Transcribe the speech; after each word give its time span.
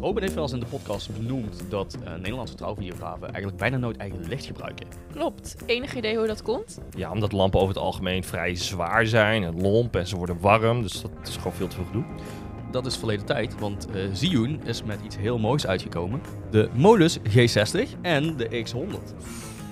Robin 0.00 0.22
heeft 0.22 0.34
wel 0.34 0.42
eens 0.42 0.52
in 0.52 0.60
de 0.60 0.66
podcast 0.66 1.16
benoemd 1.16 1.64
dat 1.68 1.98
eh, 2.04 2.14
Nederlandse 2.14 2.54
trouwvideografen 2.54 3.22
eigenlijk 3.22 3.56
bijna 3.56 3.76
nooit 3.76 3.96
eigen 3.96 4.28
licht 4.28 4.46
gebruiken. 4.46 4.86
Klopt. 5.12 5.56
Enig 5.66 5.96
idee 5.96 6.16
hoe 6.16 6.26
dat 6.26 6.42
komt? 6.42 6.78
Ja, 6.96 7.10
omdat 7.10 7.32
lampen 7.32 7.60
over 7.60 7.74
het 7.74 7.82
algemeen 7.84 8.24
vrij 8.24 8.54
zwaar 8.54 9.06
zijn 9.06 9.42
en 9.42 9.60
lomp 9.60 9.96
en 9.96 10.06
ze 10.06 10.16
worden 10.16 10.40
warm. 10.40 10.82
Dus 10.82 11.02
dat 11.02 11.10
is 11.28 11.36
gewoon 11.36 11.52
veel 11.52 11.68
te 11.68 11.76
veel 11.76 11.84
gedoe. 11.84 12.04
Dat 12.70 12.86
is 12.86 12.96
verleden 12.96 13.26
tijd, 13.26 13.58
want 13.58 13.86
eh 13.90 14.02
Zhiyun 14.12 14.60
is 14.64 14.82
met 14.82 14.98
iets 15.04 15.16
heel 15.16 15.38
moois 15.38 15.66
uitgekomen. 15.66 16.20
De 16.50 16.68
Molus 16.72 17.18
G60 17.18 18.00
en 18.02 18.36
de 18.36 18.64
X100. 18.64 19.14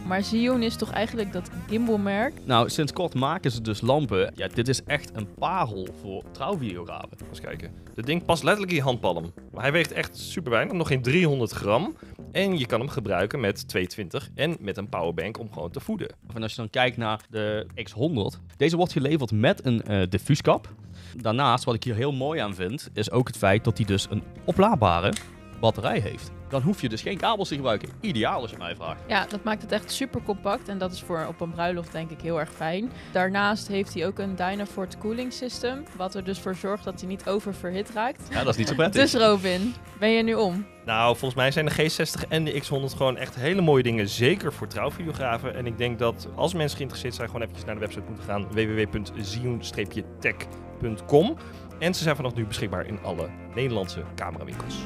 Maar 0.09 0.21
Xeon 0.21 0.63
is 0.63 0.77
toch 0.77 0.91
eigenlijk 0.91 1.33
dat 1.33 1.51
gimbalmerk? 1.69 2.33
Nou, 2.45 2.69
sinds 2.69 2.93
kort 2.93 3.15
maken 3.15 3.51
ze 3.51 3.61
dus 3.61 3.81
lampen. 3.81 4.33
Ja, 4.35 4.49
dit 4.49 4.69
is 4.69 4.83
echt 4.85 5.11
een 5.15 5.35
parel 5.35 5.89
voor 6.01 6.23
trouwvideografen. 6.33 7.17
Eens 7.29 7.41
kijken. 7.41 7.71
Dit 7.95 8.07
ding 8.07 8.25
past 8.25 8.43
letterlijk 8.43 8.73
in 8.73 8.79
je 8.79 8.85
handpalm. 8.85 9.33
Maar 9.53 9.63
hij 9.63 9.73
weegt 9.73 9.93
echt 9.93 10.19
super 10.19 10.51
weinig, 10.51 10.73
nog 10.73 10.89
geen 10.89 11.03
300 11.03 11.51
gram. 11.51 11.97
En 12.33 12.59
je 12.59 12.67
kan 12.67 12.81
hem 12.81 12.89
gebruiken 12.89 13.41
met 13.41 13.69
220 13.69 14.29
en 14.35 14.57
met 14.61 14.77
een 14.77 14.89
powerbank 14.89 15.39
om 15.39 15.53
gewoon 15.53 15.71
te 15.71 15.81
voeden. 15.81 16.09
En 16.35 16.43
als 16.43 16.51
je 16.51 16.57
dan 16.61 16.71
kijkt 16.71 16.97
naar 16.97 17.21
de 17.31 17.67
X100, 17.75 18.57
deze 18.57 18.77
wordt 18.77 18.93
geleverd 18.93 19.33
met 19.33 19.67
een 19.67 19.83
eh 19.83 20.03
diffuuskap. 20.09 20.75
Daarnaast, 21.17 21.65
wat 21.65 21.75
ik 21.75 21.85
hier 21.85 21.95
heel 21.95 22.13
mooi 22.13 22.41
aan 22.41 22.55
vind, 22.55 22.91
is 22.93 23.11
ook 23.11 23.27
het 23.27 23.37
feit 23.37 23.65
dat 23.65 23.77
hij 23.77 23.87
dus 23.87 24.07
een 24.11 24.23
oplaadbare 24.45 25.13
batterij 25.61 25.99
heeft. 25.99 26.31
Dan 26.49 26.63
hoef 26.63 26.81
je 26.81 26.89
dus 26.89 27.03
geen 27.03 27.17
kabels 27.17 27.49
te 27.49 27.55
gebruiken. 27.55 27.89
Ideaal 28.01 28.41
als 28.41 28.51
je 28.51 28.57
mij 28.57 28.77
vraagt. 28.77 29.01
Ja, 29.07 29.27
dat 29.27 29.45
maakt 29.45 29.63
het 29.63 29.73
echt 29.73 29.93
super 29.93 30.23
compact 30.23 30.69
en 30.69 30.79
dat 30.79 30.93
is 30.93 31.01
voor 31.01 31.27
op 31.29 31.41
een 31.41 31.51
bruiloft 31.51 31.93
denk 31.93 32.11
ik 32.11 32.21
heel 32.21 32.41
erg 32.41 32.53
fijn. 32.53 32.91
Daarnaast 33.13 33.69
heeft 33.69 33.95
hij 33.95 34.07
ook 34.07 34.19
een 34.19 34.37
Dynafort 34.37 34.99
cooling 34.99 35.33
system, 35.33 35.85
wat 35.97 36.15
er 36.15 36.25
dus 36.25 36.39
voor 36.39 36.55
zorgt 36.55 36.85
dat 36.85 37.01
hij 37.01 37.09
niet 37.09 37.29
oververhit 37.29 37.91
raakt. 37.95 38.23
Ja, 38.31 38.39
dat 38.39 38.49
is 38.49 38.57
niet 38.57 38.69
zo 38.69 38.75
prettig. 38.75 39.03
Dus 39.03 39.15
Robin, 39.15 39.75
ben 39.99 40.11
je 40.11 40.23
nu 40.23 40.35
om? 40.35 40.67
Nou, 40.85 41.09
volgens 41.17 41.35
mij 41.35 41.51
zijn 41.51 41.67
de 41.67 41.73
G60 41.73 42.29
en 42.29 42.45
de 42.45 42.63
X100 42.63 42.67
gewoon 42.97 43.17
echt 43.17 43.35
hele 43.35 43.61
mooie 43.61 43.83
dingen. 43.83 44.09
Zeker 44.09 44.53
voor 44.53 44.67
trouwvideografen. 44.67 45.55
En 45.55 45.67
ik 45.67 45.79
denk 45.79 45.99
dat 45.99 46.29
als 46.35 46.55
mensen 46.55 46.77
geïnteresseerd 46.77 47.15
zijn, 47.15 47.27
gewoon 47.27 47.43
eventjes 47.43 47.67
naar 47.67 47.75
de 47.75 47.81
website 47.81 48.05
moeten 48.09 48.25
gaan. 48.25 48.47
www.zion-tech.com. 48.51 51.37
En 51.79 51.95
ze 51.95 52.03
zijn 52.03 52.17
vanaf 52.17 52.35
nu 52.35 52.47
beschikbaar 52.47 52.87
in 52.87 52.99
alle 53.03 53.29
Nederlandse 53.55 54.03
camerawinkels. 54.15 54.77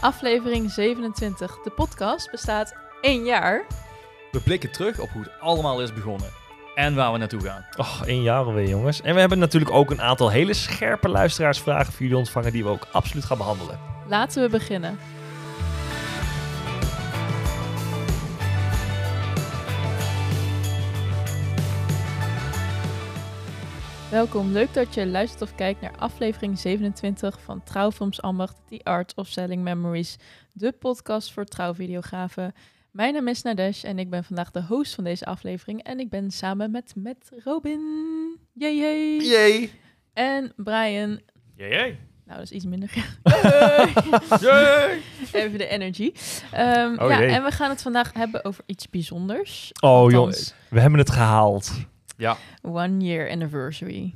Aflevering 0.00 0.70
27. 0.70 1.62
De 1.62 1.70
podcast 1.70 2.30
bestaat 2.30 2.74
één 3.00 3.24
jaar. 3.24 3.66
We 4.32 4.40
blikken 4.40 4.72
terug 4.72 4.98
op 5.00 5.08
hoe 5.08 5.22
het 5.22 5.40
allemaal 5.40 5.82
is 5.82 5.92
begonnen. 5.92 6.28
En 6.74 6.94
waar 6.94 7.12
we 7.12 7.18
naartoe 7.18 7.40
gaan. 7.40 7.66
Oh, 7.76 8.02
één 8.04 8.22
jaar 8.22 8.44
alweer, 8.44 8.68
jongens. 8.68 9.00
En 9.00 9.14
we 9.14 9.20
hebben 9.20 9.38
natuurlijk 9.38 9.72
ook 9.72 9.90
een 9.90 10.00
aantal 10.00 10.30
hele 10.30 10.54
scherpe 10.54 11.08
luisteraarsvragen 11.08 11.92
voor 11.92 12.02
jullie 12.02 12.16
ontvangen 12.16 12.52
die 12.52 12.64
we 12.64 12.70
ook 12.70 12.86
absoluut 12.92 13.24
gaan 13.24 13.38
behandelen. 13.38 13.78
Laten 14.08 14.42
we 14.42 14.48
beginnen. 14.48 14.98
Welkom, 24.16 24.52
leuk 24.52 24.74
dat 24.74 24.94
je 24.94 25.06
luistert 25.06 25.42
of 25.42 25.54
kijkt 25.54 25.80
naar 25.80 25.96
aflevering 25.98 26.58
27 26.58 27.40
van 27.40 27.62
Trouwfilms 27.62 28.22
Ambacht, 28.22 28.56
The 28.68 28.80
Art 28.82 29.12
of 29.14 29.26
Selling 29.26 29.62
Memories, 29.62 30.16
de 30.52 30.72
podcast 30.72 31.32
voor 31.32 31.44
trouwvideografen. 31.44 32.54
Mijn 32.90 33.14
naam 33.14 33.28
is 33.28 33.42
Nadesh 33.42 33.84
en 33.84 33.98
ik 33.98 34.10
ben 34.10 34.24
vandaag 34.24 34.50
de 34.50 34.62
host 34.62 34.94
van 34.94 35.04
deze 35.04 35.24
aflevering 35.24 35.82
en 35.82 36.00
ik 36.00 36.10
ben 36.10 36.30
samen 36.30 36.70
met, 36.70 36.92
met 36.94 37.30
Robin, 37.44 37.80
yay, 38.52 38.76
yay, 38.76 39.16
Yay! 39.16 39.70
en 40.12 40.52
Brian. 40.56 41.20
Jee, 41.56 41.98
Nou, 42.24 42.38
dat 42.38 42.42
is 42.42 42.50
iets 42.50 42.64
minder. 42.64 42.90
jee. 44.40 45.02
Even 45.32 45.58
de 45.58 45.68
energy. 45.68 46.12
Ehm, 46.52 46.98
Oh 46.98 47.10
ja, 47.10 47.18
jee. 47.18 47.28
en 47.30 47.44
we 47.44 47.50
gaan 47.50 47.70
het 47.70 47.82
vandaag 47.82 48.12
hebben 48.12 48.44
over 48.44 48.64
iets 48.66 48.90
bijzonders. 48.90 49.72
Oh, 49.80 50.10
jongens. 50.10 50.54
We 50.68 50.80
hebben 50.80 50.98
het 50.98 51.10
gehaald. 51.10 51.70
Ja, 52.16 52.36
One 52.62 52.96
year 53.04 53.30
anniversary. 53.30 54.14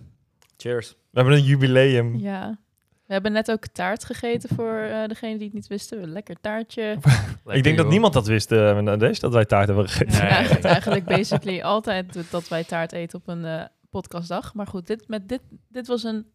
cheers. 0.56 0.88
We 0.91 1.21
hebben 1.21 1.34
een 1.34 1.44
jubileum. 1.44 2.16
Ja. 2.19 2.59
We 3.06 3.12
hebben 3.16 3.33
net 3.33 3.50
ook 3.50 3.66
taart 3.66 4.05
gegeten 4.05 4.49
voor 4.56 4.78
eh 4.78 5.09
degene 5.09 5.34
die 5.37 5.44
het 5.44 5.55
niet 5.55 5.66
wisten. 5.66 6.03
Een 6.03 6.12
lekker 6.12 6.41
taartje. 6.41 6.99
ik 7.47 7.62
denk 7.62 7.77
dat 7.77 7.88
niemand 7.88 8.12
dat 8.12 8.27
wist, 8.27 8.53
uh, 8.53 8.78
Nadesh, 8.78 9.19
dat 9.19 9.33
wij 9.33 9.44
taart 9.44 9.66
hebben 9.66 9.88
gegeten. 9.88 10.27
Ja, 10.27 10.41
Nee. 10.41 10.49
het 10.49 10.65
eigenlijk 10.65 11.05
basically 11.05 11.62
altijd 11.62 12.31
dat 12.31 12.49
wij 12.49 12.65
taart 12.65 12.93
eten 12.93 13.19
op 13.19 13.28
een 13.28 13.44
eh, 13.44 13.65
podcastdag. 13.91 14.55
Maar 14.55 14.67
goed, 14.67 14.87
dit, 14.87 15.09
met 15.09 15.28
dit, 15.28 15.41
dit 15.69 15.87
was 15.87 16.03
een 16.05 16.27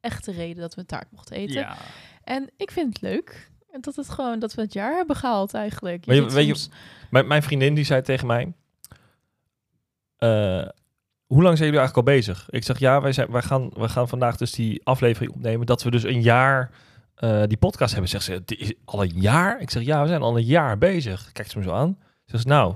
echte 0.00 0.32
reden 0.32 0.60
dat 0.62 0.74
we 0.74 0.86
taart 0.86 1.10
mochten 1.10 1.36
eten. 1.36 1.54
Ja. 1.60 1.76
En 2.24 2.50
ik 2.56 2.70
vind 2.70 2.88
het 2.92 3.02
leuk. 3.02 3.50
En 3.70 3.80
dat 3.80 3.96
het 3.96 4.08
gewoon 4.08 4.38
dat 4.38 4.54
we 4.54 4.62
het 4.62 4.72
jaar 4.72 4.96
hebben 4.96 5.16
gehaald 5.16 5.54
eigenlijk. 5.54 6.06
Maar 6.06 6.14
je- 6.16 6.30
weet 6.30 6.46
je- 6.46 6.54
soms- 6.54 6.70
Mijn, 7.10 7.26
mijn 7.26 7.42
vriendin 7.42 7.74
die 7.74 7.84
zei 7.84 8.02
tegen 8.02 8.26
mij... 8.26 8.52
eh, 10.16 10.68
hoe 11.32 11.42
lang 11.42 11.56
zijn 11.56 11.68
jullie 11.70 11.84
eigenlijk 11.84 12.08
al 12.08 12.14
bezig? 12.14 12.46
Ik 12.50 12.64
zeg, 12.64 12.78
ja, 12.78 13.00
wij, 13.00 13.12
zijn, 13.12 13.30
wij, 13.30 13.42
gaan, 13.42 13.70
wij 13.74 13.88
gaan 13.88 14.08
vandaag 14.08 14.36
dus 14.36 14.50
die 14.52 14.80
aflevering 14.84 15.32
opnemen... 15.32 15.66
dat 15.66 15.82
we 15.82 15.90
dus 15.90 16.02
een 16.02 16.22
jaar 16.22 16.70
eh, 17.14 17.42
die 17.46 17.56
podcast 17.56 17.92
hebben. 17.92 18.10
Zegt 18.10 18.24
ze, 18.24 18.42
"Dit 18.44 18.58
is 18.58 18.72
al 18.84 19.02
een 19.02 19.12
jaar? 19.14 19.60
Ik 19.60 19.70
zeg, 19.70 19.82
ja, 19.82 20.02
we 20.02 20.08
zijn 20.08 20.22
al 20.22 20.36
een 20.36 20.44
jaar 20.44 20.78
bezig. 20.78 21.32
Kijkt 21.32 21.50
ze 21.50 21.58
me 21.58 21.64
zo 21.64 21.72
aan. 21.72 21.96
Ze 22.00 22.36
zegt, 22.36 22.46
nou... 22.46 22.74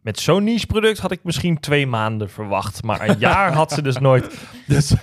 Met 0.00 0.18
zo'n 0.18 0.44
niche 0.44 0.66
product 0.66 0.98
had 0.98 1.10
ik 1.10 1.24
misschien 1.24 1.60
twee 1.60 1.86
maanden 1.86 2.30
verwacht. 2.30 2.82
Maar 2.82 3.08
een 3.08 3.18
jaar 3.18 3.52
had 3.60 3.72
ze 3.72 3.82
dus 3.82 3.98
nooit. 3.98 4.38
Dus 4.66 4.92
Oké, 4.92 4.98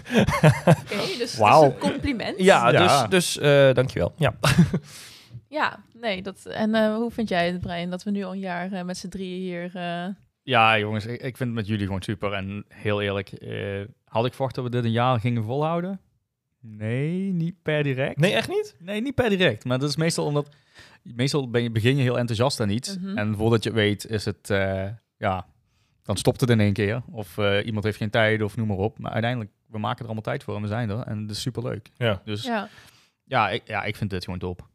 dus 1.18 1.20
is 1.20 1.40
een 1.40 1.78
compliment. 1.78 2.40
ja, 2.40 2.70
Ja. 2.70 3.08
dus, 3.08 3.10
dus 3.10 3.38
eh, 3.38 3.74
dankjewel. 3.74 4.14
Ja. 4.16 4.34
Ja, 5.48 5.80
nee. 5.94 6.22
Dat, 6.22 6.46
en 6.46 6.76
eh, 6.76 6.96
hoe 6.96 7.12
vind 7.12 7.30
jij 7.30 7.48
het, 7.48 7.62
Brian, 7.62 7.90
dat 7.90 8.04
we 8.04 8.12
nu 8.12 8.24
al 8.24 8.32
een 8.32 8.40
jaar 8.40 8.72
eh, 8.72 8.84
met 8.84 8.98
z'n 8.98 9.08
drieën 9.08 9.42
hier... 9.42 9.72
Ja, 10.48 10.80
jongens, 10.80 11.06
ik, 11.06 11.22
ik 11.22 11.38
vind 11.38 11.50
het 11.50 11.54
met 11.54 11.68
jullie 11.68 11.86
gewoon 11.86 12.02
super. 12.02 12.34
En 12.34 12.66
heel 12.68 13.02
eerlijk, 13.02 13.30
eh, 13.32 13.82
had 14.06 14.26
ik 14.26 14.34
verwacht 14.34 14.56
dat 14.56 14.64
we 14.64 14.70
dit 14.70 14.84
een 14.84 14.92
jaar 14.92 15.20
gingen 15.20 15.44
volhouden? 15.44 16.00
Nee, 16.60 17.32
niet 17.34 17.62
per 17.62 17.84
direct. 17.84 18.18
Nee, 18.18 18.34
echt 18.34 18.50
niet? 18.50 18.76
Nee, 18.80 19.02
niet 19.02 19.16
per 19.16 19.30
direct. 19.30 19.66
Maar 19.66 19.80
dat 19.80 19.90
is 19.90 19.96
meestal 19.96 20.26
omdat... 20.26 20.56
Meestal 21.04 21.50
ben 21.50 21.64
je, 21.64 21.72
begin 21.72 21.96
je 21.96 22.02
heel 22.02 22.18
enthousiast 22.18 22.60
aan 22.60 22.70
iets. 22.70 22.98
Mhm. 22.98 23.18
En 23.18 23.36
voordat 23.36 23.64
je 23.64 23.70
het 23.70 23.78
weet 23.78 24.06
is 24.10 24.26
het... 24.26 24.50
eh, 24.50 24.88
ja, 25.18 25.46
dan 26.04 26.18
stopt 26.18 26.42
het 26.42 26.50
in 26.50 26.60
één 26.60 26.74
keer. 26.74 27.02
Of 27.12 27.38
eh, 27.38 27.66
iemand 27.66 27.84
heeft 27.86 27.98
geen 27.98 28.10
tijd 28.10 28.42
of 28.42 28.56
noem 28.58 28.68
maar 28.68 28.78
op. 28.78 29.00
Maar 29.00 29.12
uiteindelijk, 29.12 29.52
we 29.66 29.78
maken 29.80 30.00
er 30.00 30.06
allemaal 30.06 30.24
tijd 30.24 30.44
voor 30.44 30.56
en 30.56 30.62
we 30.62 30.68
zijn 30.68 30.90
er. 30.90 31.00
En 31.00 31.22
het 31.22 31.32
is 31.32 31.42
super 31.42 31.64
leuk. 31.64 31.90
Ja. 31.98 32.22
Dus 32.26 32.44
ja, 32.44 32.70
ja, 33.24 33.50
ik, 33.50 33.68
ja, 33.68 33.84
ik 33.84 33.96
vind 33.96 34.10
dit 34.10 34.24
gewoon 34.24 34.40
top. 34.40 34.68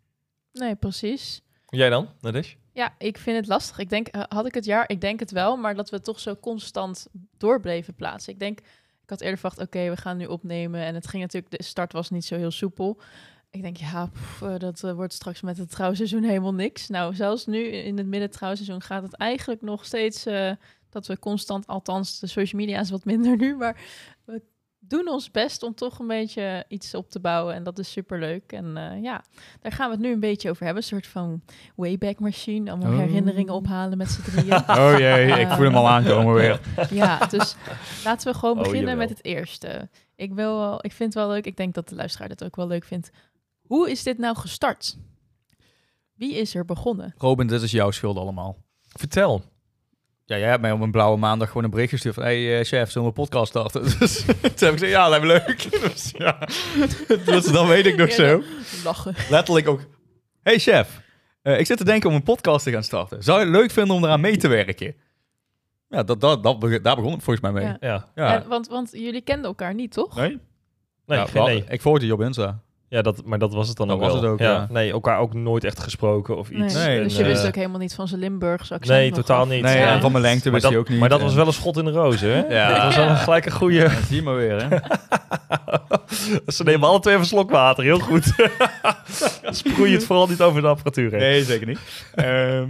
nee, 0.53 0.75
precies. 0.75 1.43
Jij 1.67 1.91
dan, 1.91 2.09
Nadesh? 2.21 2.55
Ja, 2.73 2.95
ik 2.99 3.19
vind 3.19 3.37
het 3.37 3.47
lastig. 3.47 3.79
Ik 3.79 3.89
denk, 3.89 4.07
eh, 4.07 4.23
had 4.29 4.47
ik 4.47 4.55
het 4.55 4.65
jaar, 4.65 4.85
ik 4.89 5.01
denk 5.01 5.21
het 5.21 5.31
wel, 5.31 5.57
maar 5.57 5.75
dat 5.75 5.91
we 5.91 6.01
toch 6.01 6.21
zo 6.21 6.37
constant 6.37 7.07
door 7.37 7.61
bleven 7.61 7.95
plaatsen. 7.95 8.33
Ik 8.33 8.39
denk, 8.39 8.59
ik 9.03 9.11
had 9.11 9.21
eerder 9.21 9.39
verwacht, 9.39 9.61
oké, 9.61 9.89
we 9.91 9.97
gaan 9.97 10.17
nu 10.17 10.27
opnemen. 10.27 10.81
En 10.81 10.95
het 10.95 11.07
ging 11.07 11.23
natuurlijk, 11.23 11.57
de 11.57 11.63
start 11.63 11.93
was 11.93 12.11
niet 12.11 12.25
zo 12.25 12.37
heel 12.37 12.51
soepel. 12.51 13.01
Ik 13.51 13.63
denk, 13.63 13.77
ja, 13.77 14.11
eh, 14.43 14.59
dat 14.59 14.83
eh, 14.83 14.93
wordt 14.93 15.13
straks 15.13 15.41
met 15.41 15.59
het 15.59 15.71
trouwseizoen 15.71 16.23
helemaal 16.23 16.55
niks. 16.55 16.89
Nou, 16.89 17.15
zelfs 17.15 17.47
nu 17.47 17.65
in 17.65 17.99
het 17.99 18.07
midden 18.07 18.31
trouwseizoen 18.31 18.83
gaat 18.83 19.03
het 19.03 19.15
eigenlijk 19.15 19.63
nog 19.63 19.85
steeds 19.85 20.25
dat 20.91 21.07
we 21.07 21.19
constant, 21.19 21.67
althans 21.67 22.21
de 22.21 22.27
social 22.27 22.61
media 22.61 22.81
is 22.81 22.91
wat 22.91 23.05
minder 23.05 23.37
nu, 23.37 23.57
maar 23.57 23.81
we 24.25 24.43
doen 24.89 25.09
ons 25.09 25.31
best 25.31 25.63
om 25.63 25.75
toch 25.75 25.99
een 25.99 26.07
beetje 26.07 26.65
iets 26.69 26.95
op 26.95 27.11
te 27.11 27.21
bouwen. 27.21 27.55
En 27.55 27.63
dat 27.63 27.79
is 27.79 27.93
superleuk. 27.93 28.53
En 28.53 28.77
eh, 28.77 29.03
ja, 29.03 29.25
daar 29.61 29.73
gaan 29.73 29.87
we 29.89 29.95
het 29.95 30.05
nu 30.05 30.13
een 30.13 30.21
beetje 30.21 30.51
over 30.51 30.65
hebben. 30.65 30.83
Een 30.83 30.89
soort 30.89 31.07
van 31.07 31.43
Wayback 31.77 32.21
Machine. 32.21 32.71
Allemaal 32.71 32.93
Oh. 32.93 32.99
herinneringen 32.99 33.55
ophalen 33.55 33.99
met 33.99 34.11
z'n 34.11 34.23
drieën. 34.23 34.63
Oh 34.81 34.95
jee, 34.99 35.41
ik 35.41 35.49
voel 35.49 35.65
hem 35.65 35.75
al 35.77 35.89
aankomen 35.89 36.35
weer. 36.35 36.61
ja, 36.91 37.27
dus 37.27 37.57
laten 38.05 38.33
we 38.33 38.39
gewoon 38.39 38.57
Oh, 38.57 38.63
beginnen 38.63 38.91
jawel. 38.91 39.07
met 39.07 39.17
het 39.17 39.25
eerste. 39.25 39.89
Ik, 40.17 40.33
wil 40.35 40.59
wel, 40.59 40.85
ik 40.85 40.93
vind 40.93 41.15
het 41.15 41.23
wel 41.25 41.33
leuk. 41.33 41.47
Ik 41.47 41.57
denk 41.57 41.75
dat 41.75 41.89
de 41.89 41.95
luisteraar 41.95 42.29
dat 42.29 42.45
ook 42.45 42.57
wel 42.57 42.67
leuk 42.67 42.85
vindt. 42.85 43.11
Hoe 43.63 43.91
is 43.91 44.03
dit 44.03 44.19
nou 44.19 44.37
gestart? 44.37 44.97
Wie 46.15 46.35
is 46.35 46.55
er 46.55 46.65
begonnen? 46.65 47.15
Robin, 47.19 47.47
dit 47.47 47.63
is 47.63 47.71
jouw 47.71 47.91
schuld 47.91 48.17
allemaal. 48.17 48.57
Vertel. 48.89 49.43
Ja, 50.25 50.39
jij 50.39 50.49
hebt 50.49 50.61
mij 50.61 50.73
op 50.73 50.81
een 50.81 50.91
blauwe 50.91 51.19
maandag 51.19 51.49
gewoon 51.49 51.65
een 51.65 51.71
bericht 51.71 51.91
gestuurd 51.91 52.15
van... 52.15 52.23
Hey 52.23 52.59
eh, 52.59 52.65
chef, 52.65 52.91
zullen 52.91 53.09
we 53.09 53.15
een 53.15 53.27
podcast 53.27 53.49
starten? 53.51 53.83
Dus 53.99 54.25
toen 54.25 54.37
heb 54.41 54.53
ik 54.55 54.69
gezegd, 54.69 54.93
ja, 54.93 55.09
dat 55.09 55.23
lijkt 55.23 55.25
me 55.27 55.33
leuk. 55.47 55.71
Dus 55.93 56.13
ja, 56.17 56.39
dus 57.33 57.47
dan 57.47 57.67
weet 57.69 57.87
ik 57.87 57.97
nog 57.97 58.09
Ja, 58.09 58.15
zo. 58.15 58.43
Lachen. 58.85 59.15
Letterlijk 59.31 59.69
ook... 59.69 59.81
Hey 60.43 60.59
chef, 60.59 61.01
eh, 61.43 61.59
ik 61.59 61.67
zit 61.67 61.77
te 61.79 61.85
denken 61.85 62.09
om 62.09 62.15
een 62.15 62.23
podcast 62.23 62.65
te 62.65 62.71
gaan 62.71 62.83
starten. 62.85 63.23
Zou 63.23 63.39
je 63.39 63.45
het 63.45 63.55
leuk 63.55 63.71
vinden 63.71 63.95
om 63.97 64.05
eraan 64.05 64.21
mee 64.21 64.37
te 64.37 64.49
werken? 64.49 64.95
Ja, 65.89 66.03
dat, 66.03 66.21
dat, 66.21 66.43
dat, 66.43 66.61
daar 66.61 66.97
begon 66.97 67.13
het 67.13 67.23
volgens 67.23 67.41
mij 67.41 67.53
mee. 67.53 67.65
Ja. 67.65 67.77
Ja. 67.81 68.09
Ja. 68.15 68.43
En, 68.43 68.49
want, 68.49 68.69
want 68.69 68.91
jullie 68.93 69.21
kenden 69.21 69.45
elkaar 69.45 69.75
niet, 69.75 69.93
toch? 69.93 70.17
Nee? 70.17 70.39
Nee, 71.07 71.19
Ja, 71.19 71.25
geen 71.25 71.35
wel, 71.35 71.45
nee. 71.45 71.65
Ik 71.69 71.81
volgde 71.81 72.07
je 72.07 72.13
op 72.13 72.21
Insta. 72.21 72.63
Ja, 72.93 73.03
dat, 73.03 73.23
maar 73.25 73.39
dat 73.39 73.53
was 73.53 73.69
het 73.69 73.77
dan 73.77 73.87
Dat 73.89 73.97
ook 73.97 74.03
was 74.03 74.13
wel. 74.13 74.23
het 74.23 74.31
ook, 74.31 74.39
ja. 74.39 74.67
Nee, 74.71 74.91
elkaar 74.93 75.19
ook 75.19 75.35
nooit 75.35 75.65
echt 75.65 75.81
gesproken 75.81 76.37
of 76.37 76.51
iets. 76.51 76.75
Nee. 76.75 76.87
Nee, 76.87 77.03
dus 77.03 77.17
je 77.17 77.25
wist 77.25 77.43
eh, 77.43 77.49
ook 77.49 77.55
helemaal 77.55 77.79
niet 77.79 77.95
van 77.95 78.09
zijn 78.09 78.21
Limburgse 78.21 78.75
accent. 78.75 78.99
Nee, 78.99 79.09
nog 79.09 79.19
totaal 79.19 79.47
niet. 79.47 79.63
Nee, 79.63 79.79
Ja. 79.79 79.93
en 79.95 80.01
van 80.01 80.13
mijn 80.13 80.25
lengte 80.25 80.43
Maar 80.45 80.53
wist 80.53 80.63
dat, 80.63 80.73
hij 80.73 80.81
ook 80.81 80.89
niet. 80.89 80.99
maar 81.01 81.09
dat 81.09 81.21
was 81.23 81.35
wel 81.35 81.47
een 81.47 81.53
schot 81.53 81.77
in 81.77 81.85
de 81.85 81.91
rozen, 81.91 82.31
hè? 82.31 82.43
Ja. 82.57 82.69
Dat 82.75 82.83
was 82.83 82.97
wel 82.97 83.09
een 83.09 83.17
gelijk 83.17 83.47
een 83.47 83.53
goede... 83.53 83.75
Ja, 83.75 83.89
zie 84.07 84.17
je 84.17 84.23
maar 84.23 84.37
weer, 84.37 84.63
hè? 84.69 84.77
Ze 86.53 86.63
nemen 86.65 86.89
alle 86.89 87.01
twee 87.01 87.15
even 87.15 87.25
een 87.27 87.33
slok 87.33 87.51
water, 87.51 87.85
heel 87.85 87.99
goed. 87.99 88.33
Sproei 89.51 89.93
het 89.93 90.05
vooral 90.05 90.27
niet 90.27 90.41
over 90.41 90.61
de 90.63 90.67
apparatuur 90.69 91.11
heen. 91.11 91.21
Nee, 91.21 91.43
zeker 91.45 91.67
niet. 91.67 91.79
Ehm, 92.15 92.69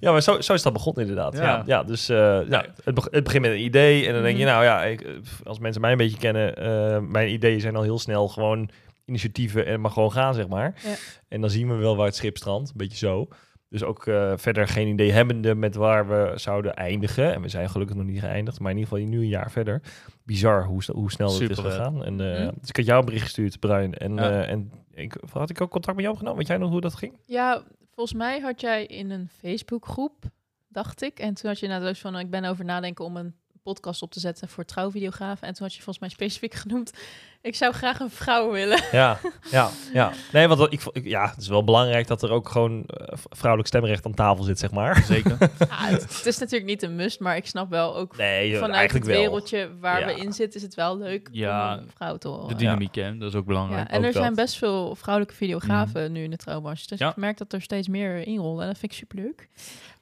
Ja, 0.00 0.12
maar 0.12 0.22
zo, 0.22 0.40
zo 0.40 0.52
is 0.52 0.62
dat 0.62 0.72
begonnen 0.72 1.02
inderdaad. 1.08 1.36
Ja, 1.36 1.42
Ja. 1.42 1.62
ja, 1.66 1.82
dus 1.82 2.08
eh, 2.08 2.38
ja, 2.48 2.64
het, 2.84 2.94
beg- 2.94 3.08
het 3.10 3.24
begint 3.24 3.42
met 3.42 3.52
een 3.52 3.64
idee 3.64 4.06
en 4.06 4.12
dan 4.12 4.22
denk 4.22 4.36
je, 4.38 4.44
Mhm. 4.44 4.52
nou 4.52 4.64
ja, 4.64 4.82
ik, 4.84 5.00
eh, 5.00 5.10
als 5.44 5.58
mensen 5.58 5.80
mij 5.80 5.90
een 5.92 5.96
beetje 5.96 6.18
kennen, 6.18 6.56
eh, 6.56 6.98
mijn 7.00 7.32
ideeën 7.32 7.60
zijn 7.60 7.76
al 7.76 7.82
heel 7.82 7.98
snel 7.98 8.28
gewoon 8.28 8.68
initiatieven 9.08 9.66
en 9.66 9.80
maar 9.80 9.90
gewoon 9.90 10.12
gaan, 10.12 10.34
zeg 10.34 10.48
maar. 10.48 10.74
Ja. 10.84 10.94
En 11.28 11.40
dan 11.40 11.50
zien 11.50 11.68
we 11.68 11.74
wel 11.74 11.96
waar 11.96 12.06
het 12.06 12.16
schip 12.16 12.36
strandt, 12.36 12.68
een 12.70 12.76
beetje 12.76 12.96
zo. 12.98 13.28
Dus 13.68 13.82
ook 13.82 14.06
eh, 14.06 14.32
verder 14.36 14.68
geen 14.68 14.88
idee 14.88 15.12
hebbende 15.12 15.54
met 15.54 15.74
waar 15.74 16.08
we 16.08 16.32
zouden 16.38 16.74
eindigen. 16.74 17.34
En 17.34 17.42
we 17.42 17.48
zijn 17.48 17.70
gelukkig 17.70 17.96
nog 17.96 18.06
niet 18.06 18.20
geëindigd, 18.20 18.60
maar 18.60 18.70
in 18.70 18.78
ieder 18.78 18.92
geval 18.92 19.08
nu 19.10 19.18
een 19.20 19.28
jaar 19.28 19.50
verder. 19.50 19.82
Bizar 20.24 20.64
hoe, 20.64 20.82
hoe 20.92 21.10
snel 21.10 21.32
het 21.32 21.40
is 21.50 21.56
Super 21.56 21.70
gegaan. 21.70 22.04
En, 22.04 22.20
eh, 22.20 22.44
Mhm. 22.44 22.54
Dus 22.60 22.68
ik 22.68 22.76
had 22.76 22.84
jou 22.86 22.98
een 22.98 23.04
bericht 23.04 23.22
gestuurd, 23.24 23.60
Bruin. 23.60 23.94
En, 23.94 24.14
Ja. 24.14 24.30
eh, 24.42 24.50
en 24.50 24.72
ik, 24.90 25.16
had 25.32 25.50
ik 25.50 25.60
ook 25.60 25.70
contact 25.70 25.94
met 25.96 26.04
jou 26.04 26.12
opgenomen? 26.16 26.38
Weet 26.38 26.48
jij 26.48 26.56
nog 26.58 26.70
hoe 26.70 26.80
dat 26.80 26.94
ging? 26.94 27.18
Ja, 27.26 27.62
volgens 27.94 28.18
mij 28.18 28.40
had 28.40 28.60
jij 28.60 28.84
in 28.86 29.10
een 29.10 29.28
Facebookgroep, 29.38 30.24
dacht 30.68 31.02
ik. 31.02 31.18
En 31.18 31.34
toen 31.34 31.50
had 31.50 31.58
je 31.60 31.66
inderdaad 31.66 31.98
van, 31.98 32.18
ik 32.18 32.30
ben 32.30 32.44
over 32.44 32.64
nadenken 32.64 33.04
om 33.04 33.16
een 33.16 33.34
podcast 33.62 34.02
op 34.02 34.10
te 34.10 34.20
zetten 34.20 34.48
voor 34.48 34.64
trouwvideografen. 34.64 35.46
En 35.48 35.54
toen 35.54 35.66
had 35.66 35.74
je 35.74 35.82
volgens 35.82 35.98
mij 35.98 36.08
specifiek 36.08 36.54
genoemd, 36.64 36.92
ik 37.40 37.54
zou 37.54 37.72
graag 37.74 38.00
een 38.00 38.10
vrouw 38.10 38.50
willen. 38.50 38.80
Ja, 38.92 39.18
ja, 39.50 39.70
ja. 39.92 40.12
Nee, 40.32 40.48
want 40.48 40.72
ik, 40.72 40.82
ja, 41.04 41.28
het 41.30 41.40
is 41.40 41.48
wel 41.48 41.64
belangrijk 41.64 42.06
dat 42.06 42.22
er 42.22 42.30
ook 42.30 42.48
gewoon 42.48 42.84
eh, 42.86 43.18
vrouwelijk 43.30 43.68
stemrecht 43.68 44.06
aan 44.06 44.14
tafel 44.14 44.44
zit, 44.44 44.58
zeg 44.58 44.70
maar. 44.70 45.02
zeker. 45.04 45.36
Ja, 45.58 45.86
het, 45.86 46.02
het 46.16 46.26
is 46.26 46.38
natuurlijk 46.38 46.70
niet 46.70 46.82
een 46.82 46.96
must, 46.96 47.20
maar 47.20 47.36
ik 47.36 47.46
snap 47.46 47.70
wel 47.70 47.96
ook 47.96 48.16
Nee, 48.16 48.52
eh, 48.54 48.58
vanuit 48.60 48.92
het 48.92 49.06
wel. 49.06 49.16
wereldje 49.16 49.70
waar 49.80 50.00
Ja. 50.00 50.06
we 50.06 50.14
in 50.20 50.32
zitten, 50.32 50.60
is 50.60 50.66
het 50.66 50.74
wel 50.74 50.98
leuk 50.98 51.28
Ja, 51.32 51.74
om 51.74 51.80
een 51.82 51.90
vrouw 51.96 52.16
te 52.16 52.28
horen. 52.28 52.48
De 52.48 52.54
dynamiek, 52.54 52.94
hè? 52.94 53.16
Dat 53.18 53.28
is 53.28 53.34
ook 53.34 53.46
belangrijk. 53.46 53.88
Ja, 53.88 53.92
en 53.94 53.98
Ook 53.98 54.04
er 54.04 54.12
zijn 54.12 54.34
best 54.34 54.56
veel 54.56 54.94
vrouwelijke 54.94 55.36
videografen 55.38 56.12
nu 56.12 56.22
in 56.22 56.30
de 56.30 56.36
trouwbranche. 56.36 56.86
Dus 56.86 56.98
Ja. 56.98 57.10
ik 57.10 57.16
merk 57.16 57.38
dat 57.38 57.52
er 57.52 57.62
steeds 57.62 57.88
meer 57.88 58.26
inrollen. 58.26 58.60
En 58.62 58.68
dat 58.68 58.78
vind 58.78 58.92
ik 58.92 58.98
superleuk. 58.98 59.48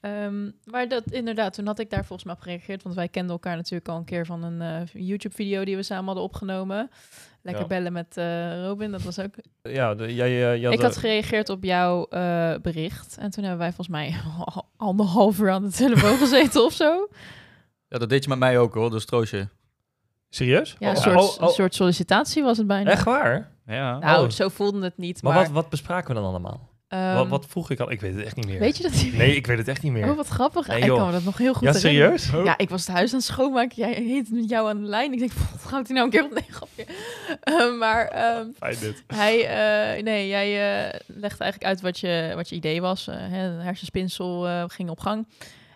Ehm 0.01 0.49
maar 0.65 0.87
dat 0.87 1.03
inderdaad, 1.11 1.53
toen 1.53 1.65
had 1.65 1.79
ik 1.79 1.89
daar 1.89 2.05
volgens 2.05 2.23
mij 2.23 2.33
op 2.33 2.41
gereageerd. 2.41 2.83
Want 2.83 2.95
wij 2.95 3.07
kenden 3.07 3.31
elkaar 3.31 3.55
natuurlijk 3.55 3.89
al 3.89 3.97
een 3.97 4.05
keer 4.05 4.25
van 4.25 4.43
een 4.43 4.61
eh, 4.61 5.01
YouTube-video 5.07 5.65
die 5.65 5.75
we 5.75 5.83
samen 5.83 6.05
hadden 6.05 6.23
opgenomen. 6.23 6.89
Lekker 7.41 7.61
Ja. 7.63 7.67
bellen 7.69 7.93
met 7.93 8.17
eh, 8.17 8.63
Robin, 8.65 8.91
dat 8.91 9.01
was 9.01 9.19
ook... 9.19 9.33
Ja, 9.61 9.95
de, 9.95 10.13
jij, 10.15 10.27
eh, 10.51 10.57
je 10.59 10.63
had, 10.65 10.73
ik 10.73 10.81
had 10.81 10.97
gereageerd 10.97 11.49
op 11.49 11.63
jouw 11.63 12.05
eh, 12.05 12.53
bericht. 12.61 13.17
En 13.19 13.29
toen 13.29 13.43
hebben 13.43 13.59
wij 13.61 13.67
volgens 13.73 13.87
mij 13.97 14.15
al- 14.45 14.69
anderhalf 14.87 15.39
uur 15.39 15.51
aan 15.51 15.63
de 15.63 15.71
telefoon 15.71 16.17
gezeten 16.17 16.63
of 16.63 16.73
zo. 16.73 17.07
Ja, 17.87 17.97
dat 17.97 18.09
deed 18.09 18.23
je 18.23 18.29
met 18.29 18.39
mij 18.39 18.59
ook, 18.59 18.73
hoor. 18.73 18.89
Dus 18.91 19.05
troostje. 19.05 19.47
Serieus? 20.29 20.75
Ja, 20.79 20.89
een 20.89 20.95
Oh, 20.95 21.01
soort, 21.01 21.15
oh, 21.17 21.23
oh, 21.41 21.41
een 21.47 21.53
soort 21.53 21.75
sollicitatie 21.75 22.43
was 22.43 22.57
het 22.57 22.67
bijna. 22.67 22.89
Echt 22.91 23.03
waar? 23.03 23.51
Ja. 23.65 23.97
Nou, 23.99 24.23
Oh. 24.25 24.29
zo 24.29 24.49
voelde 24.49 24.83
het 24.83 24.97
niet. 24.97 25.21
Maar, 25.21 25.33
Maar, 25.33 25.43
wat, 25.43 25.51
wat 25.51 25.69
bespraken 25.69 26.07
we 26.07 26.13
dan 26.21 26.29
allemaal? 26.29 26.69
Ehm, 26.87 27.15
wat, 27.15 27.27
wat 27.27 27.45
vroeg 27.47 27.69
ik 27.69 27.79
al? 27.79 27.91
Ik 27.91 28.01
weet 28.01 28.15
het 28.15 28.25
echt 28.25 28.35
niet 28.35 28.47
meer. 28.47 28.59
Weet 28.59 28.77
je 28.77 28.83
dat? 28.83 29.05
Nee, 29.13 29.35
ik 29.35 29.47
weet 29.47 29.57
het 29.57 29.67
echt 29.67 29.83
niet 29.83 29.91
meer. 29.91 30.09
Oh, 30.09 30.15
wat 30.15 30.27
grappig. 30.27 30.67
Nee, 30.67 30.81
ik 30.81 30.87
kan 30.87 31.05
me 31.05 31.11
dat 31.11 31.23
nog 31.23 31.37
heel 31.37 31.53
goed 31.53 31.67
ja, 31.67 31.73
herinneren. 31.73 32.19
serieus? 32.19 32.45
Ja, 32.45 32.57
ik 32.57 32.69
was 32.69 32.87
het 32.87 32.95
huis 32.95 33.11
aan 33.11 33.17
het 33.17 33.27
schoonmaken. 33.27 33.75
Jij 33.75 33.93
heet 33.93 34.31
met 34.31 34.49
jou 34.49 34.69
aan 34.69 34.81
de 34.81 34.87
lijn. 34.87 35.13
Ik 35.13 35.19
denk, 35.19 35.31
wat 35.33 35.65
gaat 35.65 35.87
hij 35.87 35.95
nou 35.95 36.05
een 36.05 36.11
keer 36.11 36.23
op? 36.23 36.33
Nee, 36.33 36.45
grapje. 36.49 36.85
Eh, 37.41 37.77
maar 37.77 38.07
ehm, 38.07 38.47
hij, 39.07 39.47
eh, 39.47 40.03
nee, 40.03 40.27
jij 40.27 40.47
eh, 40.47 40.99
legde 41.07 41.43
eigenlijk 41.43 41.63
uit 41.63 41.81
wat 41.81 41.99
je, 41.99 42.31
wat 42.35 42.49
je 42.49 42.55
idee 42.55 42.81
was. 42.81 43.05
Hè, 43.05 43.61
hersenspinsel 43.61 44.67
ging 44.67 44.89
op 44.89 44.99
gang. 44.99 45.27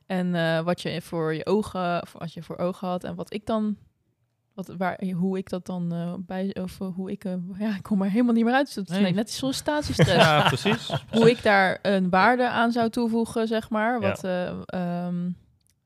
En 0.06 0.64
wat 0.64 0.81
je 0.81 1.02
voor 1.02 1.34
je 1.34 1.46
ogen, 1.46 2.07
wat 2.18 2.34
je 2.34 2.44
voor 2.44 2.57
ogen 2.57 2.88
had. 2.88 3.04
En 3.04 3.16
wat 3.16 3.34
ik 3.34 3.46
dan, 3.46 3.78
wat, 4.68 4.78
waar, 4.78 5.04
hoe 5.16 5.38
ik 5.38 5.50
dat 5.50 5.66
dan 5.66 5.94
eh, 5.94 6.13
bij, 6.18 6.56
of 6.62 6.80
eh, 6.81 6.88
hoe 6.96 7.12
ik, 7.12 7.24
eh, 7.25 7.34
ja, 7.60 7.75
ik 7.75 7.84
kom 7.84 8.02
er 8.02 8.10
helemaal 8.10 8.34
niet 8.34 8.46
meer 8.46 8.54
uit. 8.54 8.75
Dat 8.75 8.90
is 8.90 8.98
Nee. 9.00 9.13
net 9.13 9.25
die 9.28 9.36
sollicitatiestress 9.42 10.12
Ja, 10.25 10.42
precies. 10.48 10.92
hoe 11.12 11.30
ik 11.30 11.44
daar 11.44 11.80
een 11.81 12.10
waarde 12.10 12.50
aan 12.50 12.72
zou 12.72 12.90
toevoegen, 12.90 13.48
zeg 13.48 13.69
maar. 13.69 14.00
Wat, 14.00 14.24
eh, 14.24 14.52
ehm, 14.66 15.30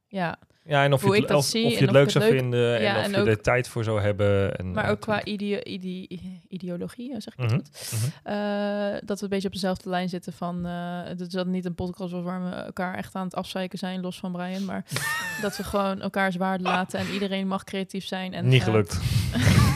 ja. 0.08 0.38
Ja, 0.68 0.84
en 0.84 0.94
of 0.94 1.04
je 1.04 1.12
het, 1.16 1.28
dat 1.28 1.38
of, 1.38 1.46
zie 1.46 1.66
of 1.66 1.72
je 1.72 1.82
het 1.82 1.92
leuk 1.92 2.10
zou 2.10 2.24
leuk- 2.24 2.34
vinden 2.40 2.82
Ja, 2.82 2.94
en 2.96 2.98
of 3.00 3.04
en 3.06 3.12
je 3.12 3.18
ook- 3.18 3.28
er 3.28 3.42
tijd 3.42 3.68
voor 3.68 3.84
zou 3.84 4.02
hebben. 4.02 4.56
En, 4.58 4.72
Maar 4.72 4.90
ook 4.90 5.00
qua 5.00 5.24
ideo 5.24 5.60
ide- 5.64 6.20
ideologie, 6.48 7.16
zeg 7.22 7.34
ik 7.34 7.38
dat 7.38 7.46
Mhm, 7.48 7.56
goed? 7.56 7.92
mhm. 7.92 8.34
Eh, 8.34 9.00
dat 9.06 9.18
we 9.18 9.24
een 9.24 9.30
beetje 9.30 9.48
op 9.48 9.54
dezelfde 9.54 9.90
lijn 9.90 10.10
zitten 10.10 10.34
van... 10.34 10.66
eh 10.66 11.00
dat 11.18 11.32
dat 11.32 11.48
niet 11.48 11.66
een 11.66 11.76
podcast 11.76 12.12
was 12.12 12.24
waar 12.24 12.44
we 12.44 12.50
elkaar 12.56 12.96
echt 12.96 13.16
aan 13.16 13.24
het 13.26 13.36
afzeiken 13.36 13.78
zijn, 13.80 14.02
los 14.02 14.20
van 14.20 14.32
Brian. 14.32 14.66
Maar 14.66 14.86
dat 15.42 15.58
we 15.58 15.64
gewoon 15.64 16.02
elkaars 16.02 16.36
waarde 16.36 16.64
laten 16.64 17.00
en 17.00 17.08
iedereen 17.14 17.48
mag 17.48 17.64
creatief 17.64 18.06
zijn. 18.06 18.34
En, 18.34 18.48
Niet 18.48 18.60
eh, 18.62 18.66
gelukt. 18.66 19.00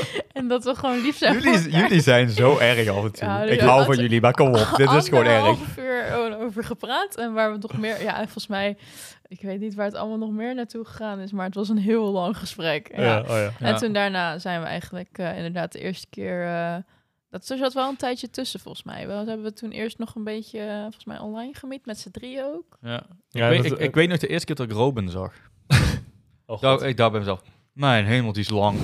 en 0.32 0.48
dat 0.48 0.64
we 0.64 0.74
gewoon 0.74 1.00
lief 1.00 1.16
zijn 1.16 1.38
Jullie, 1.40 1.70
jullie 1.70 2.00
zijn 2.00 2.30
zo 2.30 2.58
erg 2.58 2.88
af 2.88 3.04
en 3.04 3.12
toe. 3.12 3.28
Ja, 3.28 3.42
ik 3.42 3.60
hou 3.60 3.84
van 3.84 3.96
jullie, 3.96 4.20
maar 4.20 4.32
kom 4.34 4.48
op. 4.54 4.74
Dit 4.76 4.90
is 4.92 5.08
gewoon 5.08 5.24
erg. 5.24 5.76
uur 5.78 6.12
o- 6.14 6.40
over 6.44 6.64
gepraat. 6.64 7.16
En 7.16 7.32
waar 7.32 7.52
we 7.52 7.58
nog 7.60 7.78
meer... 7.78 8.02
Ja, 8.02 8.16
volgens 8.16 8.46
mij... 8.46 8.76
Ik 9.28 9.40
weet 9.42 9.60
niet 9.60 9.74
waar 9.74 9.86
het 9.86 9.94
allemaal 9.94 10.18
nog 10.18 10.30
meer 10.30 10.54
naartoe 10.54 10.84
gegaan 10.84 11.18
is. 11.20 11.32
Maar 11.32 11.46
het 11.46 11.54
was 11.54 11.68
een 11.68 11.78
heel 11.78 12.10
lang 12.12 12.36
gesprek. 12.38 12.90
Ja. 12.96 13.02
Ja, 13.02 13.20
oh 13.20 13.26
ja. 13.28 13.52
En 13.58 13.68
Ja. 13.68 13.74
toen 13.76 13.92
daarna 13.92 14.38
zijn 14.38 14.60
we 14.60 14.66
eigenlijk 14.66 15.18
eh, 15.18 15.36
inderdaad 15.36 15.72
de 15.72 15.78
eerste 15.78 16.06
keer... 16.10 16.44
eh, 16.46 16.76
dat 17.30 17.48
er 17.48 17.56
zat 17.58 17.72
wel 17.72 17.88
een 17.88 17.96
tijdje 17.96 18.30
tussen, 18.30 18.60
volgens 18.60 18.84
mij. 18.84 19.06
We 19.06 19.12
hebben 19.12 19.42
we 19.42 19.52
toen 19.52 19.70
eerst 19.70 19.98
nog 19.98 20.14
een 20.14 20.24
beetje, 20.24 20.58
eh, 20.60 20.80
volgens 20.80 21.04
mij, 21.04 21.18
online 21.18 21.54
gemiet. 21.54 21.86
Met 21.86 21.98
z'n 21.98 22.10
drieën 22.10 22.44
ook. 22.44 22.78
Ja. 22.80 23.02
Ja, 23.28 23.48
ik, 23.48 23.60
weet, 23.60 23.70
dat- 23.70 23.78
ik, 23.80 23.86
ik 23.86 23.94
weet 23.94 24.08
nog 24.08 24.18
de 24.18 24.26
eerste 24.26 24.46
keer 24.46 24.56
dat 24.56 24.66
ik 24.66 24.72
Robin 24.72 25.08
zag. 25.08 25.32
Oh, 26.46 26.58
God. 26.58 26.82
Ik 26.82 26.96
dacht 26.96 27.10
bij 27.10 27.20
mezelf, 27.20 27.42
mijn 27.72 28.04
hemel, 28.04 28.32
die 28.32 28.42
is 28.42 28.48
lang. 28.50 28.78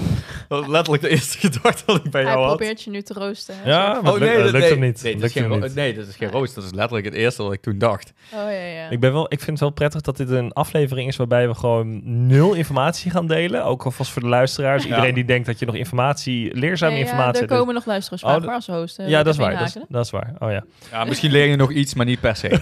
Dat 0.49 0.59
was 0.61 0.69
letterlijk 0.69 1.03
de 1.03 1.09
eerste 1.09 1.39
gedachte 1.49 1.83
dat 1.87 2.05
ik 2.05 2.11
bij 2.11 2.23
Hij 2.23 2.31
jou 2.33 2.45
had. 2.47 2.57
probeert 2.57 2.83
je 2.83 2.91
nu 2.91 3.03
te 3.03 3.13
roosten. 3.15 3.55
hè, 3.63 3.71
Ja, 3.71 3.93
maar 3.93 3.95
van. 4.03 4.23
het 4.23 4.23
lukt- 4.43 4.51
lukt 4.53 4.69
hem 4.69 4.81
niet. 4.81 5.03
Nee, 5.03 5.13
dat 5.13 5.21
Lukt 5.23 5.35
is 5.37 5.43
hem 5.43 5.51
geen, 5.53 5.61
niet. 5.61 5.75
nee, 5.75 5.95
dat 5.95 6.07
is 6.07 6.17
geen 6.17 6.31
roost. 6.31 6.55
Dat 6.55 6.65
is 6.65 6.73
letterlijk 6.73 7.05
het 7.07 7.15
eerste 7.15 7.43
wat 7.43 7.53
ik 7.53 7.61
toen 7.61 7.79
dacht. 7.79 8.13
Oh 8.35 8.39
ja, 8.39 8.51
ja. 8.51 8.89
Ik, 8.89 9.01
ben 9.01 9.13
wel, 9.13 9.25
ik 9.25 9.39
vind 9.39 9.51
het 9.51 9.61
wel 9.61 9.71
prettig 9.71 10.01
dat 10.01 10.17
dit 10.17 10.31
een 10.31 10.53
aflevering 10.53 11.09
is 11.09 11.17
waarbij 11.17 11.49
we 11.49 11.55
gewoon 11.55 12.01
nul 12.27 12.55
informatie 12.55 13.11
gaan 13.11 13.27
delen. 13.27 13.65
Ook 13.65 13.85
alvast 13.85 14.11
voor 14.11 14.23
de 14.23 14.29
luisteraars. 14.29 14.83
Ja. 14.83 14.89
Iedereen 14.89 15.15
die 15.15 15.25
denkt 15.25 15.47
dat 15.47 15.59
je 15.59 15.67
nog 15.67 15.75
informatie, 15.75 16.55
leerzame 16.57 16.93
Nee, 16.93 17.01
ja, 17.01 17.07
informatie 17.07 17.43
er 17.43 17.49
komen 17.49 17.75
nog 17.75 17.87
luisteraarsvragen 17.87 18.41
Oh, 18.41 18.47
maar 18.47 18.55
als 18.55 18.67
host. 18.67 18.99
eh, 18.99 19.09
ja, 19.09 19.23
dat 19.23 19.33
is 19.35 19.41
waar. 19.41 19.59
Dat 19.59 19.67
is, 19.67 19.77
dat 19.89 20.05
is 20.05 20.11
waar. 20.11 20.35
Oh 20.39 20.51
ja. 20.51 20.65
Ja, 20.91 21.05
misschien 21.05 21.31
leer 21.31 21.47
je 21.47 21.57
nog 21.57 21.73
iets, 21.73 21.95
maar 21.95 22.07
niet 22.07 22.21
per 22.21 22.37
se. 22.37 22.49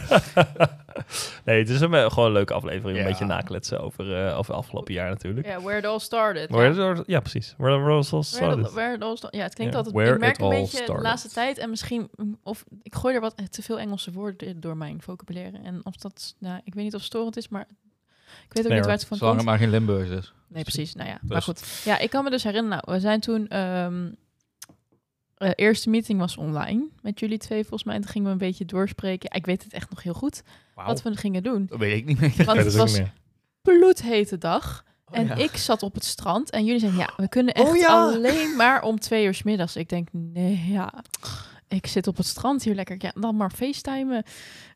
Nee, 1.44 1.58
het 1.58 1.68
is 1.68 1.80
een, 1.80 1.94
eh, 1.94 2.10
gewoon 2.10 2.26
een 2.26 2.32
leuke 2.32 2.54
aflevering. 2.54 2.98
Een 2.98 3.04
beetje 3.04 3.24
nakletsen 3.24 3.80
over, 3.80 4.26
eh 4.26 4.38
over 4.38 4.54
het 4.54 4.62
afgelopen 4.62 4.94
jaar 4.94 5.08
natuurlijk. 5.08 5.46
Ja, 5.46 5.60
where 5.60 5.78
it 5.78 5.86
all 5.86 5.98
started. 5.98 6.50
Where 6.50 6.74
ja. 6.74 6.90
it 6.92 6.96
all- 6.98 7.04
ja, 7.06 7.20
precies. 7.20 7.54
Where, 7.56 7.78
where 7.78 7.98
it 7.98 8.12
all 8.12 8.20
Where 8.20 8.22
started. 8.24 8.66
it- 8.66 8.72
where 8.72 8.94
it 8.94 9.02
all 9.02 9.16
sta- 9.16 9.28
ja, 9.30 9.42
het 9.42 9.54
klinkt 9.54 9.74
altijd... 9.74 9.94
Where 9.94 10.12
ik 10.14 10.18
merk 10.20 10.34
it 10.36 10.42
een 10.42 10.48
beetje 10.48 10.86
de 10.86 10.92
laatste 11.00 11.28
tijd 11.28 11.58
en 11.58 11.70
misschien... 11.70 12.08
mm, 12.16 12.38
Of 12.42 12.64
ik 12.82 12.94
gooi 12.94 13.14
er 13.14 13.20
wat 13.20 13.34
eh, 13.34 13.44
te 13.46 13.62
veel 13.62 13.78
Engelse 13.78 14.12
woorden 14.12 14.60
door 14.60 14.76
mijn 14.76 15.02
vocabulaire. 15.02 15.58
En 15.64 15.80
of 15.84 15.96
dat... 15.96 16.34
Nou, 16.38 16.60
ik 16.64 16.74
weet 16.74 16.84
niet 16.84 16.94
of 16.94 16.98
het 17.00 17.08
storend 17.08 17.36
is, 17.36 17.48
maar... 17.48 17.66
Ik 18.48 18.52
weet 18.52 18.62
ook 18.64 18.68
Nee, 18.70 18.78
niet 18.78 18.86
waar 18.86 18.96
het 18.96 19.06
van 19.06 19.16
Zolang 19.16 19.36
komt. 19.36 19.48
het 19.50 19.58
maar 19.60 19.68
geen 19.70 19.78
Limburgs 19.86 20.10
is. 20.10 20.32
Nee, 20.48 20.62
precies. 20.62 20.94
Nou 20.94 21.08
ja, 21.08 21.18
Dus- 21.20 21.30
maar 21.30 21.42
goed. 21.42 21.80
Ja, 21.84 21.98
ik 21.98 22.10
kan 22.10 22.24
me 22.24 22.30
dus 22.30 22.42
herinneren. 22.42 22.80
Nou, 22.84 22.94
we 22.96 23.00
zijn 23.00 23.20
toen... 23.20 23.48
ehm 23.48 24.08
eh, 25.36 25.50
eerste 25.54 25.90
meeting 25.90 26.18
was 26.18 26.36
online 26.36 26.88
met 27.02 27.20
jullie 27.20 27.38
twee 27.38 27.60
volgens 27.60 27.84
mij. 27.84 27.94
En 27.94 28.00
toen 28.00 28.10
gingen 28.10 28.26
we 28.26 28.32
een 28.32 28.38
beetje 28.38 28.64
doorspreken. 28.64 29.30
Ik 29.32 29.46
weet 29.46 29.62
het 29.64 29.72
echt 29.72 29.90
nog 29.90 30.02
heel 30.02 30.14
goed. 30.14 30.42
Wat 30.74 31.02
we 31.02 31.16
gingen 31.16 31.42
doen. 31.42 31.66
Dat 31.66 31.78
weet 31.78 31.96
ik 31.96 32.04
niet 32.04 32.20
meer. 32.20 32.44
Want 32.44 32.58
het 32.58 32.74
was 32.74 32.98
meer. 32.98 33.12
bloedhete 33.62 34.38
dag. 34.38 34.84
Oh, 35.10 35.18
en 35.18 35.26
ja. 35.26 35.34
ik 35.34 35.56
zat 35.56 35.82
op 35.82 35.94
het 35.94 36.04
strand 36.04 36.50
en 36.50 36.64
jullie 36.64 36.80
zeiden, 36.80 37.00
ja, 37.00 37.12
we 37.16 37.28
kunnen 37.28 37.54
echt 37.54 37.68
Oh, 37.68 37.76
ja. 37.76 38.02
alleen 38.02 38.56
maar 38.56 38.82
om 38.82 39.00
twee 39.00 39.24
uur 39.24 39.34
's 39.34 39.42
middags. 39.42 39.76
Ik 39.76 39.88
denk, 39.88 40.08
nee, 40.12 40.64
ja, 40.68 40.92
ik 41.68 41.86
zit 41.86 42.06
op 42.06 42.16
het 42.16 42.26
strand 42.26 42.62
hier 42.62 42.74
lekker. 42.74 42.96
Ja, 42.98 43.12
dan 43.14 43.36
maar 43.36 43.50
facetimen. 43.50 44.22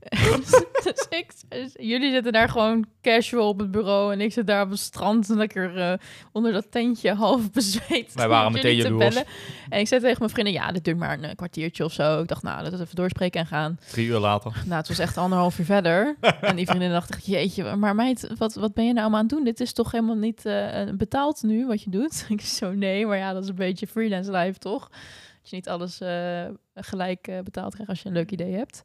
dus 0.84 1.06
ik, 1.10 1.26
dus 1.48 1.72
jullie 1.76 2.10
zitten 2.10 2.32
daar 2.32 2.48
gewoon 2.48 2.86
casual 3.02 3.48
op 3.48 3.58
het 3.58 3.70
bureau 3.70 4.12
en 4.12 4.20
ik 4.20 4.32
zit 4.32 4.46
daar 4.46 4.62
op 4.62 4.70
het 4.70 4.78
strand 4.78 5.28
lekker 5.28 5.76
eh, 5.76 5.92
onder 6.32 6.52
dat 6.52 6.70
tentje 6.70 7.14
half 7.14 7.50
bezweet. 7.50 8.14
Wij 8.14 8.28
waren 8.28 8.52
met 8.52 8.62
meteen 8.62 8.76
jullie 8.76 8.90
te 8.90 8.98
jaloers. 8.98 9.14
bellen. 9.14 9.30
En 9.68 9.80
ik 9.80 9.88
zei 9.88 10.00
tegen 10.00 10.18
mijn 10.18 10.30
vrienden, 10.30 10.52
ja, 10.52 10.72
dit 10.72 10.84
duurt 10.84 10.96
maar 10.96 11.18
een 11.18 11.24
eh, 11.24 11.34
kwartiertje 11.34 11.84
of 11.84 11.92
zo. 11.92 12.20
Ik 12.20 12.28
dacht, 12.28 12.42
nou, 12.42 12.62
dat 12.62 12.72
we 12.72 12.80
even 12.80 12.96
doorspreken 12.96 13.40
en 13.40 13.46
gaan. 13.46 13.78
Drie 13.90 14.06
uur 14.06 14.18
later. 14.18 14.52
Nou, 14.64 14.76
het 14.76 14.88
was 14.88 14.98
echt 14.98 15.16
anderhalf 15.16 15.58
uur 15.58 15.64
verder. 15.64 16.16
en 16.40 16.56
die 16.56 16.66
vriendin 16.66 16.90
dacht 16.90 17.26
jeetje, 17.26 17.76
maar 17.76 17.94
meid, 17.94 18.32
wat, 18.38 18.54
wat 18.54 18.74
ben 18.74 18.86
je 18.86 18.92
nou 18.92 19.12
aan 19.12 19.18
het 19.20 19.28
doen? 19.28 19.44
Dit 19.44 19.60
is 19.60 19.72
toch 19.72 19.90
helemaal 19.90 20.16
niet 20.16 20.46
eh, 20.46 20.82
betaald 20.94 21.42
nu, 21.42 21.66
wat 21.66 21.82
je 21.82 21.90
doet? 21.90 22.26
ik 22.28 22.40
zo, 22.40 22.72
nee, 22.72 23.06
maar 23.06 23.16
ja, 23.16 23.32
dat 23.32 23.42
is 23.42 23.48
een 23.48 23.54
beetje 23.54 23.86
freelance 23.86 24.30
life, 24.30 24.58
toch? 24.58 24.90
Je 25.50 25.56
niet 25.56 25.68
alles 25.68 26.00
eh, 26.00 26.48
gelijk 26.74 27.28
eh, 27.28 27.40
betaald 27.40 27.72
krijgt 27.72 27.90
als 27.90 28.02
je 28.02 28.08
een 28.08 28.14
leuk 28.14 28.30
idee 28.30 28.54
hebt. 28.54 28.82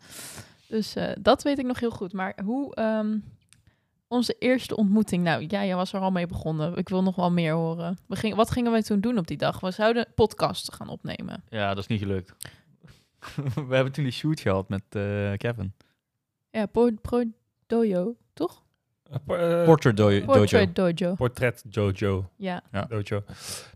Dus 0.68 0.96
eh, 0.96 1.12
dat 1.20 1.44
weet 1.44 1.60
ik 1.60 1.66
nog 1.66 1.80
heel 1.80 1.92
goed. 1.92 2.14
Maar 2.14 2.40
hoe... 2.44 2.76
ehm, 2.76 3.18
onze 4.08 4.36
eerste 4.40 4.76
ontmoeting. 4.76 5.24
Nou, 5.24 5.46
ja, 5.48 5.66
jij 5.66 5.76
was 5.76 5.94
er 5.94 6.00
al 6.00 6.12
mee 6.12 6.28
begonnen. 6.28 6.78
Ik 6.78 6.90
wil 6.90 7.04
nog 7.04 7.16
wel 7.16 7.32
meer 7.32 7.54
horen. 7.54 7.98
We 8.08 8.16
gingen, 8.16 8.38
wat 8.38 8.52
gingen 8.52 8.72
we 8.72 8.84
toen 8.84 9.00
doen 9.00 9.18
op 9.18 9.28
die 9.28 9.38
dag? 9.38 9.60
We 9.60 9.72
zouden 9.72 10.08
podcasts 10.16 10.76
gaan 10.76 10.90
opnemen. 10.90 11.44
Ja, 11.50 11.70
dat 11.70 11.78
is 11.78 11.88
niet 11.88 12.00
gelukt. 12.00 12.36
We 13.70 13.76
hebben 13.76 13.92
toen 13.92 14.04
die 14.04 14.14
shoot 14.14 14.40
gehad 14.40 14.70
met 14.70 14.84
eh, 14.90 15.34
Kevin. 15.38 15.74
Ja, 16.50 16.66
Pro, 16.66 16.90
Pro 17.02 17.24
Dojo, 17.68 18.16
toch? 18.34 18.64
Eh, 19.28 19.60
eh, 19.60 19.66
Portrait 19.66 19.98
Dojo. 19.98 20.26
Portrait 20.26 20.76
Dojo. 20.76 21.14
portret 21.16 21.64
Jojo. 21.70 22.30
Ja. 22.38 22.62
Dojo. 22.90 23.24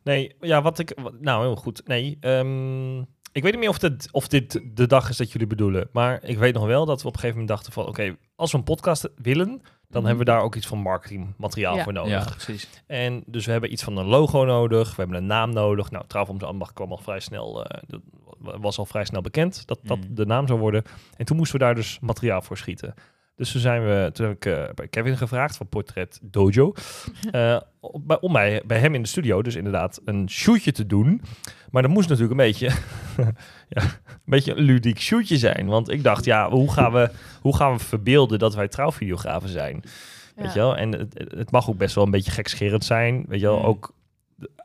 Nee, 0.04 0.36
ja, 0.42 0.62
wat 0.62 0.80
ik... 0.80 0.94
wat- 1.02 1.20
nou, 1.22 1.44
heel 1.46 1.56
goed. 1.56 1.82
Nee, 1.88 2.18
ehm, 2.20 3.00
ik 3.32 3.44
weet 3.44 3.52
niet 3.52 3.60
meer 3.60 3.70
of 3.70 3.78
dit, 3.80 4.08
of 4.12 4.28
dit 4.28 4.62
de 4.74 4.88
dag 4.88 5.10
is 5.10 5.18
dat 5.18 5.32
jullie 5.32 5.48
bedoelen. 5.48 5.90
Maar 5.92 6.24
ik 6.24 6.38
weet 6.38 6.54
nog 6.54 6.66
wel 6.66 6.86
dat 6.86 7.02
we 7.02 7.08
op 7.08 7.14
een 7.14 7.20
gegeven 7.20 7.40
moment 7.42 7.56
dachten 7.58 7.74
van... 7.74 7.88
Oké, 7.88 8.16
als 8.36 8.52
we 8.52 8.58
een 8.58 8.64
podcast 8.64 9.10
willen, 9.16 9.62
dan 9.88 10.06
hebben 10.06 10.26
we 10.26 10.32
daar 10.32 10.42
ook 10.42 10.56
iets 10.56 10.68
van 10.68 10.78
marketingmateriaal 10.80 11.76
Ja. 11.76 11.84
voor 11.84 11.94
nodig. 11.94 12.12
Ja, 12.12 12.24
precies. 12.24 12.70
En 12.88 13.24
dus 13.26 13.46
we 13.46 13.52
hebben 13.52 13.72
iets 13.72 13.84
van 13.84 13.98
een 13.98 14.06
logo 14.06 14.44
nodig, 14.46 14.90
we 14.96 15.02
hebben 15.02 15.18
een 15.18 15.26
naam 15.28 15.54
nodig. 15.54 15.92
Nou, 15.92 16.04
Trouwens 16.08 16.44
Ambacht 16.44 16.74
kwam 16.74 16.92
al 16.92 16.98
vrij 16.98 17.20
snel, 17.20 17.66
eh, 17.66 17.82
dat 17.88 18.02
was 18.62 18.78
al 18.78 18.86
vrij 18.86 19.06
snel 19.06 19.22
bekend 19.22 19.68
dat 19.68 19.80
dat 19.84 19.98
Mm. 19.98 20.16
de 20.16 20.26
naam 20.26 20.48
zou 20.48 20.60
worden. 20.60 20.84
En 21.18 21.26
toen 21.26 21.38
moesten 21.38 21.60
we 21.60 21.66
daar 21.66 21.76
dus 21.76 21.98
materiaal 22.02 22.42
voor 22.42 22.58
schieten. 22.58 22.94
Dus 23.40 23.52
toen, 23.52 23.62
zijn 23.62 23.86
we, 23.86 24.10
toen 24.14 24.26
heb 24.26 24.36
ik 24.36 24.46
eh, 24.46 24.64
bij 24.76 24.88
Kevin 24.88 25.18
gevraagd 25.18 25.58
van 25.58 25.68
Portret 25.68 26.20
Dojo. 26.22 26.74
eh, 27.32 27.60
op- 27.80 28.08
bij, 28.08 28.20
om 28.20 28.34
bij, 28.34 28.64
bij 28.66 28.80
hem 28.80 28.96
in 28.96 29.02
de 29.02 29.08
studio 29.08 29.42
dus 29.42 29.56
inderdaad 29.56 30.02
een 30.06 30.30
shootje 30.30 30.72
te 30.72 30.86
doen. 30.86 31.22
Maar 31.72 31.82
dat 31.82 31.92
moest 31.92 32.10
natuurlijk 32.10 32.40
een 32.40 32.46
beetje, 32.46 32.70
ja, 33.76 33.82
een 33.82 34.20
beetje 34.26 34.56
een 34.56 34.64
ludiek 34.64 35.00
shootje 35.00 35.38
zijn. 35.38 35.68
Want 35.68 35.90
ik 35.90 36.04
dacht, 36.04 36.26
ja, 36.26 36.50
hoe 36.50 36.72
gaan 36.72 36.92
we, 36.92 37.10
hoe 37.42 37.56
gaan 37.56 37.74
we 37.74 37.80
verbeelden 37.80 38.40
dat 38.40 38.56
wij 38.56 38.68
trouwvideografen 38.68 39.50
zijn? 39.50 39.84
Weet 40.36 40.54
je 40.54 40.60
wel? 40.60 40.78
En 40.78 40.92
het, 40.92 41.26
het 41.36 41.52
mag 41.52 41.70
ook 41.70 41.78
best 41.78 41.96
wel 41.96 42.04
een 42.04 42.12
beetje 42.12 42.32
gekscherend 42.32 42.84
zijn. 42.84 43.26
Weet 43.28 43.40
je 43.40 43.46
wel? 43.46 43.64
Ook 43.66 43.94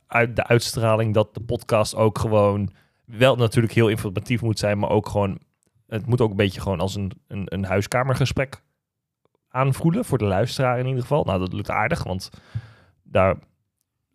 uit, 0.06 0.36
de 0.36 0.46
uitstraling 0.46 1.14
dat 1.14 1.34
de 1.34 1.40
podcast 1.40 1.94
ook 1.94 2.18
gewoon 2.18 2.70
wel 3.04 3.36
natuurlijk 3.36 3.74
heel 3.74 3.88
informatief 3.88 4.42
moet 4.42 4.58
zijn, 4.58 4.78
maar 4.78 4.90
ook 4.90 5.08
gewoon, 5.08 5.38
het 5.94 6.06
moet 6.06 6.20
ook 6.20 6.30
een 6.30 6.36
beetje 6.36 6.60
gewoon 6.60 6.80
als 6.80 6.94
een, 6.94 7.12
een, 7.28 7.42
een 7.44 7.64
huiskamergesprek 7.64 8.62
aanvoelen 9.48 10.04
voor 10.04 10.18
de 10.18 10.24
luisteraar 10.24 10.78
in 10.78 10.86
ieder 10.86 11.00
geval. 11.02 11.24
Nou, 11.24 11.38
dat 11.38 11.52
lukt 11.52 11.70
aardig, 11.70 12.02
want 12.02 12.30
daar, 13.02 13.36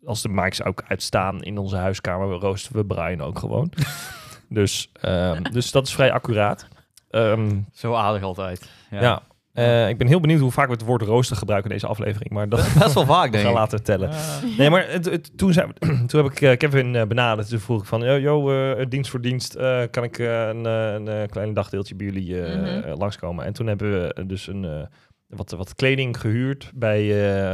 als 0.04 0.22
de 0.22 0.28
mics 0.28 0.62
ook 0.62 0.82
uitstaan 0.88 1.42
in 1.42 1.58
onze 1.58 1.76
huiskamer, 1.76 2.28
roosten 2.28 2.76
we 2.76 2.84
Brian 2.84 3.20
ook 3.20 3.38
gewoon. 3.38 3.72
dus, 4.48 4.90
ehm, 4.92 5.42
dus 5.42 5.70
dat 5.70 5.86
is 5.86 5.94
vrij 5.94 6.12
accuraat. 6.12 6.68
Ehm, 7.10 7.60
Zo 7.72 7.94
aardig 7.94 8.22
altijd. 8.22 8.70
ja. 8.90 9.22
Eh, 9.52 9.88
ik 9.88 9.98
ben 9.98 10.06
heel 10.06 10.20
benieuwd 10.20 10.40
hoe 10.40 10.50
vaak 10.50 10.66
we 10.66 10.72
het 10.72 10.84
woord 10.84 11.02
rooster 11.02 11.36
gebruiken 11.36 11.70
in 11.70 11.76
deze 11.76 11.88
aflevering, 11.90 12.30
maar 12.30 12.48
dat 12.48 12.58
Best 12.78 12.94
wel 12.94 13.04
vaak, 13.06 13.32
denk 13.32 13.46
ik. 13.48 13.52
later 13.54 13.82
tellen. 13.82 14.10
Ja. 14.10 14.38
Nee, 14.58 14.70
maar 14.70 14.88
het, 14.90 15.04
het- 15.04 15.38
toen, 15.38 15.52
zijn 15.52 15.68
we- 15.78 15.86
toen 16.06 16.22
heb 16.24 16.32
ik 16.32 16.40
eh, 16.40 16.56
Kevin 16.56 16.96
eh, 16.96 17.06
benaderd. 17.06 17.48
Toen 17.48 17.58
vroeg 17.60 17.80
ik 17.80 17.86
van, 17.88 18.00
yo, 18.02 18.16
yo 18.18 18.50
eh, 18.74 18.86
dienst 18.88 19.10
voor 19.10 19.20
dienst, 19.20 19.54
eh, 19.54 19.82
kan 19.90 20.04
ik 20.04 20.18
eh, 20.18 20.46
een, 20.48 20.66
eh, 20.66 20.92
een 20.92 21.08
eh, 21.08 21.28
klein 21.28 21.54
dagdeeltje 21.54 21.94
bij 21.94 22.06
jullie 22.06 22.42
eh, 22.42 22.56
Mhm. 22.56 22.66
eh, 22.66 22.96
langskomen? 22.96 23.44
En 23.44 23.52
toen 23.52 23.66
hebben 23.66 23.92
we 23.92 24.26
dus 24.26 24.46
een, 24.46 24.64
eh, 24.64 24.82
wat, 25.26 25.50
wat 25.50 25.74
kleding 25.74 26.20
gehuurd 26.20 26.70
bij, 26.74 27.00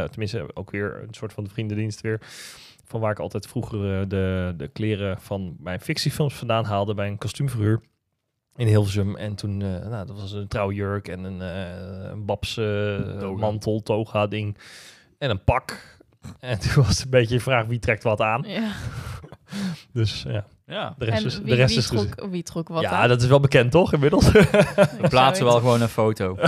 eh, 0.01 0.05
tenminste 0.09 0.47
ook 0.55 0.71
weer 0.71 1.01
een 1.09 1.15
soort 1.15 1.33
van 1.33 1.45
de 1.45 1.51
vriendendienst 1.51 2.01
weer. 2.01 2.21
Van 2.85 3.01
waar 3.01 3.11
ik 3.11 3.19
altijd 3.19 3.47
vroeger 3.47 4.09
de, 4.09 4.55
de 4.57 4.69
kleren 4.69 5.21
van 5.21 5.57
mijn 5.61 5.81
fictiefilms 5.81 6.35
vandaan 6.35 6.65
haalde 6.65 6.95
bij 6.95 7.07
een 7.09 7.19
kostuumverhuur 7.19 7.81
in 8.57 8.67
Hilversum. 8.67 9.17
En 9.17 9.35
toen, 9.35 9.63
eh, 9.63 9.69
nou, 9.89 10.07
dat 10.07 10.21
was 10.21 10.33
een 10.33 10.49
trouwjurk 10.49 11.09
en 11.09 11.25
een, 11.25 11.43
eh 11.43 12.11
een 12.11 12.25
babs 12.25 12.57
eh, 12.57 13.31
mantel, 13.37 13.81
toga 13.83 14.27
ding 14.27 14.59
en 15.19 15.31
een 15.31 15.45
pak. 15.45 15.95
En 16.41 16.59
toen 16.61 16.75
was 16.85 16.89
het 16.89 17.05
een 17.05 17.11
beetje 17.11 17.35
de 17.35 17.41
vraag 17.43 17.67
wie 17.67 17.79
trekt 17.79 18.03
wat 18.03 18.21
aan. 18.21 18.45
Ja. 18.47 18.71
Dus 19.93 20.23
ja, 20.29 20.47
Ja. 20.67 20.95
de 20.99 21.05
rest 21.05 21.21
En 21.21 21.27
is, 21.27 21.37
wie, 21.39 21.45
de 21.47 21.55
rest 21.55 21.69
wie, 21.69 21.79
is 21.79 21.89
dus- 21.89 22.01
trok, 22.17 22.31
wie 22.31 22.43
trok 22.43 22.69
wat 22.69 22.83
Ja, 22.83 22.91
aan? 22.91 23.09
dat 23.09 23.23
is 23.23 23.29
wel 23.29 23.41
bekend 23.41 23.71
toch 23.71 23.93
inmiddels? 23.93 24.27
Ik 24.29 24.51
We 25.01 25.07
plaatsen 25.09 25.45
wel 25.45 25.59
gewoon 25.59 25.81
een 25.81 25.89
foto. 25.89 26.39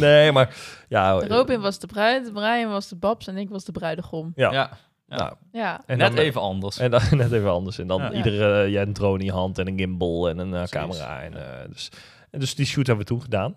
nee, 0.00 0.32
maar 0.32 0.56
ja. 0.88 1.12
Robin 1.26 1.60
was 1.60 1.78
de 1.78 1.86
bruid, 1.86 2.32
Brian 2.32 2.70
was 2.70 2.88
de 2.88 2.96
babs 2.96 3.26
en 3.26 3.36
ik 3.36 3.48
was 3.48 3.64
de 3.64 3.72
bruidegom. 3.72 4.32
Ja. 4.34 4.52
Ja. 4.52 4.70
Nou, 5.16 5.34
Ja. 5.52 5.82
en 5.86 5.98
Net 5.98 6.08
dan, 6.16 6.24
even 6.24 6.40
anders. 6.40 6.78
En 6.78 6.90
dan 6.90 7.00
net 7.10 7.32
even 7.32 7.50
anders. 7.50 7.78
En 7.78 7.86
dan 7.86 8.00
Ja. 8.02 8.12
iedere, 8.12 8.70
ja, 8.70 8.82
een 8.82 8.92
drone 8.92 9.18
in 9.18 9.24
je 9.24 9.32
hand 9.32 9.58
en 9.58 9.66
een 9.68 9.78
gimbal 9.78 10.28
en 10.28 10.38
een 10.38 10.54
eh, 10.54 10.62
camera. 10.64 11.22
En, 11.22 11.34
eh, 11.36 11.68
dus, 11.68 11.88
en 12.30 12.40
dus 12.40 12.54
die 12.54 12.66
shoot 12.66 12.86
hebben 12.86 13.04
we 13.04 13.10
toen 13.12 13.22
gedaan. 13.22 13.54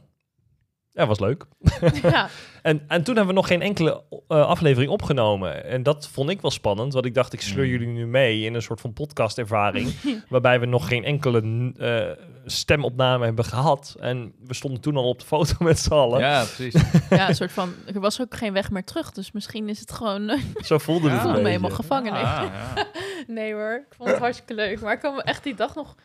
Ja, 0.96 1.06
was 1.06 1.20
leuk. 1.20 1.46
ja. 2.02 2.30
En, 2.62 2.82
en 2.88 3.04
toen 3.04 3.16
hebben 3.16 3.34
we 3.34 3.40
nog 3.40 3.48
geen 3.48 3.62
enkele 3.62 4.04
eh, 4.28 4.46
aflevering 4.46 4.92
opgenomen. 4.92 5.66
En 5.66 5.84
dat 5.84 6.08
vond 6.08 6.30
ik 6.30 6.42
wel 6.42 6.52
spannend, 6.52 6.94
want 6.94 7.06
ik 7.06 7.14
dacht, 7.14 7.34
ik 7.34 7.42
sleur 7.42 7.66
Mm. 7.66 7.72
jullie 7.72 7.88
nu 7.88 8.06
mee 8.08 8.42
in 8.44 8.54
een 8.54 8.62
soort 8.62 8.82
van 8.82 8.94
podcastervaring. 8.94 9.94
waarbij 10.30 10.60
we 10.60 10.66
nog 10.66 10.88
geen 10.88 11.04
enkele 11.04 11.72
eh, 11.78 12.26
stemopname 12.46 13.26
hebben 13.26 13.46
gehad. 13.46 13.96
En 14.00 14.34
we 14.46 14.54
stonden 14.54 14.82
toen 14.82 14.98
al 14.98 15.08
op 15.08 15.20
de 15.20 15.26
foto 15.26 15.54
met 15.60 15.80
z'n 15.80 15.94
allen. 15.94 16.20
Ja, 16.20 16.44
precies. 16.44 16.82
ja, 17.10 17.30
een 17.30 17.36
soort 17.36 17.52
van... 17.52 17.74
Er 17.94 18.00
was 18.00 18.22
ook 18.22 18.36
geen 18.36 18.54
weg 18.54 18.72
meer 18.72 18.84
terug, 18.84 19.12
dus 19.12 19.32
misschien 19.32 19.70
is 19.70 19.80
het 19.80 19.92
gewoon... 19.92 20.30
Ik 20.30 20.66
Zo 20.66 20.78
voelde 20.78 21.08
Ja. 21.08 21.14
het 21.14 21.22
voelde 21.22 21.42
me 21.42 21.48
helemaal 21.48 21.70
gevangen. 21.70 22.12
Ah, 22.14 22.20
ja. 22.22 22.86
Nee 23.28 23.54
hoor, 23.54 23.84
ik 23.90 23.96
vond 23.96 24.10
het 24.10 24.20
hartstikke 24.20 24.54
leuk. 24.54 24.82
Maar 24.82 24.94
ik 24.94 25.00
kan 25.00 25.16
me 25.16 25.24
echt 25.24 25.44
die 25.44 25.56
dag 25.56 25.76
nog 25.76 25.96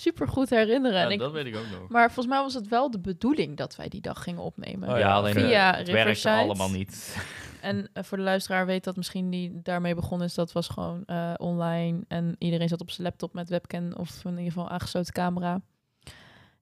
super 0.00 0.28
goed 0.28 0.50
herinneren. 0.50 1.00
en 1.02 1.10
ik, 1.10 1.18
dat 1.18 1.32
weet 1.32 1.46
ik 1.46 1.56
ook 1.56 1.70
nog. 1.80 1.88
Maar 1.88 2.06
volgens 2.06 2.26
mij 2.34 2.42
was 2.42 2.54
het 2.54 2.68
wel 2.68 2.90
de 2.90 2.98
bedoeling 3.00 3.56
dat 3.56 3.76
wij 3.76 3.88
die 3.88 4.00
dag 4.00 4.22
gingen 4.22 4.42
opnemen. 4.42 4.88
Oh 4.92 4.98
ja, 4.98 5.12
alleen 5.14 5.32
oké. 5.32 5.40
eh, 5.40 5.46
Via 5.48 5.74
het 5.76 5.88
werkte 5.90 6.30
allemaal 6.30 6.70
niet. 6.70 7.16
En 7.60 7.88
eh, 7.92 8.02
voor 8.02 8.16
de 8.16 8.22
luisteraar 8.22 8.66
weet 8.66 8.84
dat 8.84 8.96
misschien 8.96 9.30
die 9.30 9.60
daarmee 9.62 9.94
begonnen 9.94 10.26
is. 10.26 10.34
Dat 10.34 10.52
was 10.52 10.68
gewoon 10.68 11.02
eh, 11.06 11.32
online. 11.36 12.00
En 12.08 12.34
iedereen 12.38 12.68
zat 12.68 12.80
op 12.80 12.90
zijn 12.90 13.06
laptop 13.06 13.32
met 13.34 13.48
webcam 13.48 13.92
of 13.92 14.24
in 14.24 14.30
ieder 14.30 14.44
geval 14.44 14.68
aangesloten 14.68 15.12
camera. 15.12 15.60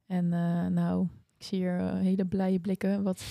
En 0.07 0.33
eh, 0.33 0.66
nou, 0.66 1.09
ik 1.38 1.45
zie 1.47 1.59
hier 1.59 1.95
hele 1.95 2.25
blije 2.26 2.59
blikken. 2.59 3.02
Wat, 3.02 3.25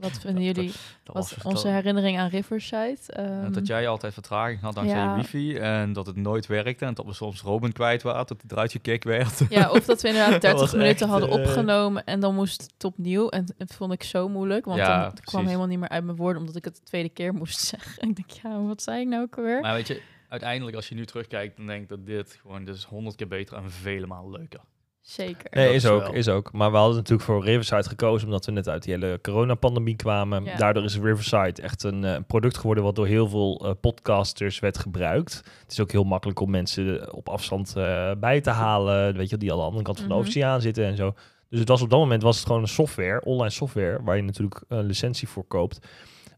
wat 0.00 0.18
vinden 0.20 0.42
jullie? 0.42 0.72
Dat 1.02 1.14
was 1.14 1.34
onze 1.42 1.68
herinnering 1.68 2.18
aan 2.18 2.28
Riverside? 2.28 2.98
Ehm, 3.06 3.52
dat 3.52 3.66
jij 3.66 3.88
altijd 3.88 4.12
vertraging 4.12 4.60
had 4.60 4.74
dankzij 4.74 4.98
ja. 4.98 5.16
je 5.16 5.22
wifi 5.22 5.56
en 5.56 5.92
dat 5.92 6.06
het 6.06 6.16
nooit 6.16 6.46
werkte 6.46 6.84
en 6.84 6.94
dat 6.94 7.06
we 7.06 7.12
soms 7.12 7.42
Robin 7.42 7.72
kwijt 7.72 8.02
waren, 8.02 8.26
dat 8.26 8.40
hij 8.40 8.50
eruit 8.50 8.72
gekikt 8.72 9.04
werd. 9.04 9.38
Ja, 9.48 9.70
of 9.70 9.84
dat 9.84 10.02
we 10.02 10.08
inderdaad 10.08 10.40
30 10.50 10.60
was 10.60 10.72
minuten 10.72 11.00
echt, 11.00 11.10
hadden 11.10 11.28
eh, 11.28 11.34
opgenomen 11.34 12.04
en 12.04 12.20
dan 12.20 12.34
moest 12.34 12.62
het 12.72 12.84
opnieuw. 12.84 13.28
En 13.28 13.54
het 13.58 13.74
vond 13.74 13.92
ik 13.92 14.02
zo 14.02 14.28
moeilijk, 14.28 14.64
want 14.64 14.78
Ja, 14.78 15.00
dan 15.00 15.10
het 15.10 15.20
kwam 15.20 15.46
helemaal 15.46 15.66
niet 15.66 15.78
meer 15.78 15.88
uit 15.88 16.04
mijn 16.04 16.16
woorden, 16.16 16.40
omdat 16.40 16.56
ik 16.56 16.64
het 16.64 16.76
de 16.76 16.82
tweede 16.82 17.08
keer 17.08 17.34
moest 17.34 17.60
zeggen. 17.74 18.08
Ik 18.08 18.16
denk, 18.16 18.30
ja, 18.30 18.62
wat 18.62 18.82
zei 18.82 19.00
ik 19.00 19.08
nou 19.08 19.22
ook 19.22 19.36
alweer? 19.36 19.60
Maar 19.60 19.74
weet 19.74 19.86
je, 19.86 20.02
uiteindelijk 20.28 20.76
als 20.76 20.88
je 20.88 20.94
nu 20.94 21.06
terugkijkt, 21.06 21.56
dan 21.56 21.66
denk 21.66 21.82
ik 21.82 21.88
dat 21.88 22.06
dit 22.06 22.38
gewoon 22.40 22.64
dus 22.64 22.84
honderd 22.84 23.16
keer 23.16 23.28
beter 23.28 23.56
en 23.56 23.70
vele 23.70 24.06
malen 24.06 24.30
leuker. 24.30 24.60
Zeker. 25.00 25.46
Nee, 25.50 25.68
is 25.74 25.84
is 25.84 25.90
ook, 25.90 26.08
is 26.08 26.28
ook. 26.28 26.52
Maar 26.52 26.70
we 26.70 26.76
hadden 26.76 26.96
natuurlijk 26.96 27.22
voor 27.22 27.44
Riverside 27.44 27.88
gekozen 27.88 28.26
omdat 28.26 28.46
we 28.46 28.52
net 28.52 28.68
uit 28.68 28.82
die 28.82 28.92
hele 28.94 29.18
coronapandemie 29.22 29.96
kwamen. 29.96 30.44
Ja. 30.44 30.56
Daardoor 30.56 30.84
is 30.84 30.98
Riverside 30.98 31.62
echt 31.62 31.82
een 31.82 32.04
eh, 32.04 32.16
product 32.26 32.56
geworden 32.56 32.84
wat 32.84 32.94
door 32.96 33.06
heel 33.06 33.28
veel 33.28 33.60
eh, 33.64 33.70
podcasters 33.80 34.58
werd 34.58 34.78
gebruikt. 34.78 35.34
Het 35.62 35.72
is 35.72 35.80
ook 35.80 35.92
heel 35.92 36.04
makkelijk 36.04 36.40
om 36.40 36.50
mensen 36.50 37.12
op 37.14 37.28
afstand 37.28 37.76
eh, 37.76 38.10
bij 38.18 38.40
te 38.40 38.50
halen, 38.50 39.14
weet 39.16 39.30
je, 39.30 39.36
die 39.36 39.50
aan 39.52 39.58
de 39.58 39.64
andere 39.64 39.82
kant 39.84 39.98
van 39.98 40.08
de 40.08 40.14
Mhm. 40.14 40.22
oceaan 40.22 40.60
zitten 40.60 40.84
en 40.84 40.96
zo. 40.96 41.14
Dus 41.48 41.58
het 41.58 41.68
was 41.68 41.82
op 41.82 41.90
dat 41.90 41.98
moment 41.98 42.22
was 42.22 42.36
het 42.36 42.46
gewoon 42.46 42.62
een 42.62 42.68
software, 42.68 43.24
online 43.24 43.50
software, 43.50 44.02
waar 44.02 44.16
je 44.16 44.22
natuurlijk 44.22 44.62
een 44.68 44.84
licentie 44.84 45.28
voor 45.28 45.44
koopt, 45.44 45.78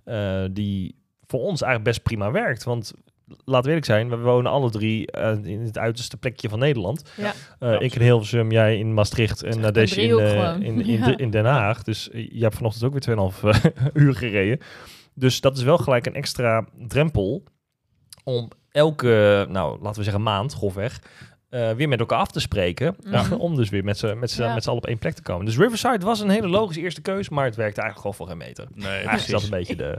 eh, 0.05 0.45
die 0.51 0.95
voor 1.27 1.41
ons 1.41 1.63
eigenlijk 1.63 1.85
best 1.85 2.03
prima 2.03 2.31
werkt. 2.31 2.65
Want 2.65 2.93
laten 3.45 3.63
we 3.63 3.69
eerlijk 3.69 3.85
zijn, 3.87 4.09
we 4.09 4.17
wonen 4.17 4.51
alle 4.51 4.71
drie 4.71 5.07
eh, 5.11 5.37
in 5.45 5.61
het 5.61 5.79
uiterste 5.79 6.17
plekje 6.17 6.49
van 6.49 6.59
Nederland. 6.59 7.11
Ja. 7.17 7.33
Eh, 7.59 7.81
ik 7.81 7.95
in 7.95 8.01
Hilversum, 8.03 8.51
jij 8.51 8.79
in 8.79 8.95
Maastricht 8.95 9.43
en 9.43 9.49
echt 9.49 9.59
Nadesh 9.61 9.97
in, 9.97 10.19
eh, 10.19 10.55
in, 10.55 10.63
in, 10.85 10.99
Ja. 10.99 11.05
de- 11.07 11.17
in 11.17 11.31
Den 11.31 11.45
Haag. 11.45 11.83
Dus 11.83 12.11
eh, 12.11 12.29
je 12.33 12.43
hebt 12.43 12.55
vanochtend 12.55 12.85
ook 12.85 12.93
weer 12.93 13.17
2,5 13.33 13.43
eh, 13.43 13.87
uur 14.03 14.15
gereden. 14.15 14.59
Dus 15.15 15.41
dat 15.41 15.57
is 15.57 15.63
wel 15.63 15.79
gelijk 15.79 16.07
een 16.07 16.15
extra 16.15 16.65
drempel 16.89 17.43
om 18.25 18.49
elke, 18.71 19.47
nou 19.49 19.79
laten 19.83 19.99
we 19.99 20.05
zeggen 20.05 20.23
maand, 20.23 20.53
grofweg, 20.55 20.99
eh, 21.49 21.71
weer 21.73 21.89
met 21.89 22.01
elkaar 22.01 22.19
af 22.19 22.31
te 22.31 22.41
spreken. 22.41 22.97
Om 23.39 23.57
dus 23.57 23.69
weer 23.71 23.85
met 23.85 23.99
z'n 23.99 24.19
met 24.19 24.31
z'n- 24.31 24.43
Ja. 24.43 24.55
met 24.55 24.63
z'n 24.63 24.69
allen 24.69 24.83
op 24.83 24.89
één 24.89 24.99
plek 24.99 25.15
te 25.15 25.23
komen. 25.23 25.45
Dus 25.47 25.57
Riverside 25.59 26.05
was 26.05 26.21
een 26.21 26.29
hele 26.31 26.49
logische 26.49 26.81
eerste 26.83 27.01
keus, 27.01 27.29
maar 27.29 27.45
het 27.45 27.57
werkte 27.57 27.81
eigenlijk 27.81 27.97
gewoon 28.01 28.15
voor 28.15 28.27
geen 28.39 28.47
meter. 28.49 28.67
Nee, 28.75 28.89
Eigenlijk 28.91 29.23
is 29.23 29.27
dat 29.31 29.43
een 29.43 29.51
beetje 29.51 29.77
de... 29.77 29.99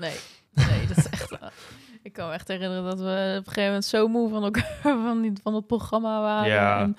Nee, 0.00 0.14
nee, 0.54 0.86
dat 0.88 0.96
is 0.96 1.08
echt... 1.08 1.30
ik 2.02 2.12
kan 2.12 2.28
me 2.28 2.34
echt 2.34 2.48
herinneren 2.48 2.84
dat 2.84 2.98
we 2.98 3.04
op 3.38 3.46
een 3.46 3.52
gegeven 3.52 3.64
moment 3.64 3.84
zo 3.84 4.08
moe 4.08 4.30
van 4.30 4.42
elkaar, 4.42 4.76
van, 5.06 5.20
die, 5.22 5.32
van 5.42 5.54
het 5.54 5.66
programma 5.66 6.20
waren. 6.20 6.50
Ja. 6.52 6.80
En, 6.80 6.96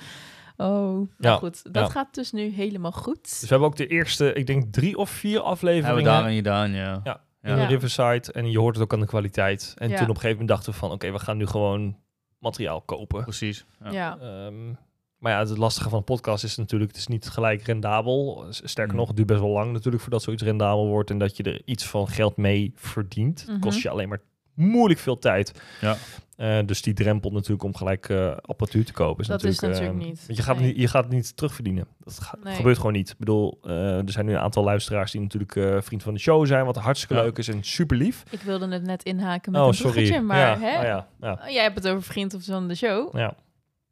oh, 0.57 0.67
nou 0.67 1.07
Ja, 1.17 1.35
goed. 1.35 1.73
Dat 1.73 1.85
ja. 1.85 1.89
gaat 1.91 2.13
dus 2.13 2.31
nu 2.31 2.41
helemaal 2.49 2.91
goed. 2.91 3.23
Dus 3.23 3.41
we 3.41 3.47
hebben 3.47 3.67
ook 3.67 3.75
de 3.75 3.87
eerste, 3.87 4.33
ik 4.33 4.47
denk 4.47 4.73
drie 4.73 4.97
of 4.97 5.09
vier 5.09 5.31
hebben 5.31 5.43
we 5.43 5.55
afleveringen 5.55 6.33
gedaan, 6.35 6.71
ja. 6.71 7.01
Ja. 7.03 7.21
In 7.41 7.57
Ja. 7.57 7.65
Riverside. 7.65 8.31
En 8.31 8.51
je 8.51 8.59
hoort 8.59 8.75
het 8.75 8.83
ook 8.83 8.93
aan 8.93 8.99
de 8.99 9.05
kwaliteit. 9.05 9.73
En 9.77 9.89
Ja. 9.89 9.95
toen 9.97 10.03
op 10.09 10.15
een 10.15 10.21
gegeven 10.21 10.31
moment 10.31 10.49
dachten 10.49 10.71
we 10.71 10.77
van, 10.79 10.91
oké, 10.91 11.11
we 11.11 11.19
gaan 11.19 11.37
nu 11.37 11.45
gewoon 11.47 11.97
materiaal 12.39 12.81
kopen. 12.81 13.23
Precies. 13.23 13.65
Ja. 13.83 13.91
ja. 13.91 14.17
Ehm, 14.21 14.71
Maar 15.17 15.31
ja, 15.31 15.39
het 15.39 15.57
lastige 15.57 15.89
van 15.89 15.97
een 15.97 16.03
podcast 16.03 16.43
is 16.43 16.57
natuurlijk, 16.57 16.91
het 16.91 16.99
is 16.99 17.07
niet 17.07 17.29
gelijk 17.29 17.61
rendabel. 17.61 18.45
Sterker 18.49 18.93
Mm. 18.93 18.99
nog, 18.99 19.07
het 19.07 19.15
duurt 19.15 19.27
best 19.27 19.39
wel 19.39 19.49
lang 19.49 19.71
natuurlijk 19.71 20.01
voordat 20.03 20.21
zoiets 20.23 20.43
rendabel 20.43 20.87
wordt 20.87 21.09
en 21.09 21.17
dat 21.17 21.37
je 21.37 21.43
er 21.43 21.61
iets 21.65 21.85
van 21.85 22.07
geld 22.07 22.37
mee 22.37 22.71
verdient. 22.75 23.45
Het 23.47 23.59
kost 23.59 23.77
Mhm. 23.77 23.87
je 23.87 23.93
alleen 23.93 24.09
maar 24.09 24.21
moeilijk 24.53 24.99
veel 24.99 25.19
tijd. 25.19 25.61
Ja. 25.81 25.95
Eh, 26.37 26.57
dus 26.65 26.81
die 26.81 26.93
drempel 26.93 27.31
natuurlijk 27.31 27.63
om 27.63 27.75
gelijk 27.75 28.09
eh, 28.09 28.31
apparatuur 28.41 28.85
te 28.85 28.93
kopen 28.93 29.21
is 29.21 29.27
Dat 29.27 29.43
is 29.43 29.59
natuurlijk... 29.59 29.81
natuurlijk 29.81 30.01
eh, 30.03 30.09
niet. 30.09 30.25
Want 30.25 30.37
je 30.37 30.43
gaat, 30.43 30.57
Nee. 30.59 30.67
niet, 30.67 30.77
je 30.77 30.87
gaat 30.87 31.03
het 31.03 31.13
niet 31.13 31.35
terugverdienen. 31.37 31.87
Dat 32.03 32.19
ga- 32.19 32.37
Nee. 32.43 32.55
gebeurt 32.55 32.77
gewoon 32.77 32.93
niet. 32.93 33.09
Ik 33.09 33.17
bedoel, 33.17 33.59
eh, 33.63 33.97
er 33.97 34.11
zijn 34.11 34.25
nu 34.25 34.31
een 34.33 34.39
aantal 34.39 34.63
luisteraars 34.63 35.11
die 35.11 35.21
natuurlijk 35.21 35.55
eh, 35.55 35.77
vriend 35.81 36.03
van 36.03 36.13
de 36.13 36.19
show 36.19 36.45
zijn, 36.45 36.65
wat 36.65 36.75
hartstikke 36.75 37.15
Ja. 37.15 37.21
leuk 37.21 37.37
is 37.37 37.47
en 37.47 37.63
super 37.63 37.97
lief. 37.97 38.23
Ik 38.29 38.41
wilde 38.41 38.67
het 38.67 38.83
net 38.83 39.03
inhaken 39.03 39.51
met 39.51 39.61
Oh, 39.61 39.67
een 39.67 39.73
sorry. 39.73 39.91
bruggetje, 39.91 40.21
maar 40.21 40.37
ja, 40.39 40.59
hè? 40.59 40.77
oh 40.77 40.83
ja, 40.83 41.07
ja, 41.21 41.31
Oh, 41.43 41.49
Jij 41.49 41.63
hebt 41.63 41.75
het 41.75 41.87
over 41.87 42.03
vriend 42.03 42.33
of 42.33 42.43
van 42.45 42.67
de 42.67 42.75
show. 42.75 43.17
ja. 43.17 43.35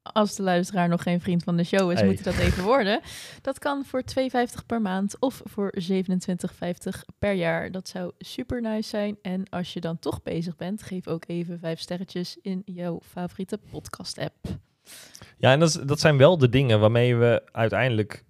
Als 0.04 0.36
de 0.36 0.44
luisteraar 0.44 0.90
nog 0.90 1.04
geen 1.04 1.22
vriend 1.22 1.44
van 1.44 1.58
de 1.58 1.64
show 1.64 1.92
is, 1.92 2.00
Hey. 2.00 2.08
moet 2.08 2.24
hij 2.24 2.34
dat 2.34 2.42
even 2.42 2.64
worden. 2.64 3.02
Dat 3.42 3.60
kan 3.60 3.86
voor 3.86 4.04
2,50 4.04 4.66
per 4.66 4.82
maand 4.82 5.16
of 5.20 5.42
voor 5.44 5.74
27,50 5.78 7.06
per 7.20 7.34
jaar. 7.34 7.72
Dat 7.72 7.88
zou 7.88 8.12
super 8.20 8.62
nice 8.62 8.90
zijn. 8.90 9.18
En 9.22 9.50
als 9.50 9.74
je 9.74 9.80
dan 9.82 10.00
toch 10.00 10.22
bezig 10.24 10.56
bent, 10.56 10.82
geef 10.84 11.08
ook 11.08 11.24
even 11.28 11.60
vijf 11.60 11.80
sterretjes 11.80 12.38
in 12.42 12.62
jouw 12.66 13.00
favoriete 13.04 13.60
podcast-app. 13.72 14.36
Ja, 15.38 15.52
en 15.52 15.60
dat 15.86 16.00
zijn 16.00 16.18
wel 16.18 16.38
de 16.38 16.50
dingen 16.50 16.80
waarmee 16.80 17.16
we 17.16 17.42
uiteindelijk 17.52 18.24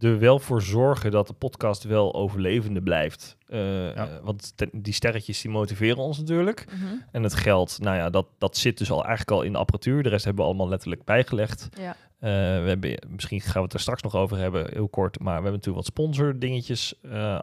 er 0.00 0.18
wel 0.18 0.38
voor 0.38 0.62
zorgen 0.62 1.10
dat 1.10 1.26
de 1.26 1.32
podcast 1.32 1.84
wel 1.84 2.14
overlevende 2.14 2.82
blijft. 2.82 3.36
Eh, 3.46 3.96
eh, 3.96 4.08
want 4.22 4.52
te- 4.56 4.68
die 4.72 4.92
sterretjes 4.92 5.40
die 5.40 5.50
motiveren 5.50 5.96
ons 5.96 6.18
natuurlijk. 6.18 6.64
En 7.12 7.22
het 7.22 7.34
geld, 7.34 7.78
nou 7.80 7.96
ja, 7.96 8.10
dat, 8.10 8.26
dat 8.38 8.56
zit 8.56 8.78
dus 8.78 8.90
al 8.90 9.00
eigenlijk 9.04 9.30
al 9.30 9.42
in 9.42 9.52
de 9.52 9.58
apparatuur. 9.58 10.02
De 10.02 10.08
rest 10.08 10.24
hebben 10.24 10.42
we 10.42 10.48
allemaal 10.50 10.68
letterlijk 10.68 11.04
bijgelegd. 11.04 11.68
Ja. 11.80 11.96
Eh, 12.18 12.30
we 12.62 12.68
hebben, 12.68 12.98
misschien 13.08 13.40
gaan 13.40 13.52
we 13.54 13.60
het 13.62 13.72
er 13.72 13.80
straks 13.80 14.02
nog 14.02 14.14
over 14.14 14.36
hebben, 14.36 14.72
heel 14.72 14.88
kort. 14.88 15.18
Maar 15.18 15.26
we 15.36 15.42
hebben 15.48 15.52
natuurlijk 15.52 15.76
wat 15.86 15.94
sponsor 15.94 16.38
dingetjes 16.38 16.94
eh 17.02 17.38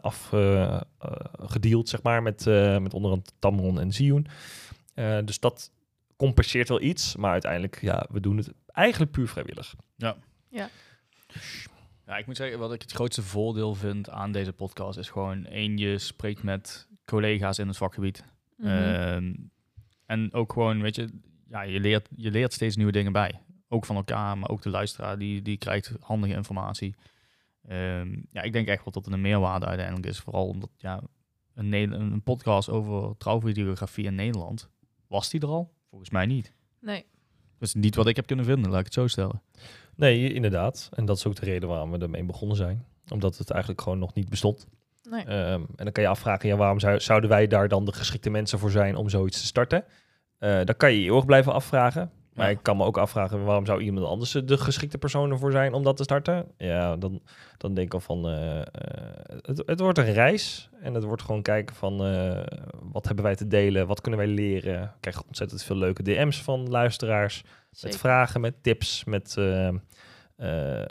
afgedeeld, 1.38 1.88
zeg 1.88 2.02
maar, 2.02 2.22
met, 2.22 2.46
eh, 2.46 2.78
met 2.78 2.94
onder 2.94 3.10
andere 3.10 3.30
Tamron 3.38 3.80
en 3.80 3.92
Zioen. 3.92 4.26
Eh, 4.94 5.18
dus 5.24 5.40
dat 5.40 5.70
compenseert 6.16 6.68
wel 6.68 6.80
iets. 6.80 7.16
Maar 7.16 7.32
uiteindelijk, 7.32 7.78
ja, 7.80 8.06
we 8.10 8.20
doen 8.20 8.36
het 8.36 8.52
eigenlijk 8.66 9.12
puur 9.12 9.28
vrijwillig. 9.28 9.74
Ja, 9.96 10.16
ik 12.06 12.26
moet 12.26 12.36
zeggen, 12.36 12.58
wat 12.58 12.72
ik 12.72 12.82
het 12.82 12.92
grootste 12.92 13.22
voordeel 13.22 13.74
vind 13.74 14.10
aan 14.10 14.32
deze 14.32 14.52
podcast 14.52 14.98
is 14.98 15.10
gewoon 15.10 15.44
één, 15.46 15.76
je 15.76 15.98
spreekt 15.98 16.42
met 16.42 16.88
collega's 17.04 17.58
in 17.58 17.68
het 17.68 17.76
vakgebied. 17.76 18.24
Mhm. 18.56 18.68
Ehm, 18.68 19.34
en 20.06 20.32
ook 20.32 20.52
gewoon, 20.52 20.80
weet 20.80 20.96
je, 20.96 21.08
ja, 21.48 21.62
je, 21.62 21.80
leert, 21.80 22.08
je 22.16 22.30
leert 22.30 22.52
steeds 22.52 22.76
nieuwe 22.76 22.92
dingen 22.92 23.12
bij. 23.12 23.40
Ook 23.68 23.84
van 23.84 23.96
elkaar, 23.96 24.38
maar 24.38 24.48
ook 24.48 24.62
de 24.62 24.70
luisteraar, 24.70 25.18
die, 25.18 25.42
die 25.42 25.56
krijgt 25.56 25.92
handige 26.00 26.34
informatie. 26.34 26.94
Ehm, 27.68 28.16
ja, 28.30 28.42
ik 28.42 28.52
denk 28.52 28.68
echt 28.68 28.84
wel 28.84 28.92
dat 28.92 29.04
het 29.04 29.14
een 29.14 29.20
meerwaarde 29.20 29.66
uiteindelijk 29.66 30.06
is. 30.06 30.18
Vooral 30.18 30.46
omdat, 30.46 30.70
ja, 30.76 31.02
een, 31.54 31.72
een 31.72 32.22
podcast 32.22 32.68
over 32.68 33.16
trouwvideografie 33.16 34.04
in 34.04 34.14
Nederland, 34.14 34.70
was 35.06 35.30
die 35.30 35.40
er 35.40 35.48
al? 35.48 35.72
Volgens 35.88 36.10
mij 36.10 36.26
niet. 36.26 36.52
nee. 36.80 37.04
Dat 37.58 37.68
is 37.68 37.74
niet 37.74 37.94
wat 37.94 38.06
ik 38.06 38.16
heb 38.16 38.26
kunnen 38.26 38.44
vinden, 38.44 38.70
laat 38.70 38.78
ik 38.78 38.84
het 38.84 38.94
zo 38.94 39.06
stellen. 39.06 39.42
Nee, 39.96 40.32
inderdaad. 40.32 40.88
En 40.94 41.04
dat 41.04 41.16
is 41.16 41.26
ook 41.26 41.34
de 41.34 41.44
reden 41.44 41.68
waarom 41.68 41.90
we 41.90 41.98
ermee 41.98 42.24
begonnen 42.24 42.56
zijn. 42.56 42.84
Omdat 43.08 43.38
het 43.38 43.50
eigenlijk 43.50 43.82
gewoon 43.82 43.98
nog 43.98 44.14
niet 44.14 44.28
bestond. 44.28 44.66
nee. 45.10 45.24
Ehm, 45.24 45.60
en 45.76 45.84
dan 45.84 45.92
kan 45.92 46.02
je 46.02 46.08
afvragen, 46.08 46.48
ja, 46.48 46.56
waarom 46.56 46.80
zou, 46.80 47.00
zouden 47.00 47.30
wij 47.30 47.46
daar 47.46 47.68
dan 47.68 47.84
de 47.84 47.92
geschikte 47.92 48.30
mensen 48.30 48.58
voor 48.58 48.70
zijn 48.70 48.96
om 48.96 49.08
zoiets 49.08 49.40
te 49.40 49.46
starten? 49.46 49.84
Eh 50.38 50.64
dan 50.64 50.76
kan 50.76 50.92
je 50.92 51.00
je 51.00 51.04
eeuwig 51.04 51.24
blijven 51.24 51.52
afvragen. 51.52 52.10
Maar 52.34 52.50
ik 52.50 52.58
kan 52.62 52.76
me 52.76 52.84
ook 52.84 52.98
afvragen, 52.98 53.44
waarom 53.44 53.66
zou 53.66 53.80
iemand 53.80 54.06
anders 54.06 54.30
de 54.30 54.58
geschikte 54.58 54.98
persoon 54.98 55.30
ervoor 55.30 55.52
zijn 55.52 55.72
om 55.72 55.82
dat 55.82 55.96
te 55.96 56.02
starten? 56.02 56.46
Ja, 56.58 56.96
dan, 56.96 57.20
dan 57.58 57.74
denk 57.74 57.86
ik 57.86 57.94
al 57.94 58.00
van, 58.00 58.28
eh, 58.28 58.60
eh, 58.60 58.66
het, 59.42 59.62
het 59.66 59.80
wordt 59.80 59.98
een 59.98 60.12
reis. 60.12 60.68
En 60.80 60.94
het 60.94 61.04
wordt 61.04 61.22
gewoon 61.22 61.42
kijken 61.42 61.76
van, 61.76 62.04
eh, 62.04 62.40
wat 62.92 63.06
hebben 63.06 63.24
wij 63.24 63.34
te 63.34 63.46
delen? 63.46 63.86
Wat 63.86 64.00
kunnen 64.00 64.20
wij 64.20 64.28
leren? 64.28 64.82
Ik 64.82 65.00
krijg 65.00 65.22
ontzettend 65.22 65.62
veel 65.62 65.76
leuke 65.76 66.02
DM's 66.02 66.42
van 66.42 66.68
luisteraars. 66.68 67.42
Met 67.82 67.96
vragen, 67.96 68.40
met 68.40 68.62
tips, 68.62 69.04
met 69.04 69.36
eh, 70.36 70.82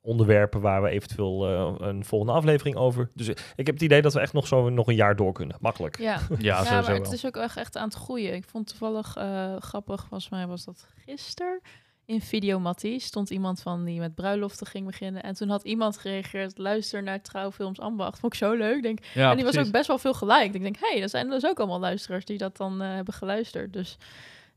onderwerpen 0.00 0.60
waar 0.60 0.82
we 0.82 0.88
eventueel 0.88 1.46
eh, 1.46 1.86
een 1.88 2.04
volgende 2.04 2.32
aflevering 2.32 2.76
over. 2.76 3.10
Dus 3.14 3.28
ik 3.28 3.66
heb 3.66 3.74
het 3.74 3.82
idee 3.82 4.02
dat 4.02 4.12
we 4.12 4.20
echt 4.20 4.32
nog 4.32 4.46
zo 4.46 4.68
nog 4.68 4.86
een 4.86 4.94
jaar 4.94 5.16
door 5.16 5.32
kunnen. 5.32 5.56
Makkelijk. 5.60 5.98
Ja. 5.98 6.20
Ja, 6.38 6.62
Ja, 6.64 6.70
maar 6.70 6.86
wel. 6.86 6.94
het 6.94 7.12
is 7.12 7.26
ook 7.26 7.36
echt, 7.36 7.56
echt 7.56 7.76
aan 7.76 7.88
het 7.88 7.94
groeien. 7.94 8.34
Ik 8.34 8.44
vond 8.44 8.66
toevallig 8.66 9.16
eh, 9.16 9.56
grappig, 9.58 10.00
volgens 10.00 10.28
mij 10.28 10.46
was 10.46 10.64
dat 10.64 10.86
gisteren. 11.06 11.60
In 12.04 12.20
Videomattie 12.20 12.98
stond 13.00 13.30
iemand 13.30 13.60
van 13.60 13.84
die 13.84 13.98
met 14.00 14.14
bruiloften 14.14 14.66
ging 14.66 14.86
beginnen. 14.86 15.22
En 15.22 15.34
toen 15.34 15.48
had 15.48 15.62
iemand 15.62 15.98
gereageerd, 15.98 16.58
luister 16.58 17.02
naar 17.02 17.20
Trouwfilms 17.22 17.80
Ambacht. 17.80 18.18
Vond 18.18 18.32
ik 18.32 18.38
zo 18.38 18.52
leuk. 18.52 18.82
Denk, 18.82 18.98
Ja, 19.14 19.30
en 19.30 19.36
die 19.36 19.44
was 19.44 19.58
ook 19.58 19.70
best 19.70 19.86
wel 19.86 19.98
veel 19.98 20.14
geliked. 20.14 20.54
Ik 20.54 20.62
denk, 20.62 20.76
hé, 20.80 20.92
hey, 20.92 21.02
er 21.02 21.08
zijn 21.08 21.28
dus 21.30 21.46
ook 21.46 21.58
allemaal 21.58 21.80
luisteraars 21.80 22.24
die 22.24 22.38
dat 22.38 22.56
dan 22.56 22.82
eh, 22.82 22.94
hebben 22.94 23.14
geluisterd. 23.14 23.72
Dus 23.72 23.96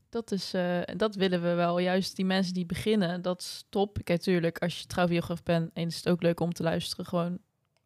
dat, 0.08 0.32
is, 0.32 0.54
eh, 0.54 0.80
dat 0.96 1.14
willen 1.14 1.42
we 1.42 1.54
wel. 1.54 1.78
Juist 1.78 2.16
die 2.16 2.24
mensen 2.24 2.54
die 2.54 2.66
beginnen, 2.66 3.22
dat 3.22 3.40
is 3.40 3.64
top. 3.68 3.94
Kijk, 3.94 4.08
natuurlijk, 4.18 4.58
als 4.58 4.80
je 4.80 4.86
trouwbiograaf 4.86 5.42
bent, 5.42 5.70
en 5.72 5.86
is 5.86 5.96
het 5.96 6.08
ook 6.08 6.22
leuk 6.22 6.40
om 6.40 6.52
te 6.52 6.62
luisteren. 6.62 7.06
Gewoon 7.06 7.38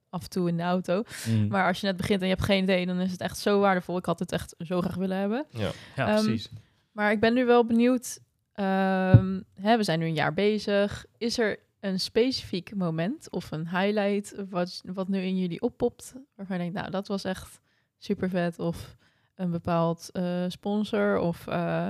af 0.09 0.23
en 0.23 0.29
toe 0.31 0.49
in 0.49 0.57
de 0.57 0.63
auto. 0.63 1.03
Mm. 1.29 1.49
Maar 1.49 1.67
als 1.67 1.81
je 1.81 1.87
net 1.87 1.97
begint 1.97 2.21
en 2.21 2.27
je 2.27 2.35
hebt 2.35 2.47
geen 2.47 2.63
idee, 2.63 2.87
dan 2.87 3.01
is 3.01 3.13
het 3.13 3.21
echt 3.21 3.39
zo 3.39 3.61
waardevol. 3.61 3.97
Ik 3.97 4.05
had 4.05 4.19
het 4.19 4.33
echt 4.33 4.55
zo 4.59 4.81
graag 4.81 4.95
willen 4.95 5.17
hebben. 5.17 5.47
ja, 5.51 5.71
ehm, 5.97 6.25
precies. 6.25 6.49
Maar 6.93 7.13
ik 7.13 7.21
ben 7.21 7.35
nu 7.35 7.45
wel 7.45 7.65
benieuwd. 7.67 8.21
ehm, 8.53 9.41
hè, 9.55 9.77
we 9.77 9.83
zijn 9.83 9.99
nu 9.99 10.07
een 10.07 10.15
jaar 10.15 10.35
bezig. 10.35 11.05
Is 11.19 11.39
er 11.39 11.59
een 11.81 12.01
specifiek 12.01 12.75
moment 12.75 13.31
of 13.31 13.51
een 13.51 13.69
highlight 13.69 14.35
wat, 14.51 14.81
wat 14.85 15.09
nu 15.09 15.21
in 15.21 15.39
jullie 15.39 15.61
oppopt? 15.61 16.15
Waarvan 16.35 16.57
je 16.57 16.63
denkt, 16.63 16.79
nou, 16.79 16.91
dat 16.91 17.09
was 17.09 17.25
echt 17.25 17.61
super 17.99 18.29
vet. 18.29 18.59
Of 18.59 18.97
een 19.41 19.51
bepaald 19.51 20.09
eh, 20.13 20.45
sponsor. 20.49 21.19
Of 21.19 21.47
eh, 21.47 21.87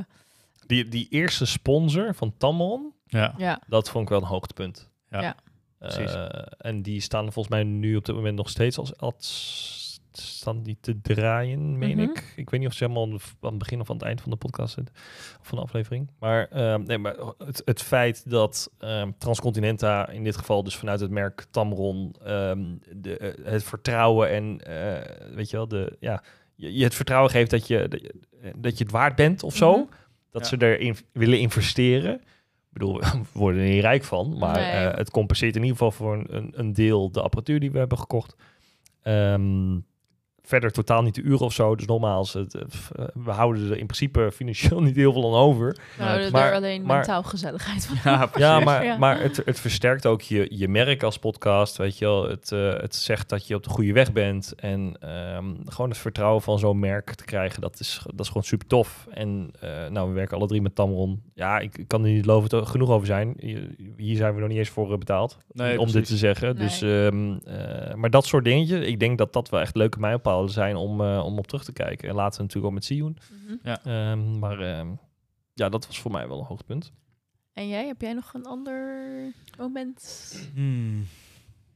Die, 0.67 0.89
die 0.89 1.07
eerste 1.11 1.47
sponsor 1.47 2.15
van 2.15 2.35
Tamron, 2.37 2.93
Ja. 3.07 3.35
ja, 3.37 3.61
dat 3.67 3.91
vond 3.91 4.05
ik 4.05 4.11
wel 4.11 4.21
een 4.21 4.27
hoogtepunt. 4.27 4.91
Ja, 5.11 5.21
Ja. 5.21 5.35
precies. 5.79 6.13
Eh, 6.15 6.43
en 6.59 6.83
die 6.83 7.01
staan 7.01 7.33
volgens 7.33 7.49
mij 7.55 7.63
nu 7.65 7.97
op 7.97 8.05
dit 8.05 8.15
moment 8.15 8.37
nog 8.37 8.49
steeds 8.49 8.79
als, 8.79 8.97
als 8.97 9.79
staan 10.13 10.63
die 10.63 10.77
te 10.81 11.01
draaien, 11.01 11.79
meen 11.79 11.97
Mhm. 11.97 12.11
ik. 12.11 12.33
Ik 12.37 12.51
weet 12.51 12.61
niet 12.61 12.69
of 12.69 12.75
ze 12.75 12.85
helemaal 12.85 13.05
aan 13.05 13.19
het 13.51 13.59
begin 13.59 13.81
of 13.81 13.91
aan 13.91 13.97
het 13.97 14.05
eind 14.05 14.21
van 14.21 14.31
de 14.31 14.37
podcast 14.37 14.75
zitten, 14.75 14.95
of 15.41 15.47
van 15.47 15.59
de 15.59 15.65
aflevering. 15.65 16.11
Maar, 16.19 16.49
ehm, 16.49 16.83
nee, 16.83 16.99
maar 16.99 17.17
het, 17.39 17.63
het 17.65 17.83
feit 17.83 18.31
dat 18.31 18.71
ehm, 18.79 19.11
Transcontinenta, 19.19 20.09
in 20.09 20.25
dit 20.25 20.37
geval 20.37 20.63
dus 20.63 20.77
vanuit 20.77 21.01
het 21.01 21.11
merk 21.11 21.47
Tamron, 21.51 22.15
ehm, 22.25 22.65
de, 22.97 23.35
het 23.43 23.65
vertrouwen 23.65 24.31
en, 24.31 24.61
eh, 24.61 25.35
weet 25.35 25.51
je 25.51 25.57
wel, 25.57 25.69
de, 25.69 25.97
ja, 26.01 26.23
je, 26.61 26.75
je 26.77 26.85
het 26.85 26.95
vertrouwen 26.95 27.31
geeft 27.31 27.51
dat 27.51 27.67
je, 27.67 27.89
dat 27.89 28.01
je, 28.01 28.15
dat 28.57 28.79
je 28.79 28.85
het 28.85 28.93
waard 28.93 29.15
bent 29.17 29.43
of 29.43 29.57
zo. 29.57 29.73
Mhm. 29.77 29.87
Dat 30.31 30.43
Ja. 30.43 30.49
ze 30.49 30.57
erin 30.67 30.97
willen 31.13 31.39
investeren. 31.39 32.15
Ik 32.15 32.77
bedoel, 32.79 33.01
we 33.01 33.23
worden 33.33 33.63
er 33.63 33.69
niet 33.69 33.81
rijk 33.81 34.05
van, 34.05 34.39
maar 34.39 34.55
Nee. 34.61 34.71
eh, 34.71 34.97
het 34.97 35.11
compenseert 35.11 35.57
in 35.57 35.63
ieder 35.63 35.77
geval 35.77 35.91
voor 35.93 36.15
een, 36.15 36.27
een, 36.37 36.53
een 36.55 36.73
deel 36.73 37.11
de 37.13 37.23
apparatuur 37.23 37.61
die 37.61 37.71
we 37.71 37.79
hebben 37.79 37.99
gekocht. 37.99 38.37
Ehm, 39.03 39.79
verder 40.51 40.73
totaal 40.73 41.03
niet 41.03 41.15
de 41.15 41.23
uren 41.23 41.41
of 41.47 41.53
zo. 41.53 41.75
Dus 41.77 41.87
nogmaals, 41.87 42.33
het, 42.33 42.55
eh, 42.55 42.61
eh, 42.97 43.05
we 43.25 43.31
houden 43.31 43.63
er 43.71 43.71
in 43.79 43.87
principe 43.87 44.31
financieel 44.33 44.81
niet 44.89 44.97
heel 44.97 45.13
veel 45.13 45.25
aan 45.27 45.41
over. 45.41 45.77
we 45.97 46.03
houden 46.03 46.33
maar- 46.33 46.49
er 46.51 46.55
alleen 46.55 46.83
maar- 46.83 46.97
mentaal 46.97 47.23
gezelligheid 47.23 47.87
van. 47.87 47.97
Ja, 48.35 48.61
maar, 48.61 48.85
Ja. 48.85 48.97
maar 48.97 49.21
het, 49.21 49.43
het 49.45 49.61
versterkt 49.61 50.07
ook 50.07 50.21
je, 50.21 50.47
je 50.51 50.69
merk 50.69 51.03
als 51.03 51.19
podcast. 51.19 51.77
Weet 51.77 51.99
je 51.99 52.05
wel, 52.05 52.29
het, 52.29 52.53
eh, 52.53 52.73
het 52.77 52.95
zegt 52.95 53.29
dat 53.29 53.47
je 53.47 53.55
op 53.55 53.63
de 53.63 53.71
goede 53.71 53.93
weg 53.93 54.13
bent. 54.13 54.55
En 54.57 54.97
ehm, 55.01 55.45
gewoon 55.65 55.91
het 55.91 55.99
vertrouwen 55.99 56.43
van 56.43 56.59
zo'n 56.59 56.79
merk 56.79 57.15
te 57.15 57.25
krijgen, 57.25 57.61
dat 57.61 57.81
is, 57.81 58.01
dat 58.07 58.21
is 58.21 58.27
gewoon 58.27 58.43
super 58.43 58.67
tof. 58.67 59.07
En 59.11 59.51
eh, 59.61 59.69
nou, 59.91 60.09
we 60.09 60.15
werken 60.15 60.37
alle 60.37 60.47
drie 60.47 60.63
met 60.63 60.75
Tamron. 60.75 61.23
Ja, 61.35 61.59
ik, 61.59 61.79
ik 61.79 61.89
kan 61.89 62.05
er 62.05 62.11
niet 62.11 62.27
lovend 62.27 62.69
genoeg 62.69 62.89
over 62.91 63.07
zijn. 63.07 63.35
Hier, 63.97 64.17
zijn 64.17 64.35
we 64.35 64.41
nog 64.41 64.49
niet 64.49 64.59
eens 64.59 64.69
voor 64.69 64.99
betaald. 64.99 65.39
Nee, 65.53 65.81
om 65.81 65.93
dit 65.93 66.05
te 66.07 66.17
zeggen. 66.17 66.55
Nee. 66.57 66.65
Dus, 66.67 66.83
ehm, 66.83 67.33
eh, 67.45 67.95
maar 67.95 68.11
dat 68.11 68.27
soort 68.27 68.45
dingetjes, 68.45 68.87
ik 68.87 69.01
denk 69.01 69.19
dat 69.19 69.33
dat 69.33 69.49
wel 69.49 69.61
echt 69.61 69.77
leuke 69.77 69.99
zijn 70.49 70.77
om, 70.77 71.01
eh, 71.01 71.25
om 71.25 71.39
op 71.39 71.47
terug 71.47 71.65
te 71.65 71.73
kijken. 71.73 72.09
En 72.09 72.15
later 72.15 72.41
natuurlijk 72.41 72.67
ook 72.67 72.75
met 72.75 72.85
Sion. 72.85 73.19
Mhm. 73.47 73.77
Ehm, 73.89 74.39
maar 74.39 74.61
ehm, 74.61 74.89
ja, 75.55 75.69
dat 75.69 75.87
was 75.87 76.01
voor 76.01 76.11
mij 76.11 76.29
wel 76.29 76.39
een 76.39 76.45
hoogtepunt. 76.45 76.93
En 77.53 77.69
jij, 77.69 77.87
heb 77.87 78.01
jij 78.01 78.13
nog 78.13 78.35
een 78.35 78.47
ander 78.47 79.03
moment? 79.59 80.35
Hmm. 80.55 81.07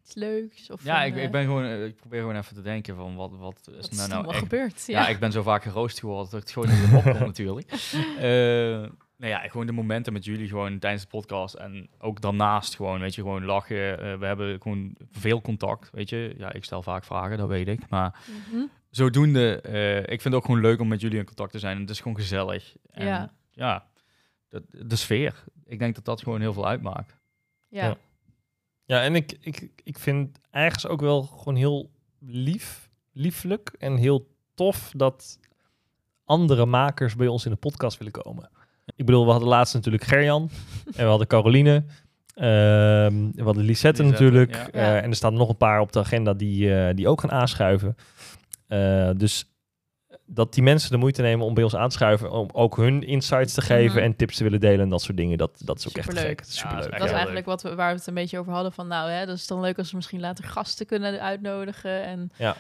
Iets 0.05 0.15
leuks? 0.15 0.71
Of 0.71 0.85
Ja, 0.85 1.01
een, 1.01 1.07
ik, 1.07 1.17
eh, 1.17 1.23
ik, 1.23 1.31
ben 1.31 1.45
gewoon, 1.45 1.65
eh, 1.65 1.85
ik 1.85 1.97
probeer 1.97 2.21
gewoon 2.21 2.37
even 2.37 2.55
te 2.55 2.63
denken 2.63 2.97
van 2.97 3.17
wat, 3.17 3.31
wat 3.37 3.59
is 3.59 3.65
wat 3.65 3.75
nou 3.75 3.89
is 3.91 3.97
nou 3.97 4.09
nou 4.09 4.29
echt... 4.29 4.39
gebeurd? 4.39 4.87
Ja. 4.87 5.09
ik 5.09 5.19
ben 5.19 5.33
zo 5.33 5.43
vaak 5.43 5.63
geroost 5.63 5.99
geworden 5.99 6.31
dat 6.31 6.41
het 6.41 6.51
gewoon 6.51 6.69
niet 6.69 6.91
meer 6.91 6.97
opkomt 6.97 7.19
natuurlijk. 7.37 7.71
Eh, 8.19 8.83
nou 9.25 9.37
ja, 9.43 9.49
gewoon 9.49 9.67
de 9.67 9.73
momenten 9.73 10.13
met 10.13 10.25
jullie 10.25 10.49
gewoon 10.49 10.79
tijdens 10.79 11.03
de 11.03 11.09
podcast 11.09 11.55
en 11.55 11.89
ook 11.99 12.21
daarnaast 12.21 12.75
gewoon, 12.77 13.01
weet 13.01 13.15
je, 13.15 13.21
gewoon 13.21 13.45
lachen. 13.45 13.99
Eh, 13.99 14.19
we 14.19 14.27
hebben 14.27 14.61
gewoon 14.63 14.97
veel 15.11 15.41
contact, 15.41 15.91
weet 15.91 16.09
je. 16.09 16.35
Ja, 16.39 16.53
ik 16.53 16.65
stel 16.65 16.83
vaak 16.83 17.05
vragen, 17.05 17.39
dat 17.39 17.49
weet 17.49 17.69
ik. 17.69 17.89
Maar 17.89 18.19
Mhm. 18.51 18.63
zodoende, 18.91 19.61
eh, 19.61 19.99
ik 19.99 20.07
vind 20.07 20.25
het 20.25 20.35
ook 20.35 20.45
gewoon 20.45 20.61
leuk 20.61 20.81
om 20.81 20.89
met 20.89 21.01
jullie 21.01 21.19
in 21.19 21.25
contact 21.25 21.53
te 21.53 21.59
zijn. 21.59 21.81
Het 21.81 21.91
is 21.91 21.99
gewoon 22.01 22.17
gezellig. 22.17 22.77
En 22.91 23.07
Ja. 23.07 23.33
ja, 23.53 23.87
de, 24.49 24.63
de 24.87 24.97
sfeer. 24.97 25.45
Ik 25.65 25.79
denk 25.79 25.95
dat 25.95 26.05
dat 26.05 26.23
gewoon 26.23 26.41
heel 26.41 26.53
veel 26.53 26.67
uitmaakt. 26.67 27.17
Ja. 27.69 27.85
Ja. 27.87 27.97
Ja, 28.85 29.03
en 29.03 29.15
ik, 29.15 29.37
ik, 29.41 29.71
ik 29.85 29.99
vind 29.99 30.39
ergens 30.51 30.87
ook 30.87 31.01
wel 31.01 31.23
gewoon 31.23 31.57
heel 31.57 31.91
lief, 32.19 32.91
lieflijk 33.13 33.75
en 33.79 33.97
heel 33.97 34.29
tof 34.55 34.93
dat 34.97 35.39
andere 36.25 36.67
makers 36.67 37.17
bij 37.17 37.27
ons 37.27 37.45
in 37.45 37.51
de 37.51 37.57
podcast 37.57 37.99
willen 37.99 38.13
komen. 38.13 38.51
Ik 38.97 39.07
bedoel, 39.07 39.25
we 39.25 39.31
hadden 39.31 39.49
laatst 39.49 39.75
natuurlijk 39.75 40.05
Gerjan 40.05 40.51
en 40.97 41.03
we 41.05 41.09
hadden 41.11 41.27
Caroline. 41.27 41.85
ehm, 42.35 43.31
we 43.35 43.43
hadden 43.43 43.65
Lisette, 43.65 44.03
Lisette, 44.03 44.03
natuurlijk. 44.03 44.55
ja. 44.57 44.69
eh, 44.71 44.97
en 45.03 45.11
er 45.11 45.15
staan 45.17 45.35
nog 45.35 45.49
een 45.49 45.57
paar 45.57 45.81
op 45.81 45.93
de 45.93 45.99
agenda 45.99 46.35
die, 46.35 46.75
eh, 46.75 46.95
die 46.95 47.09
ook 47.09 47.21
gaan 47.21 47.31
aanschuiven. 47.33 47.97
Eh, 48.67 49.11
dus 49.17 49.49
dat 50.27 50.55
die 50.55 50.63
mensen 50.63 50.91
de 50.91 50.97
moeite 50.97 51.23
nemen 51.23 51.47
om 51.47 51.55
bij 51.55 51.65
ons 51.65 51.77
aan 51.77 51.89
te 51.89 51.95
schuiven, 51.95 52.31
om 52.31 52.49
ook 52.53 52.77
hun 52.77 53.03
insights 53.03 53.55
te 53.55 53.61
geven 53.61 53.97
Mhm. 53.97 54.05
en 54.05 54.17
tips 54.17 54.37
te 54.37 54.43
willen 54.45 54.61
delen 54.61 54.81
en 54.81 54.89
dat 54.89 55.03
soort 55.03 55.17
dingen, 55.17 55.39
dat, 55.39 55.61
dat 55.65 55.79
is 55.79 55.89
ook 55.89 55.97
echt 55.97 56.19
gek. 56.19 56.39
Dat 56.39 56.47
is 56.47 56.61
Ja, 56.61 56.81
dat 56.81 56.91
Dat 56.91 57.05
is 57.05 57.11
eigenlijk 57.11 57.47
wat 57.47 57.63
we, 57.63 57.75
waar 57.75 57.93
we 57.93 57.99
het 57.99 58.07
een 58.07 58.15
beetje 58.15 58.39
over 58.39 58.53
hadden. 58.53 58.73
Van 58.73 58.87
nou, 58.87 59.11
hè, 59.11 59.27
dat 59.27 59.37
is 59.37 59.47
dan 59.47 59.61
leuk 59.61 59.79
als 59.79 59.91
we 59.91 59.97
misschien 59.97 60.21
later 60.21 60.45
gasten 60.45 60.87
kunnen 60.87 61.21
uitnodigen. 61.21 62.05
En 62.05 62.31
Ja. 62.37 62.57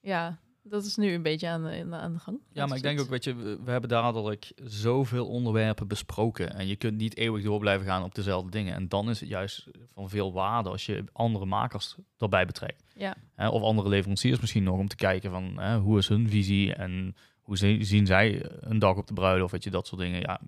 ja, 0.00 0.36
dat 0.62 0.84
is 0.84 0.96
nu 0.96 1.12
een 1.12 1.22
beetje 1.22 1.48
aan 1.48 1.62
de, 1.64 1.76
in- 1.76 1.94
aan 1.94 2.12
de 2.12 2.18
gang. 2.18 2.38
Ja, 2.52 2.66
maar 2.66 2.76
ik 2.76 2.82
denk 2.82 3.00
ook, 3.00 3.08
weet 3.08 3.24
je, 3.24 3.34
we, 3.34 3.58
we 3.64 3.70
hebben 3.70 3.90
dadelijk 3.90 4.52
zoveel 4.64 5.26
onderwerpen 5.28 5.88
besproken. 5.88 6.54
En 6.54 6.66
je 6.66 6.76
kunt 6.76 6.96
niet 6.96 7.16
eeuwig 7.16 7.42
door 7.42 7.58
blijven 7.58 7.86
gaan 7.86 8.02
op 8.04 8.14
dezelfde 8.14 8.50
dingen. 8.50 8.74
En 8.74 8.88
dan 8.88 9.10
is 9.10 9.20
het 9.20 9.28
juist 9.28 9.66
van 9.92 10.08
veel 10.08 10.32
waarde 10.32 10.68
als 10.70 10.86
je 10.86 11.04
andere 11.12 11.44
makers 11.44 11.96
erbij 12.18 12.46
betrekt. 12.46 12.84
Ja. 12.94 13.14
Hè, 13.34 13.48
of 13.48 13.62
andere 13.62 13.88
leveranciers 13.88 14.40
misschien 14.40 14.62
nog, 14.62 14.78
om 14.78 14.88
te 14.88 14.96
kijken 14.96 15.30
van 15.30 15.58
hè, 15.58 15.78
hoe 15.78 15.98
is 15.98 16.08
hun 16.08 16.28
visie 16.28 16.74
en 16.74 17.14
hoe 17.40 17.56
zi- 17.56 17.82
zien 17.84 18.06
zij 18.06 18.46
een 18.60 18.78
dag 18.78 18.96
op 18.96 19.06
de 19.06 19.14
bruiloft, 19.14 19.52
weet 19.52 19.64
je, 19.64 19.70
dat 19.70 19.86
soort 19.86 20.00
dingen. 20.00 20.20
Ja, 20.20 20.40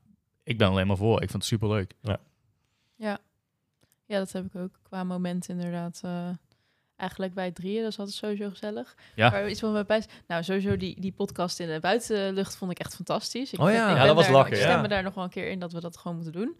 ik 0.43 0.59
ben 0.59 0.69
alleen 0.69 0.87
maar 0.87 0.97
voor. 0.97 1.15
Ik 1.23 1.31
vind 1.31 1.33
het 1.43 1.45
superleuk. 1.45 1.93
Ja. 2.01 3.19
ja, 4.07 4.19
dat 4.19 4.33
heb 4.33 4.45
ik 4.45 4.55
ook 4.57 4.79
qua 4.83 5.05
moment 5.05 5.49
inderdaad. 5.49 6.01
eh, 6.05 6.29
eigenlijk 7.03 7.35
wij 7.35 7.51
drieën, 7.51 7.83
dat 7.83 7.91
is 7.93 7.99
altijd 7.99 8.17
sowieso 8.17 8.49
gezellig. 8.51 8.95
Ja. 9.15 9.31
Maar 9.31 9.51
iets 9.51 9.61
wat 9.61 9.73
me 9.73 9.85
bij... 9.85 10.03
Nou, 10.27 10.43
sowieso 10.43 10.77
die, 10.77 11.01
die 11.01 11.13
podcast 11.13 11.61
in 11.61 11.69
de 11.69 11.81
buitenlucht 11.81 12.57
vond 12.57 12.71
ik 12.71 12.79
echt 12.79 12.95
fantastisch. 12.95 13.53
Ik 13.53 13.59
Oh 13.61 13.67
vind- 13.67 13.77
ja. 13.79 13.91
ik 13.91 13.97
Ja, 13.97 14.05
dat 14.07 14.15
was 14.15 14.25
daar- 14.25 14.35
lachen, 14.35 14.53
Ik 14.53 14.59
ja. 14.59 14.63
stem 14.63 14.81
me 14.81 14.89
daar 14.89 15.03
nog 15.03 15.15
wel 15.15 15.25
een 15.25 15.31
keer 15.31 15.49
in 15.51 15.59
dat 15.59 15.73
we 15.73 15.81
dat 15.81 15.97
gewoon 15.97 16.17
moeten 16.17 16.33
doen. 16.41 16.57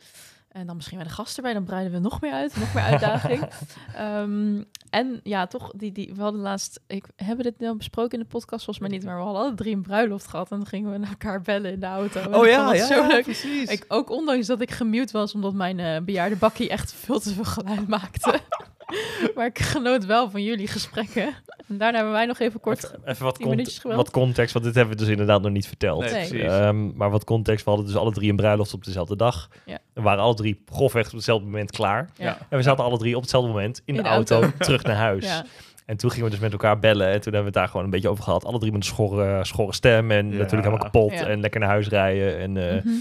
En 0.49 0.67
dan 0.67 0.77
misschien 0.77 0.99
bij 0.99 1.07
de 1.07 1.13
gasten 1.13 1.43
bij, 1.43 1.53
dan 1.53 1.65
breiden 1.65 1.93
we 1.93 1.99
nog 1.99 2.21
meer 2.21 2.33
uit, 2.33 2.57
nog 2.57 2.75
meer 2.75 2.83
uitdaging. 2.85 3.43
Ehm, 3.95 4.63
en 4.91 5.21
ja, 5.23 5.47
toch, 5.47 5.71
die, 5.77 5.93
die, 5.93 6.13
we 6.15 6.23
hadden 6.23 6.41
laatst, 6.41 6.81
ik, 6.87 7.05
hebben 7.17 7.45
dit 7.45 7.59
nou 7.61 7.77
besproken 7.77 8.13
in 8.19 8.19
de 8.25 8.31
podcast? 8.31 8.65
Volgens 8.65 8.79
mij 8.89 8.97
niet, 8.97 9.05
maar 9.07 9.17
we 9.17 9.23
hadden 9.23 9.43
alle 9.43 9.55
drie 9.55 9.75
een 9.75 9.83
bruiloft 9.83 10.27
gehad 10.27 10.51
en 10.51 10.57
dan 10.57 10.67
gingen 10.67 10.93
we 10.93 10.99
naar 10.99 11.09
elkaar 11.09 11.41
bellen 11.43 11.73
in 11.73 11.81
de 11.81 11.87
auto. 11.87 12.21
Oh 12.31 12.47
ja, 12.47 12.75
ja, 12.75 12.87
zo 12.87 12.95
ja, 12.95 13.07
leuk. 13.07 13.23
precies. 13.23 13.71
Ik, 13.71 13.85
ook 13.89 14.11
ondanks 14.11 14.47
dat 14.47 14.61
ik 14.61 14.71
gemute 14.71 15.13
was, 15.13 15.35
omdat 15.35 15.55
mijn 15.55 15.81
eh, 15.81 16.01
bejaarde 16.01 16.37
bakkie 16.37 16.69
echt 16.69 16.93
veel 16.93 17.21
te 17.21 17.35
veel 17.35 17.45
geluid 17.45 17.89
maakte. 17.89 18.41
maar 19.35 19.47
ik 19.47 19.59
genoot 19.59 20.07
wel 20.07 20.31
van 20.31 20.43
jullie 20.43 20.67
gesprekken. 20.67 21.23
En 21.69 21.79
daarna 21.79 21.95
hebben 21.97 22.13
wij 22.13 22.27
nog 22.27 22.39
even 22.39 22.61
kort... 22.61 22.85
Even, 22.85 23.01
even 23.05 23.25
wat, 23.25 23.39
cont 23.39 23.69
geweld. 23.81 23.97
wat 24.03 24.11
context, 24.11 24.53
want 24.53 24.65
dit 24.65 24.75
hebben 24.75 24.95
we 24.95 25.01
dus 25.01 25.11
inderdaad 25.11 25.43
nog 25.43 25.53
niet 25.53 25.67
verteld. 25.67 26.11
Nee. 26.11 26.45
Ehm, 26.49 26.97
maar 26.97 27.11
wat 27.11 27.25
context, 27.25 27.65
we 27.65 27.71
hadden 27.71 27.89
dus 27.89 27.97
alle 27.99 28.13
drie 28.13 28.31
een 28.31 28.37
bruiloft 28.37 28.75
op 28.75 28.85
dezelfde 28.85 29.17
dag. 29.17 29.49
Ja. 29.67 29.79
We 29.95 30.01
waren 30.03 30.23
alle 30.23 30.35
drie 30.35 30.63
grofweg 30.73 31.07
op 31.07 31.13
hetzelfde 31.13 31.45
moment 31.47 31.71
klaar. 31.71 32.11
Ja. 32.17 32.39
En 32.49 32.57
we 32.57 32.63
zaten 32.63 32.85
alle 32.85 32.99
drie 32.99 33.15
op 33.17 33.21
hetzelfde 33.23 33.49
moment 33.51 33.79
in, 33.79 33.83
In 33.85 33.95
de, 33.97 34.03
de 34.03 34.09
auto, 34.09 34.43
auto. 34.43 34.57
terug 34.59 34.83
naar 34.83 34.97
huis. 34.97 35.25
Ja, 35.33 35.45
En 35.87 35.97
toen 35.97 36.11
gingen 36.11 36.25
we 36.25 36.31
dus 36.31 36.41
met 36.41 36.53
elkaar 36.53 36.79
bellen. 36.79 37.07
En 37.07 37.13
toen 37.21 37.33
hebben 37.33 37.41
we 37.41 37.47
het 37.47 37.55
daar 37.55 37.69
gewoon 37.69 37.85
een 37.85 37.91
beetje 37.91 38.09
over 38.09 38.25
gehad. 38.25 38.45
Alle 38.45 38.59
drie 38.59 38.73
met 38.73 38.81
een 38.81 38.87
schorre, 38.87 39.45
schorre 39.45 39.75
stem. 39.75 40.11
En 40.11 40.27
Ja. 40.31 40.37
natuurlijk 40.37 40.65
helemaal 40.65 40.79
kapot. 40.91 41.13
Ja. 41.13 41.27
En 41.27 41.41
lekker 41.41 41.61
naar 41.61 41.69
huis 41.69 41.89
rijden. 41.89 42.39
En 42.39 42.57
eh, 42.57 42.85
Mhm. 42.85 42.95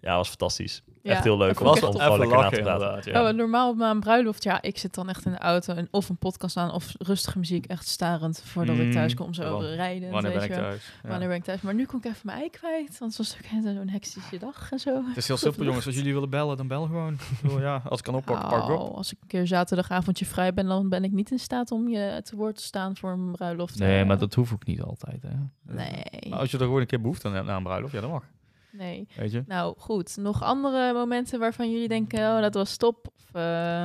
ja, 0.00 0.16
was 0.16 0.28
fantastisch. 0.28 0.82
Ja, 1.02 1.12
Echt 1.12 1.24
heel 1.24 1.36
leuk 1.36 1.50
ik 1.50 1.60
echt 1.60 1.78
gewoon 1.78 2.00
Even 2.00 2.26
lachen, 2.28 2.58
inderdaad, 2.58 3.04
ja. 3.04 3.28
Oh, 3.28 3.34
normaal 3.34 3.70
op 3.70 3.76
mijn 3.76 4.00
bruiloft, 4.00 4.42
ja, 4.42 4.62
ik 4.62 4.78
zit 4.78 4.94
dan 4.94 5.08
echt 5.08 5.24
in 5.24 5.32
de 5.32 5.38
auto 5.38 5.74
en 5.74 5.88
of 5.90 6.08
een 6.08 6.16
podcast 6.16 6.56
aan 6.56 6.72
of 6.72 6.94
rustige 6.98 7.38
muziek, 7.38 7.66
echt 7.66 7.86
starend 7.88 8.42
voordat 8.44 8.76
ik 8.76 8.84
Mm, 8.84 8.92
thuis 8.92 9.14
kom, 9.14 9.34
zo 9.34 9.58
rijden. 9.58 10.06
en 10.08 10.12
Wanneer 10.12 10.32
ben 10.32 10.42
ik 10.42 10.52
thuis? 10.52 10.90
Ja. 11.02 11.08
Wanneer 11.08 11.28
ben 11.28 11.36
ik 11.36 11.44
thuis? 11.44 11.60
Maar 11.60 11.74
nu 11.74 11.86
kon 11.86 11.98
ik 11.98 12.04
even 12.04 12.20
mijn 12.22 12.38
ei 12.38 12.50
kwijt, 12.50 12.98
want 12.98 13.16
het 13.16 13.26
was 13.26 13.36
ook 13.36 13.62
zo'n 13.74 13.88
hectische 13.88 14.38
dag 14.38 14.72
en 14.72 14.78
zo. 14.78 15.02
Het 15.06 15.16
is 15.16 15.26
heel 15.26 15.36
simpel, 15.36 15.64
jongens. 15.64 15.86
Als 15.86 15.94
jullie 15.94 16.12
willen 16.12 16.30
bellen, 16.30 16.56
dan 16.56 16.66
bel 16.68 16.86
gewoon. 16.86 17.18
Ik 17.42 17.58
ja, 17.60 17.82
als 17.88 17.98
ik 17.98 18.04
kan 18.04 18.14
oppakken, 18.14 18.48
pak 18.48 18.68
ik 18.68 18.78
op. 18.78 18.94
Als 18.94 19.12
ik 19.12 19.18
een 19.20 19.26
keer 19.28 19.46
zaterdagavondje 19.46 20.26
vrij 20.26 20.54
ben, 20.54 20.66
dan 20.66 20.88
ben 20.88 21.04
ik 21.04 21.12
niet 21.12 21.30
in 21.30 21.38
staat 21.38 21.70
om 21.70 21.88
je 21.88 22.20
te 22.24 22.36
woord 22.36 22.56
te 22.56 22.62
staan 22.62 22.96
voor 22.96 23.10
een 23.10 23.32
bruiloft. 23.32 23.78
Nee, 23.78 24.00
eh. 24.00 24.06
maar 24.06 24.18
dat 24.18 24.34
hoeft 24.34 24.52
ook 24.52 24.66
niet 24.66 24.82
altijd. 24.82 25.22
Hè. 25.22 25.28
Nee, 25.74 26.28
Maar 26.28 26.38
als 26.38 26.50
je 26.50 26.58
er 26.58 26.64
gewoon 26.64 26.80
een 26.80 26.86
keer 26.86 27.00
behoefte 27.00 27.28
aan 27.28 27.34
hebt 27.34 27.46
na 27.46 27.56
een 27.56 27.62
bruiloft, 27.62 27.92
ja, 27.92 28.00
dat 28.00 28.10
mag. 28.10 28.24
Nee. 28.72 29.08
Weet 29.16 29.32
je? 29.32 29.42
Nou, 29.46 29.74
goed. 29.78 30.16
Nog 30.16 30.42
andere 30.42 30.92
momenten 30.92 31.38
waarvan 31.38 31.70
jullie 31.70 31.88
denken, 31.88 32.18
oh, 32.18 32.40
dat 32.40 32.54
was 32.54 32.76
top? 32.76 33.12
Of, 33.16 33.34
eh, 33.34 33.84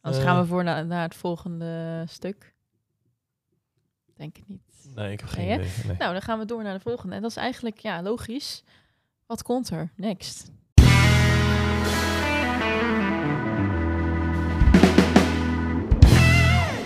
anders 0.00 0.22
Eh. 0.24 0.28
gaan 0.30 0.40
we 0.40 0.46
voor 0.46 0.64
naar, 0.64 0.86
naar 0.86 1.02
het 1.02 1.14
volgende 1.16 2.04
stuk. 2.08 2.54
Denk 4.16 4.36
het 4.36 4.48
niet. 4.48 4.64
Nee, 4.94 5.12
ik 5.12 5.20
heb 5.20 5.28
geen 5.28 5.46
Nee, 5.46 5.58
idee. 5.58 5.70
Nee. 5.86 5.96
Nou, 5.98 6.12
dan 6.12 6.22
gaan 6.22 6.38
we 6.38 6.44
door 6.44 6.62
naar 6.62 6.74
de 6.74 6.80
volgende. 6.80 7.14
En 7.14 7.22
dat 7.22 7.30
is 7.30 7.36
eigenlijk, 7.36 7.78
ja, 7.78 8.02
logisch. 8.02 8.62
Wat 9.26 9.42
komt 9.42 9.70
er 9.70 9.92
next? 9.96 10.50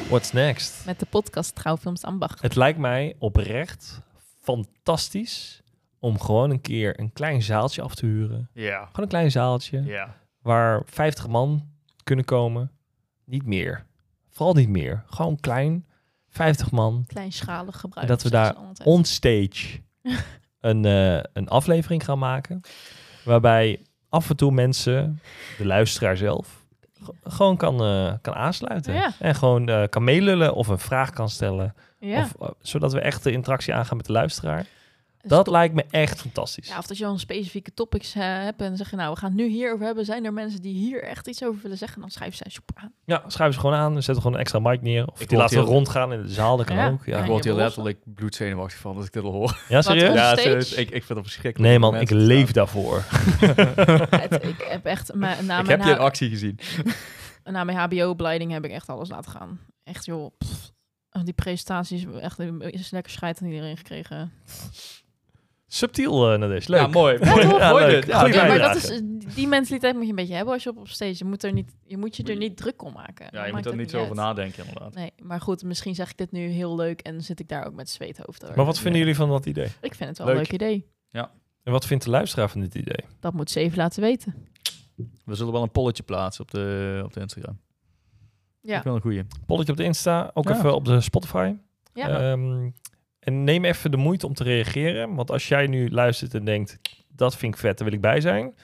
What's 0.09 0.33
next? 0.33 0.87
Met 0.87 0.99
de 1.01 1.07
podcast 1.07 1.55
Trouwfilms 1.55 2.05
Ambacht. 2.05 2.43
Het 2.43 2.57
lijkt 2.57 2.79
mij 2.79 3.15
oprecht 3.19 4.01
fantastisch 4.43 5.60
om 6.01 6.21
gewoon 6.21 6.51
een 6.51 6.61
keer 6.61 7.01
een 7.01 7.13
klein 7.13 7.43
zaaltje 7.43 7.83
af 7.83 7.95
te 7.95 8.07
huren. 8.07 8.49
Ja. 8.53 8.77
Gewoon 8.79 8.91
een 9.03 9.09
klein 9.09 9.31
zaaltje 9.31 9.83
Ja. 9.85 10.17
waar 10.43 10.83
50 10.85 11.29
man 11.29 11.69
kunnen 12.05 12.25
komen. 12.25 12.71
Niet 13.25 13.47
meer. 13.47 13.87
Vooral 14.29 14.55
niet 14.55 14.69
meer. 14.69 15.03
Gewoon 15.07 15.41
klein. 15.41 15.85
50 16.29 16.71
man. 16.71 17.05
Kleinschalig 17.07 17.75
En 17.75 17.81
gebruik. 17.81 18.09
dat 18.09 18.23
we 18.23 18.31
daar 18.31 18.55
onstage 18.85 19.81
een, 20.61 20.85
eh, 20.85 21.21
een 21.33 21.49
aflevering 21.49 22.05
gaan 22.05 22.19
maken. 22.19 22.61
Waarbij 23.25 23.83
af 24.09 24.31
en 24.31 24.37
toe 24.37 24.53
mensen, 24.53 25.21
de 25.59 25.67
luisteraar 25.67 26.17
zelf, 26.17 26.67
g- 27.03 27.11
gewoon 27.25 27.57
kan, 27.57 27.83
eh, 27.85 28.13
kan 28.23 28.35
aansluiten. 28.35 28.95
Ja. 28.95 29.13
En 29.19 29.35
gewoon 29.35 29.69
eh, 29.69 29.89
kan 29.89 30.05
meelullen 30.05 30.55
of 30.55 30.69
een 30.69 30.79
vraag 30.79 31.11
kan 31.11 31.29
stellen. 31.29 31.75
Ja. 31.99 32.29
Of, 32.39 32.53
zodat 32.61 32.93
we 32.93 33.01
echt 33.01 33.23
de 33.23 33.33
interactie 33.33 33.75
aangaan 33.75 33.97
met 33.97 34.07
de 34.07 34.13
luisteraar. 34.13 34.67
Dat 35.23 35.45
top. 35.45 35.55
lijkt 35.55 35.75
me 35.75 35.85
echt 35.91 36.21
fantastisch. 36.21 36.69
Ja, 36.69 36.79
of 36.79 36.87
dat 36.87 36.99
je 36.99 37.07
al 37.07 37.13
een 37.13 37.19
specifieke 37.19 37.75
topics 37.75 38.15
eh, 38.15 38.23
hebt 38.23 38.61
en 38.61 38.67
dan 38.69 38.77
zeg 38.77 38.91
je, 38.91 38.97
nou, 38.97 39.13
we 39.13 39.19
gaan 39.19 39.29
het 39.31 39.39
nu 39.41 39.49
hierover 39.49 39.87
hebben. 39.87 40.05
Zijn 40.05 40.25
er 40.25 40.33
mensen 40.33 40.63
die 40.63 40.75
hier 40.75 41.03
echt 41.03 41.27
iets 41.29 41.45
over 41.45 41.63
willen 41.63 41.79
zeggen? 41.79 42.01
Dan 42.01 42.11
schrijf 42.11 42.35
ze 42.35 42.45
soep 42.49 42.71
aan. 42.75 42.93
Ja, 43.05 43.23
schuiven 43.27 43.53
ze 43.61 43.67
gewoon 43.67 43.77
aan. 43.81 43.93
Zetten 43.95 44.17
gewoon 44.17 44.33
een 44.33 44.41
extra 44.41 44.59
mic 44.59 44.83
neer. 44.83 45.07
Of 45.07 45.21
Ik 45.21 45.29
die 45.29 45.39
laten 45.39 45.59
we 45.59 45.65
rondgaan 45.65 46.13
in 46.13 46.23
de 46.23 46.29
zaal. 46.29 46.57
Dat 46.57 46.67
kan 46.67 46.77
Ja. 46.77 46.89
ook. 46.91 47.05
Ja, 47.07 47.17
Ja, 47.17 47.23
ik 47.23 47.29
word 47.29 47.45
hier 47.45 47.53
letterlijk 47.55 47.99
bloedzenuwachtig 48.05 48.81
van 48.81 48.97
als 48.97 49.07
ik 49.07 49.13
dit 49.13 49.23
al 49.23 49.33
hoor. 49.33 49.59
ja 49.69 49.83
serieus? 49.83 50.15
Ja, 50.15 50.37
serieus. 50.37 50.73
Ik, 50.73 50.91
ik 50.91 51.05
vind 51.05 51.19
het 51.19 51.29
verschrikkelijk. 51.29 51.71
Nee 51.71 51.79
man, 51.79 51.97
ik 51.97 52.11
leef 52.11 52.43
staan. 52.49 52.53
daarvoor. 52.53 53.03
Het- 54.21 54.45
ik 54.45 54.67
heb 54.69 54.85
echt, 54.85 55.15
na 55.15 55.39
Ik 55.39 55.47
mijn, 55.47 55.67
heb 55.67 55.83
je 55.83 55.91
in 55.91 55.99
actie 55.99 56.29
gezien. 56.31 56.59
na 57.45 57.65
mijn 57.65 57.79
HBO-opleiding 57.79 58.53
heb 58.53 58.65
ik 58.65 58.71
echt 58.71 58.89
alles 58.89 59.09
laten 59.11 59.31
gaan. 59.31 59.61
Echt 59.85 60.05
joh, 60.05 60.31
pff. 60.39 60.73
Oh, 61.13 61.25
die 61.25 61.35
presentaties, 61.35 62.05
echt 62.21 62.39
is 62.61 62.91
lekker 62.91 63.13
scheid 63.13 63.41
aan 63.43 63.49
iedereen 63.49 63.77
gekregen. 63.77 64.33
Subtiel, 65.73 66.33
uh, 66.33 66.39
Nadesh. 66.39 66.67
Leuk. 66.67 66.81
Ja, 66.81 66.87
mooi. 66.87 67.19
Ja, 67.25 67.71
mooi. 67.71 68.03
Ja, 68.07 68.27
Ja, 68.27 68.47
maar 68.47 68.59
dat 68.59 68.77
is, 68.77 69.01
die 69.35 69.47
mentaliteit 69.49 69.95
moet 69.95 70.03
je 70.05 70.11
een 70.11 70.17
beetje 70.17 70.35
hebben 70.35 70.55
als 70.55 70.63
je 70.63 70.71
op, 70.71 70.77
op 70.77 70.89
stage. 70.89 71.15
Je 71.17 71.25
moet, 71.25 71.45
er 71.45 71.53
niet, 71.53 71.73
je 71.87 71.97
moet 71.97 72.17
je 72.17 72.23
er 72.23 72.37
niet 72.37 72.57
druk 72.57 72.83
om 72.83 72.93
maken. 72.93 73.27
ja, 73.31 73.45
je 73.45 73.53
moet 73.53 73.67
er 73.67 73.77
niet 73.77 73.91
zo 73.91 74.01
over 74.01 74.15
nadenken 74.15 74.65
inderdaad. 74.67 74.95
Nee, 74.95 75.13
maar 75.23 75.41
goed, 75.41 75.63
misschien 75.63 75.95
zeg 75.95 76.11
ik 76.11 76.17
dit 76.17 76.33
nu 76.33 76.41
heel 76.49 76.77
leuk 76.77 77.01
en 77.01 77.23
zit 77.23 77.41
ik 77.41 77.49
daar 77.49 77.67
ook 77.67 77.75
met 77.75 77.89
zweethoofd 77.91 78.43
over. 78.45 78.57
Maar 78.57 78.65
wat 78.65 78.79
vinden 78.79 79.01
jullie 79.01 79.15
van 79.17 79.29
dat 79.29 79.47
idee? 79.47 79.69
Ik 79.81 79.95
vind 79.95 80.09
het 80.09 80.19
wel 80.19 80.27
Leuk. 80.27 80.37
een 80.37 80.43
leuk 80.43 80.53
idee. 80.53 80.87
En 81.63 81.73
wat 81.73 81.87
vindt 81.87 82.05
de 82.05 82.11
luisteraar 82.11 82.51
van 82.51 82.61
dit 82.61 82.75
idee? 82.75 83.05
Dat 83.21 83.33
moet 83.33 83.51
ze 83.51 83.61
even 83.61 83.79
laten 83.79 84.03
weten. 84.03 84.35
We 85.25 85.35
zullen 85.35 85.53
wel 85.53 85.63
een 85.63 85.71
polletje 85.71 86.03
plaatsen 86.03 86.43
op 86.45 86.51
de, 86.51 87.01
op 87.05 87.13
de 87.13 87.21
Instagram. 87.21 87.61
Ja. 88.61 88.77
Ik 88.79 88.83
wil 88.83 88.95
een 88.95 89.01
goeie. 89.01 89.23
Polletje 89.47 89.73
op 89.73 89.79
de 89.79 89.85
Insta, 89.85 90.31
ook 90.35 90.49
Ja. 90.49 90.57
even 90.57 90.75
op 90.75 90.85
de 90.85 91.01
Spotify. 91.01 91.55
Ja. 91.95 92.31
Ehm, 92.31 92.71
en 93.21 93.45
neem 93.45 93.65
even 93.65 93.91
de 93.91 93.97
moeite 93.97 94.27
om 94.27 94.35
te 94.35 94.45
reageren. 94.45 95.15
Want 95.15 95.31
als 95.31 95.49
jij 95.49 95.67
nu 95.67 95.91
luistert 95.91 96.35
en 96.35 96.45
denkt, 96.45 96.79
dat 97.09 97.37
vind 97.37 97.55
ik 97.55 97.61
vet, 97.61 97.79
daar 97.79 97.87
wil 97.89 97.97
ik 97.97 98.03
bij 98.03 98.21
zijn. 98.21 98.55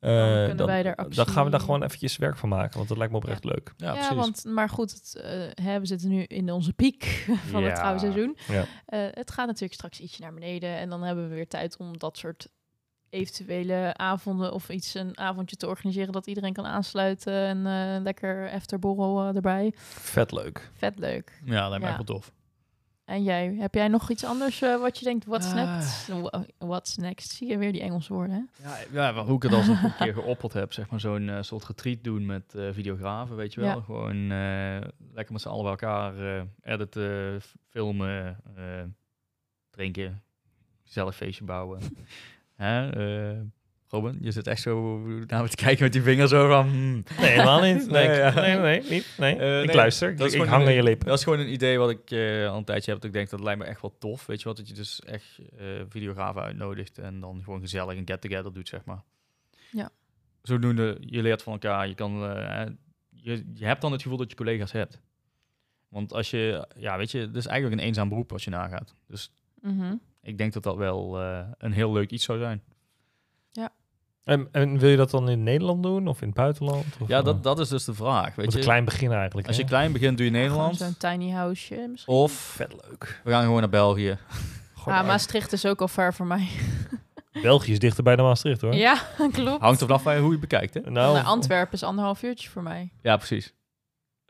eh, 0.00 0.56
dan, 0.56 0.66
wij 0.66 0.82
daar 0.82 0.96
dan 1.08 1.26
gaan 1.26 1.44
we 1.44 1.50
daar 1.50 1.60
gewoon 1.60 1.82
eventjes 1.82 2.16
werk 2.16 2.36
van 2.36 2.48
maken. 2.48 2.76
Want 2.76 2.88
dat 2.88 2.96
lijkt 2.96 3.12
me 3.12 3.18
oprecht 3.18 3.44
leuk. 3.44 3.72
Ja, 3.76 3.86
Ja, 3.86 3.92
precies. 3.92 4.14
want, 4.16 4.44
maar 4.44 4.68
goed, 4.68 4.90
het, 4.92 5.16
eh, 5.22 5.64
hè, 5.66 5.80
we 5.80 5.86
zitten 5.86 6.08
nu 6.08 6.22
in 6.22 6.50
onze 6.52 6.72
piek 6.72 7.04
van 7.50 7.60
Ja. 7.60 7.66
het 7.66 7.74
trouwenseizoen. 7.76 8.36
Ja. 8.48 8.64
Eh, 8.86 9.00
het 9.10 9.30
gaat 9.30 9.46
natuurlijk 9.46 9.72
straks 9.74 10.00
ietsje 10.00 10.20
naar 10.22 10.34
beneden. 10.34 10.76
En 10.78 10.88
dan 10.88 11.02
hebben 11.02 11.28
we 11.28 11.34
weer 11.34 11.48
tijd 11.48 11.76
om 11.76 11.98
dat 11.98 12.18
soort 12.18 12.48
eventuele 13.10 13.94
avonden 13.96 14.52
of 14.52 14.68
iets, 14.68 14.94
een 14.94 15.18
avondje 15.18 15.56
te 15.56 15.66
organiseren 15.66 16.12
dat 16.12 16.26
iedereen 16.26 16.52
kan 16.52 16.66
aansluiten. 16.66 17.32
En 17.34 17.66
eh, 17.66 18.02
lekker 18.02 18.50
afterborrel 18.50 19.28
eh, 19.28 19.34
erbij. 19.36 19.72
Vet 19.76 20.32
leuk. 20.32 20.70
Vet 20.74 20.98
leuk. 20.98 21.40
Ja, 21.44 21.68
lijkt 21.68 21.84
me 21.84 21.90
Ja. 21.90 21.96
echt 21.96 22.06
wel 22.06 22.16
tof. 22.16 22.32
En 23.04 23.22
jij, 23.22 23.54
heb 23.58 23.74
jij 23.74 23.88
nog 23.88 24.10
iets 24.10 24.24
anders 24.24 24.62
eh, 24.62 24.80
wat 24.80 24.98
je 24.98 25.04
denkt, 25.04 25.24
what's 25.26 25.46
Ah. 25.46 25.54
next? 25.54 26.06
Wha- 26.08 26.44
What's 26.58 26.96
next? 26.96 27.30
Zie 27.30 27.48
je 27.48 27.58
weer 27.58 27.72
die 27.72 27.80
Engelse 27.82 28.12
woorden, 28.12 28.48
hè? 28.62 28.68
Ja, 28.68 28.76
ja, 29.14 29.24
hoe 29.24 29.36
ik 29.36 29.42
het 29.42 29.52
al 29.52 29.60
een 29.60 29.94
keer 29.98 30.14
geopperd 30.14 30.52
heb, 30.52 30.72
zeg 30.72 30.90
maar 30.90 31.00
zo'n 31.00 31.28
eh, 31.28 31.42
soort 31.42 31.64
retreat 31.64 32.04
doen 32.04 32.26
met 32.26 32.54
eh, 32.54 32.68
videografen, 32.72 33.36
weet 33.36 33.54
je 33.54 33.60
wel. 33.60 33.76
Ja. 33.76 33.82
Gewoon 33.82 34.28
lekker 35.12 35.32
met 35.32 35.40
z'n 35.40 35.48
allen 35.48 35.62
bij 35.62 35.70
elkaar 35.70 36.44
editen, 36.62 37.40
filmen, 37.68 38.36
drinken, 39.70 40.22
gezellig 40.84 41.16
feestje 41.16 41.44
bouwen. 41.44 41.80
Hè? 42.54 42.90
Robin, 43.94 44.18
je 44.20 44.30
zit 44.30 44.46
echt 44.46 44.62
zo 44.62 44.98
naar 45.26 45.42
me 45.42 45.48
te 45.48 45.56
kijken 45.56 45.82
met 45.82 45.92
die 45.92 46.02
vingers 46.02 46.30
zo 46.30 46.48
van... 46.48 46.68
hmm. 46.68 47.04
Nee, 47.20 47.30
helemaal 47.30 47.60
niet. 47.62 47.86
Nee, 47.90 48.08
Nee, 48.08 48.16
ja. 48.18 48.34
nee, 48.34 48.56
nee, 48.58 48.82
niet. 48.90 49.14
Nee. 49.18 49.36
Eh, 49.36 49.60
ik 49.60 49.66
nee, 49.66 49.76
luister. 49.76 50.10
Ik, 50.10 50.18
dat 50.18 50.26
is 50.26 50.32
ik 50.32 50.38
gewoon 50.38 50.52
hang 50.54 50.62
een- 50.64 50.68
aan 50.70 50.74
je 50.76 50.82
lippen. 50.82 51.06
Dat 51.08 51.18
is 51.18 51.24
gewoon 51.24 51.38
een 51.38 51.52
idee 51.52 51.78
wat 51.78 51.90
ik 51.90 52.10
eh, 52.10 52.48
al 52.50 52.56
een 52.56 52.64
tijdje 52.64 52.90
heb. 52.90 53.00
Dat 53.00 53.10
ik 53.10 53.16
denk 53.16 53.30
dat 53.30 53.40
lijkt 53.40 53.60
me 53.60 53.66
echt 53.66 53.80
wel 53.80 53.96
tof. 53.98 54.26
Weet 54.26 54.38
je 54.42 54.48
wat? 54.48 54.56
Dat 54.56 54.68
je 54.68 54.74
dus 54.74 55.00
echt 55.00 55.38
eh 55.58 55.66
videografen 55.88 56.42
uitnodigt 56.42 56.98
en 56.98 57.20
dan 57.20 57.40
gewoon 57.44 57.60
gezellig 57.60 57.96
een 57.96 58.02
get-together 58.08 58.52
doet, 58.52 58.68
zeg 58.68 58.84
maar. 58.84 59.02
Ja. 59.70 59.90
Zodoende, 60.42 60.96
je 61.00 61.22
leert 61.22 61.42
van 61.42 61.52
elkaar. 61.52 61.88
Je, 61.88 61.94
kan, 61.94 62.12
je, 63.10 63.44
je 63.54 63.66
hebt 63.66 63.80
dan 63.80 63.92
het 63.92 64.02
gevoel 64.02 64.18
dat 64.18 64.30
je 64.30 64.36
collega's 64.36 64.72
hebt. 64.72 65.00
Want 65.88 66.12
als 66.12 66.30
je, 66.30 66.68
ja, 66.76 66.96
weet 66.96 67.10
je, 67.10 67.18
het 67.18 67.36
is 67.36 67.46
eigenlijk 67.46 67.80
een 67.80 67.86
eenzaam 67.86 68.08
beroep 68.08 68.32
als 68.32 68.44
je 68.44 68.50
nagaat. 68.50 68.94
Dus 69.06 69.32
Mhm. 69.60 69.94
ik 70.22 70.38
denk 70.38 70.52
dat 70.52 70.62
dat 70.62 70.76
wel 70.76 71.20
eh, 71.20 71.46
een 71.58 71.72
heel 71.72 71.92
leuk 71.92 72.10
iets 72.10 72.24
zou 72.24 72.38
zijn. 72.38 72.62
En, 74.24 74.48
en 74.52 74.78
wil 74.78 74.88
je 74.90 74.96
dat 74.96 75.10
dan 75.10 75.28
in 75.28 75.42
Nederland 75.42 75.82
doen 75.82 76.06
of 76.08 76.20
in 76.20 76.26
het 76.26 76.36
buitenland? 76.36 76.84
Of, 77.00 77.08
Ja, 77.08 77.18
eh, 77.18 77.24
dat, 77.24 77.42
dat 77.42 77.58
is 77.58 77.68
dus 77.68 77.84
de 77.84 77.94
vraag. 77.94 78.34
Weet 78.34 78.44
moet 78.44 78.52
je, 78.52 78.58
een 78.58 78.64
klein 78.64 78.84
begin 78.84 79.12
eigenlijk. 79.12 79.46
als 79.46 79.56
je 79.56 79.62
hè? 79.62 79.68
klein 79.68 79.92
begint, 79.92 80.16
doe 80.16 80.26
je 80.26 80.32
Nederland. 80.32 80.76
zo'n 80.76 80.96
tiny 80.98 81.30
houseje 81.30 81.88
misschien. 81.88 82.14
Of 82.14 82.32
Vet 82.32 82.72
leuk. 82.88 83.20
we 83.24 83.30
gaan 83.30 83.42
gewoon 83.44 83.60
naar 83.60 83.68
België. 83.68 84.18
Gewoon 84.74 84.94
ah, 84.94 84.98
uit- 85.00 85.06
Maastricht 85.06 85.52
is 85.52 85.66
ook 85.66 85.80
al 85.80 85.88
ver 85.88 86.14
voor 86.14 86.26
mij. 86.26 86.48
België 87.42 87.72
is 87.72 87.78
dichterbij 87.78 88.16
dan 88.16 88.26
Maastricht 88.26 88.60
hoor. 88.60 88.74
Ja, 88.74 88.98
klopt. 89.32 89.60
Hangt 89.60 89.80
er 89.80 89.86
vanaf 89.86 90.02
hoe 90.04 90.12
je 90.12 90.30
het 90.30 90.40
bekijkt, 90.40 90.74
hè? 90.74 90.80
Nou, 90.80 91.14
Naar 91.14 91.22
Antwerpen 91.24 91.72
is 91.74 91.82
anderhalf 91.82 92.22
uurtje 92.22 92.48
voor 92.50 92.62
mij. 92.62 92.92
Ja, 93.02 93.16
precies. 93.16 93.54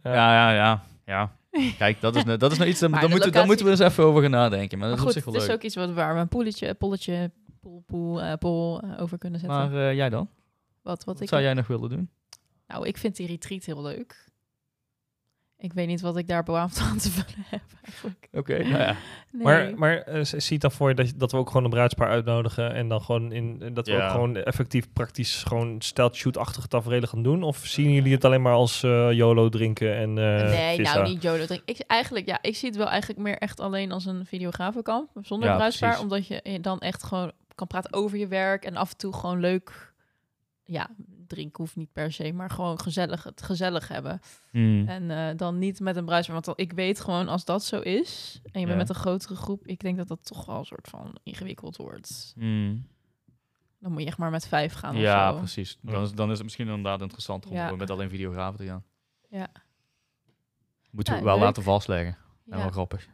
Ja. 0.03 0.13
Ja, 0.15 0.33
ja, 0.35 0.55
ja. 0.55 0.83
ja. 1.05 1.33
Kijk, 1.79 2.01
dat 2.01 2.17
is, 2.17 2.25
ne- 2.29 2.37
dat 2.37 2.53
is 2.53 2.59
nou 2.59 2.71
iets, 2.71 2.81
de 2.81 2.89
moeten, 2.89 3.11
locatie- 3.11 3.47
moeten 3.47 3.65
we 3.65 3.71
eens 3.71 3.81
even 3.81 4.05
over 4.05 4.23
gaan 4.23 4.31
nadenken. 4.31 4.79
Maar 4.79 4.89
Maar 4.89 4.97
dat 4.97 5.07
goed, 5.07 5.17
is 5.17 5.27
op 5.27 5.35
het 5.35 5.43
is 5.43 5.51
ook 5.51 5.63
iets 5.63 5.75
wat 5.75 5.93
waar 5.93 6.15
we 6.15 6.21
een 6.21 6.29
poeletje, 6.29 6.75
polletje, 6.75 7.31
eh, 7.65 8.33
pol 8.39 8.81
eh, 8.81 9.03
over 9.03 9.19
kunnen 9.19 9.41
zetten. 9.41 9.59
Maar 9.59 9.89
eh, 9.89 9.95
jij 9.95 10.09
dan? 10.11 10.29
wat, 10.83 10.97
wat 10.97 11.05
Wat 11.05 11.21
ik 11.21 11.29
zou 11.29 11.43
jij 11.43 11.55
nog 11.55 11.67
willen 11.67 11.89
doen? 11.91 12.11
Nou, 12.67 12.87
ik 12.87 12.97
vind 12.99 13.17
die 13.17 13.27
retreat 13.27 13.65
heel 13.65 13.83
leuk. 13.83 14.33
Ik 15.59 15.73
weet 15.73 15.87
niet 15.87 16.01
wat 16.01 16.17
ik 16.17 16.29
daar 16.29 16.43
bewaamd 16.43 16.79
aan 16.79 16.99
te 16.99 17.11
vullen 17.11 17.45
heb 17.51 17.63
eigenlijk. 17.85 18.29
Oké, 18.33 18.59
nou 18.59 18.79
ja. 18.79 18.97
Nee. 19.33 19.43
Maar, 19.43 19.79
maar 19.79 19.97
eh, 19.97 20.25
zie 20.25 20.53
je 20.53 20.59
dan 20.59 20.71
voor 20.73 20.89
je 20.89 20.95
dat, 20.95 21.13
dat 21.17 21.31
we 21.33 21.37
ook 21.39 21.49
gewoon 21.49 21.65
een 21.65 21.71
bruidspaar 21.71 22.09
uitnodigen 22.09 22.73
en 22.75 22.89
dan 22.89 23.01
gewoon 23.03 23.33
in 23.33 23.71
dat 23.75 23.87
we 23.87 23.93
Ja. 23.93 24.05
ook 24.05 24.11
gewoon 24.13 24.37
effectief 24.37 24.93
praktisch 24.93 25.43
gewoon 25.43 25.81
stealth 25.81 26.15
shoot-achtige 26.17 26.69
tafereelen 26.69 27.09
gaan 27.09 27.23
doen? 27.23 27.43
Of 27.43 27.57
zien 27.67 27.91
jullie 27.93 28.13
het 28.13 28.25
alleen 28.25 28.43
maar 28.43 28.53
als 28.53 28.83
eh, 28.83 29.13
YOLO 29.13 29.49
drinken 29.49 29.97
en 29.97 30.09
eh 30.19 30.51
nee, 30.51 30.81
nou 30.81 31.09
niet 31.09 31.23
Jolo 31.23 31.45
drink. 31.47 31.63
Ik, 31.65 31.81
eigenlijk, 31.87 32.27
ja, 32.27 32.39
ik 32.43 32.57
zie 32.57 32.69
het 32.69 32.79
wel 32.79 32.89
eigenlijk 32.89 33.21
meer 33.21 33.39
echt 33.39 33.61
alleen 33.61 33.93
als 33.93 34.05
een 34.07 34.27
videografenkamp. 34.27 35.11
Zonder 35.23 35.49
Ja, 35.49 35.57
bruidspaar. 35.57 35.89
precies. 35.89 36.05
Omdat 36.05 36.27
je 36.27 36.61
dan 36.61 36.79
echt 36.81 37.03
gewoon 37.03 37.33
kan 37.55 37.67
praten 37.67 37.93
over 37.93 38.19
je 38.19 38.27
werk. 38.27 38.65
En 38.65 38.77
af 38.77 38.91
en 38.91 38.97
toe 38.97 39.13
gewoon 39.15 39.41
leuk... 39.41 39.93
Ja, 40.67 40.91
drinken 41.27 41.63
hoeft 41.65 41.77
niet 41.77 41.93
per 41.93 42.13
se. 42.13 42.33
Maar 42.33 42.51
gewoon 42.51 42.81
gezellig, 42.81 43.25
het 43.25 43.43
gezellig 43.43 43.89
hebben. 43.89 44.21
Hmm. 44.51 44.89
En 44.89 45.11
eh, 45.11 45.37
dan 45.37 45.59
niet 45.59 45.81
met 45.81 45.97
een 45.97 46.05
bruidspaar. 46.05 46.41
Want 46.45 46.61
ik 46.61 46.73
weet 46.73 47.01
gewoon 47.01 47.29
als 47.29 47.45
dat 47.45 47.65
zo 47.65 47.81
is... 47.81 48.41
En 48.45 48.51
je 48.53 48.59
Ja. 48.61 48.67
bent 48.67 48.79
met 48.79 48.89
een 48.89 48.95
grotere 49.03 49.35
groep... 49.37 49.67
Ik 49.67 49.81
denk 49.81 49.97
dat 49.97 50.09
dat 50.09 50.25
toch 50.27 50.45
wel 50.45 50.59
een 50.59 50.65
soort 50.65 50.89
van 50.89 51.19
ingewikkeld 51.23 51.77
wordt. 51.77 52.33
Hmm. 52.37 52.87
Dan 53.79 53.93
moet 53.93 54.01
je 54.01 54.07
echt 54.07 54.19
maar 54.19 54.31
met 54.31 54.47
vijf 54.49 54.73
gaan 54.73 54.97
Ja, 54.97 55.29
of 55.29 55.33
zo. 55.35 55.39
precies. 55.39 55.79
Dan 55.81 56.03
is, 56.03 56.13
dan 56.13 56.27
is 56.31 56.35
het 56.35 56.43
misschien 56.43 56.67
inderdaad 56.69 57.01
interessant 57.01 57.47
om 57.47 57.53
Ja. 57.53 57.77
met 57.77 57.91
alleen 57.91 58.11
videografen 58.11 58.59
te 58.59 58.67
gaan. 58.67 58.85
Ja. 59.29 59.49
Moeten 60.91 61.13
we 61.13 61.19
Ja, 61.19 61.25
wel 61.25 61.35
leuk. 61.35 61.45
laten 61.45 61.63
vastleggen. 61.63 62.17
En 62.51 62.57
Ja, 62.57 62.63
wel 62.63 62.71
grappig. 62.71 63.09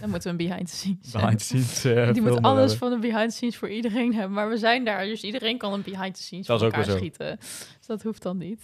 Dan 0.00 0.10
moeten 0.10 0.36
we 0.36 0.42
een 0.42 0.48
behind 0.48 0.70
the 0.70 0.76
scenes. 0.76 1.10
Behind 1.12 1.38
the 1.38 1.44
scenes 1.44 1.84
eh, 1.84 2.12
Die 2.12 2.22
moet 2.22 2.42
alles 2.42 2.58
hebben. 2.70 2.78
van 2.78 2.92
een 2.92 3.00
behind 3.00 3.30
the 3.30 3.36
scenes 3.36 3.56
voor 3.56 3.68
iedereen 3.70 4.14
hebben. 4.14 4.32
Maar 4.32 4.48
we 4.48 4.56
zijn 4.56 4.84
daar, 4.84 5.04
dus 5.04 5.22
iedereen 5.22 5.58
kan 5.58 5.72
een 5.72 5.82
behind 5.82 6.14
the 6.14 6.22
scenes 6.22 6.46
Dat 6.46 6.62
ook 6.62 6.72
elkaar 6.72 6.96
schieten. 6.96 7.36
Dus 7.78 7.86
dat 7.86 8.02
hoeft 8.02 8.22
dan 8.22 8.38
niet. 8.38 8.60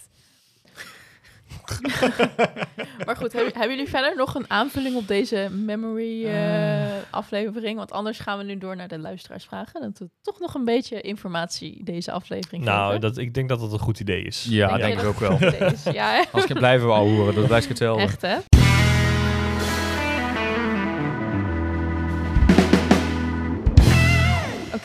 maar 3.05 3.15
goed, 3.15 3.33
hebben, 3.33 3.53
hebben 3.53 3.69
jullie 3.75 3.89
verder 3.89 4.15
nog 4.15 4.35
een 4.35 4.45
aanvulling 4.49 4.95
op 4.95 5.07
deze 5.07 5.49
memory 5.51 6.25
eh, 6.25 6.91
aflevering? 7.09 7.77
Want 7.77 7.91
anders 7.91 8.19
gaan 8.19 8.37
we 8.37 8.43
nu 8.43 8.57
door 8.57 8.75
naar 8.75 8.87
de 8.87 8.99
luisteraarsvragen. 8.99 9.81
Dat 9.81 9.97
we 9.99 10.09
toch 10.21 10.39
nog 10.39 10.53
een 10.53 10.65
beetje 10.65 11.01
informatie 11.01 11.83
deze 11.83 12.11
aflevering 12.11 12.63
Nou, 12.63 12.85
geven. 12.85 13.01
dat, 13.01 13.17
ik 13.17 13.33
denk 13.33 13.49
dat 13.49 13.59
dat 13.59 13.71
een 13.73 13.79
goed 13.79 13.99
idee 13.99 14.23
is. 14.23 14.45
Ja, 14.49 14.67
Denk 14.67 14.79
denk 14.81 14.93
ik 14.93 14.99
dat 14.99 15.07
ook 15.07 15.19
wel. 15.19 15.37
het 15.39 15.73
is? 15.73 15.93
Ja? 15.93 16.25
Als 16.31 16.45
ik 16.45 16.53
blijven 16.53 16.87
we 16.87 16.93
horen, 16.93 17.35
dat 17.35 17.47
blijft 17.47 17.67
hetzelfde. 17.67 18.03
echt 18.03 18.21
hè? 18.21 18.37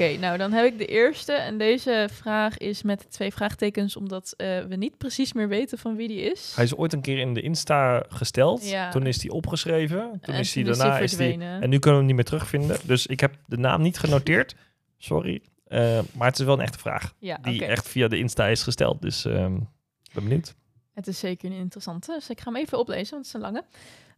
Oké, 0.00 0.16
nou 0.16 0.38
dan 0.38 0.52
heb 0.52 0.64
ik 0.64 0.78
de 0.78 0.86
eerste. 0.86 1.32
En 1.32 1.58
deze 1.58 2.08
vraag 2.12 2.58
is 2.58 2.82
met 2.82 3.10
twee 3.10 3.32
vraagtekens, 3.32 3.96
omdat 3.96 4.34
eh, 4.36 4.64
we 4.64 4.76
niet 4.76 4.98
precies 4.98 5.32
meer 5.32 5.48
weten 5.48 5.78
van 5.78 5.96
wie 5.96 6.08
die 6.08 6.20
is. 6.20 6.52
Hij 6.54 6.64
is 6.64 6.76
ooit 6.76 6.92
een 6.92 7.00
keer 7.00 7.18
in 7.18 7.34
de 7.34 7.40
Insta 7.40 8.04
gesteld. 8.08 8.68
Ja. 8.68 8.90
Toen 8.90 9.06
is 9.06 9.22
hij 9.22 9.30
opgeschreven. 9.30 10.20
Toen 10.20 10.34
En 10.34 10.40
is 10.40 10.54
hij 10.54 10.64
daarna 10.64 10.98
is 10.98 11.16
en 11.16 11.68
nu 11.68 11.78
kunnen 11.78 11.80
we 11.80 11.90
hem 11.90 12.04
niet 12.04 12.14
meer 12.14 12.24
terugvinden. 12.24 12.78
Dus 12.84 13.06
ik 13.06 13.20
heb 13.20 13.36
de 13.46 13.56
naam 13.56 13.82
niet 13.82 13.98
genoteerd. 13.98 14.54
Sorry. 14.98 15.42
Eh, 15.64 16.00
maar 16.12 16.28
het 16.28 16.38
is 16.38 16.44
wel 16.44 16.54
een 16.54 16.60
echte 16.60 16.78
vraag. 16.78 17.14
ja, 17.18 17.38
Die 17.42 17.64
echt 17.64 17.88
via 17.88 18.08
de 18.08 18.18
Insta 18.18 18.46
is 18.46 18.62
gesteld. 18.62 19.02
Dus 19.02 19.24
ehm 19.24 19.58
ben 20.12 20.24
benieuwd. 20.24 20.54
Het 20.94 21.06
is 21.06 21.18
zeker 21.18 21.50
een 21.50 21.56
interessante, 21.56 22.12
dus 22.12 22.30
ik 22.30 22.40
ga 22.40 22.50
hem 22.52 22.60
even 22.60 22.78
oplezen, 22.78 23.10
want 23.10 23.26
het 23.26 23.26
is 23.26 23.32
een 23.32 23.40
lange. 23.40 23.64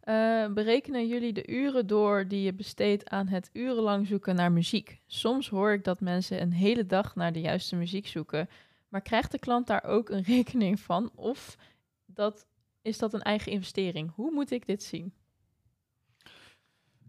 Eh, 0.01 0.53
berekenen 0.53 1.07
jullie 1.07 1.33
de 1.33 1.47
uren 1.47 1.87
door 1.87 2.27
die 2.27 2.41
je 2.41 2.53
besteedt 2.53 3.09
aan 3.09 3.27
het 3.27 3.49
urenlang 3.53 4.07
zoeken 4.07 4.35
naar 4.35 4.51
muziek? 4.51 4.99
Soms 5.07 5.49
hoor 5.49 5.71
ik 5.71 5.83
dat 5.83 5.99
mensen 5.99 6.41
een 6.41 6.53
hele 6.53 6.85
dag 6.85 7.15
naar 7.15 7.33
de 7.33 7.41
juiste 7.41 7.75
muziek 7.75 8.07
zoeken, 8.07 8.49
maar 8.89 9.01
krijgt 9.01 9.31
de 9.31 9.39
klant 9.39 9.67
daar 9.67 9.83
ook 9.83 10.09
een 10.09 10.23
rekening 10.37 10.79
van? 10.79 11.11
Of 11.15 11.57
dat, 12.05 12.47
is 12.81 12.97
dat 12.97 13.13
een 13.13 13.21
eigen 13.21 13.51
investering? 13.51 14.11
Hoe 14.15 14.31
moet 14.31 14.51
ik 14.51 14.65
dit 14.65 14.83
zien? 14.83 15.13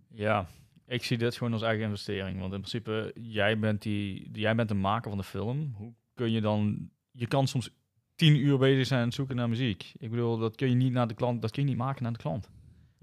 Ja, 0.08 0.46
ik 0.86 1.04
zie 1.04 1.18
dit 1.18 1.36
gewoon 1.36 1.52
als 1.52 1.62
eigen 1.62 1.84
investering. 1.84 2.40
Want 2.40 2.52
in 2.52 2.58
principe, 2.58 3.14
jij 3.20 3.58
bent, 3.58 3.82
die, 3.82 4.30
jij 4.32 4.54
bent 4.54 4.68
de 4.68 4.74
maker 4.74 5.10
van 5.10 5.18
de 5.18 5.24
film. 5.24 5.74
Hoe 5.76 5.92
kun 6.14 6.30
je 6.30 6.40
dan... 6.40 6.90
Je 7.10 7.26
kan 7.26 7.46
soms 7.46 7.70
tien 8.14 8.36
uur 8.36 8.58
bezig 8.58 8.86
zijn 8.86 9.12
zoeken 9.12 9.36
naar 9.36 9.48
muziek. 9.48 9.92
Ik 9.98 10.10
bedoel, 10.10 10.38
dat 10.38 10.56
kun 10.56 10.68
je 10.68 10.74
niet 10.74 10.92
naar 10.92 11.08
de 11.08 11.14
klant... 11.14 11.42
Dat 11.42 11.50
kun 11.50 11.62
je 11.62 11.68
niet 11.68 11.78
maken 11.78 12.02
naar 12.02 12.12
de 12.12 12.18
klant. 12.18 12.50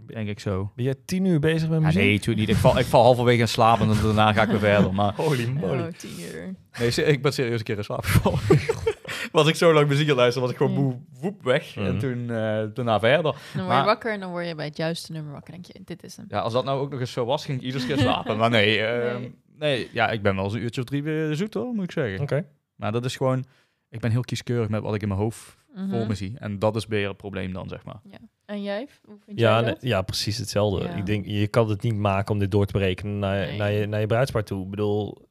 Denk 0.06 0.28
ik 0.30 0.40
zo. 0.40 0.72
Ben 0.76 0.86
jij 0.86 0.96
tien 1.06 1.26
uur 1.26 1.40
bezig 1.40 1.70
met 1.70 1.80
Ja, 1.80 1.86
muziek? 1.86 2.02
nee, 2.02 2.12
natuurlijk 2.14 2.48
niet. 2.48 2.56
Ik 2.56 2.62
val, 2.62 2.78
ik 2.80 2.86
val 2.86 3.04
halverwege 3.04 3.40
in 3.42 3.48
slaap 3.48 3.80
en 3.80 3.88
dan- 3.88 3.98
daarna 4.04 4.34
ga 4.34 4.42
ik 4.44 4.50
weer 4.50 4.60
verder. 4.60 4.94
Maar 4.94 5.14
Holy 5.16 5.48
moly. 5.48 5.80
Oh, 5.80 5.88
tien 5.98 6.20
uur. 6.20 6.56
nee, 6.80 7.06
ik 7.06 7.22
ben 7.22 7.34
serieus 7.34 7.58
een 7.60 7.66
keer 7.66 7.78
in 7.78 7.84
slaap 7.84 8.04
gevallen. 8.06 8.40
was 9.32 9.48
ik 9.48 9.56
zo 9.56 9.74
lang 9.74 9.88
muziek 9.88 10.04
aan 10.04 10.10
het 10.10 10.18
luisteren, 10.18 10.42
was 10.48 10.52
ik 10.52 10.58
gewoon 10.58 10.76
boe, 10.76 11.00
woep 11.22 11.44
weg. 11.44 11.76
En 11.76 11.84
Mhm. 11.84 12.00
toen 12.00 12.22
eh, 12.22 12.64
daarna 12.74 13.00
verder. 13.00 13.24
Dan 13.24 13.34
word 13.54 13.68
Maar- 13.68 13.80
je 13.80 13.86
wakker 13.86 14.12
en 14.14 14.20
dan 14.20 14.30
word 14.32 14.48
je 14.48 14.56
bij 14.56 14.66
het 14.66 14.78
juiste 14.78 15.12
nummer 15.12 15.32
wakker. 15.32 15.52
denk 15.54 15.66
je, 15.66 15.80
dit 15.86 16.04
is 16.04 16.16
hem. 16.18 16.26
Ja, 16.30 16.40
als 16.40 16.54
dat 16.54 16.66
nou 16.66 16.80
ook 16.80 16.90
nog 16.92 17.00
eens 17.00 17.12
zo 17.12 17.26
was, 17.26 17.46
ging 17.46 17.58
ik 17.60 17.64
iedere 17.66 17.86
keer 17.86 17.98
slapen. 17.98 18.38
maar 18.38 18.50
nee, 18.50 18.80
eh, 18.82 19.14
Nee. 19.18 19.36
nee. 19.58 19.90
ja, 19.94 20.10
ik 20.10 20.22
ben 20.22 20.36
wel 20.36 20.44
eens 20.44 20.54
een 20.54 20.62
uurtje 20.62 20.82
of 20.82 20.88
drie 20.88 21.04
weer 21.04 21.36
zoet 21.36 21.54
hoor, 21.54 21.74
moet 21.74 21.84
ik 21.84 21.92
zeggen. 21.92 22.20
Oké. 22.22 22.46
Maar 22.76 22.92
dat 22.92 23.06
is 23.06 23.16
gewoon, 23.18 23.46
ik 23.90 24.00
ben 24.00 24.12
heel 24.12 24.22
kieskeurig 24.22 24.70
met 24.70 24.82
wat 24.82 24.96
ik 24.96 25.02
in 25.02 25.08
mijn 25.08 25.20
hoofd 25.20 25.58
Mhm. 25.74 25.90
voor 25.90 26.08
me 26.08 26.16
zie. 26.16 26.34
En 26.40 26.60
dat 26.60 26.76
is 26.76 26.86
weer 26.86 27.08
het 27.08 27.18
probleem 27.18 27.54
dan, 27.54 27.68
zeg 27.70 27.84
maar. 27.84 28.02
En 28.46 28.64
jij? 28.64 28.88
Hoe 29.06 29.18
vind 29.26 29.40
Ja, 29.40 29.60
jij 29.62 29.70
dat? 29.70 29.82
ja, 29.82 30.02
precies 30.02 30.38
hetzelfde. 30.38 30.84
Ja. 30.88 30.96
Ik 30.96 31.06
denk, 31.06 31.26
je 31.26 31.48
kan 31.48 31.70
het 31.70 31.82
niet 31.82 31.96
maken 31.96 32.34
om 32.34 32.40
dit 32.40 32.52
door 32.52 32.66
te 32.66 32.72
berekenen 32.74 33.20
naar, 33.20 33.46
Nee. 33.48 33.58
naar, 33.58 33.72
je, 33.72 33.86
naar 33.86 34.00
je 34.00 34.06
bruidspaar 34.06 34.44
toe. 34.44 34.64
Ik 34.64 34.70
bedoel, 34.70 35.28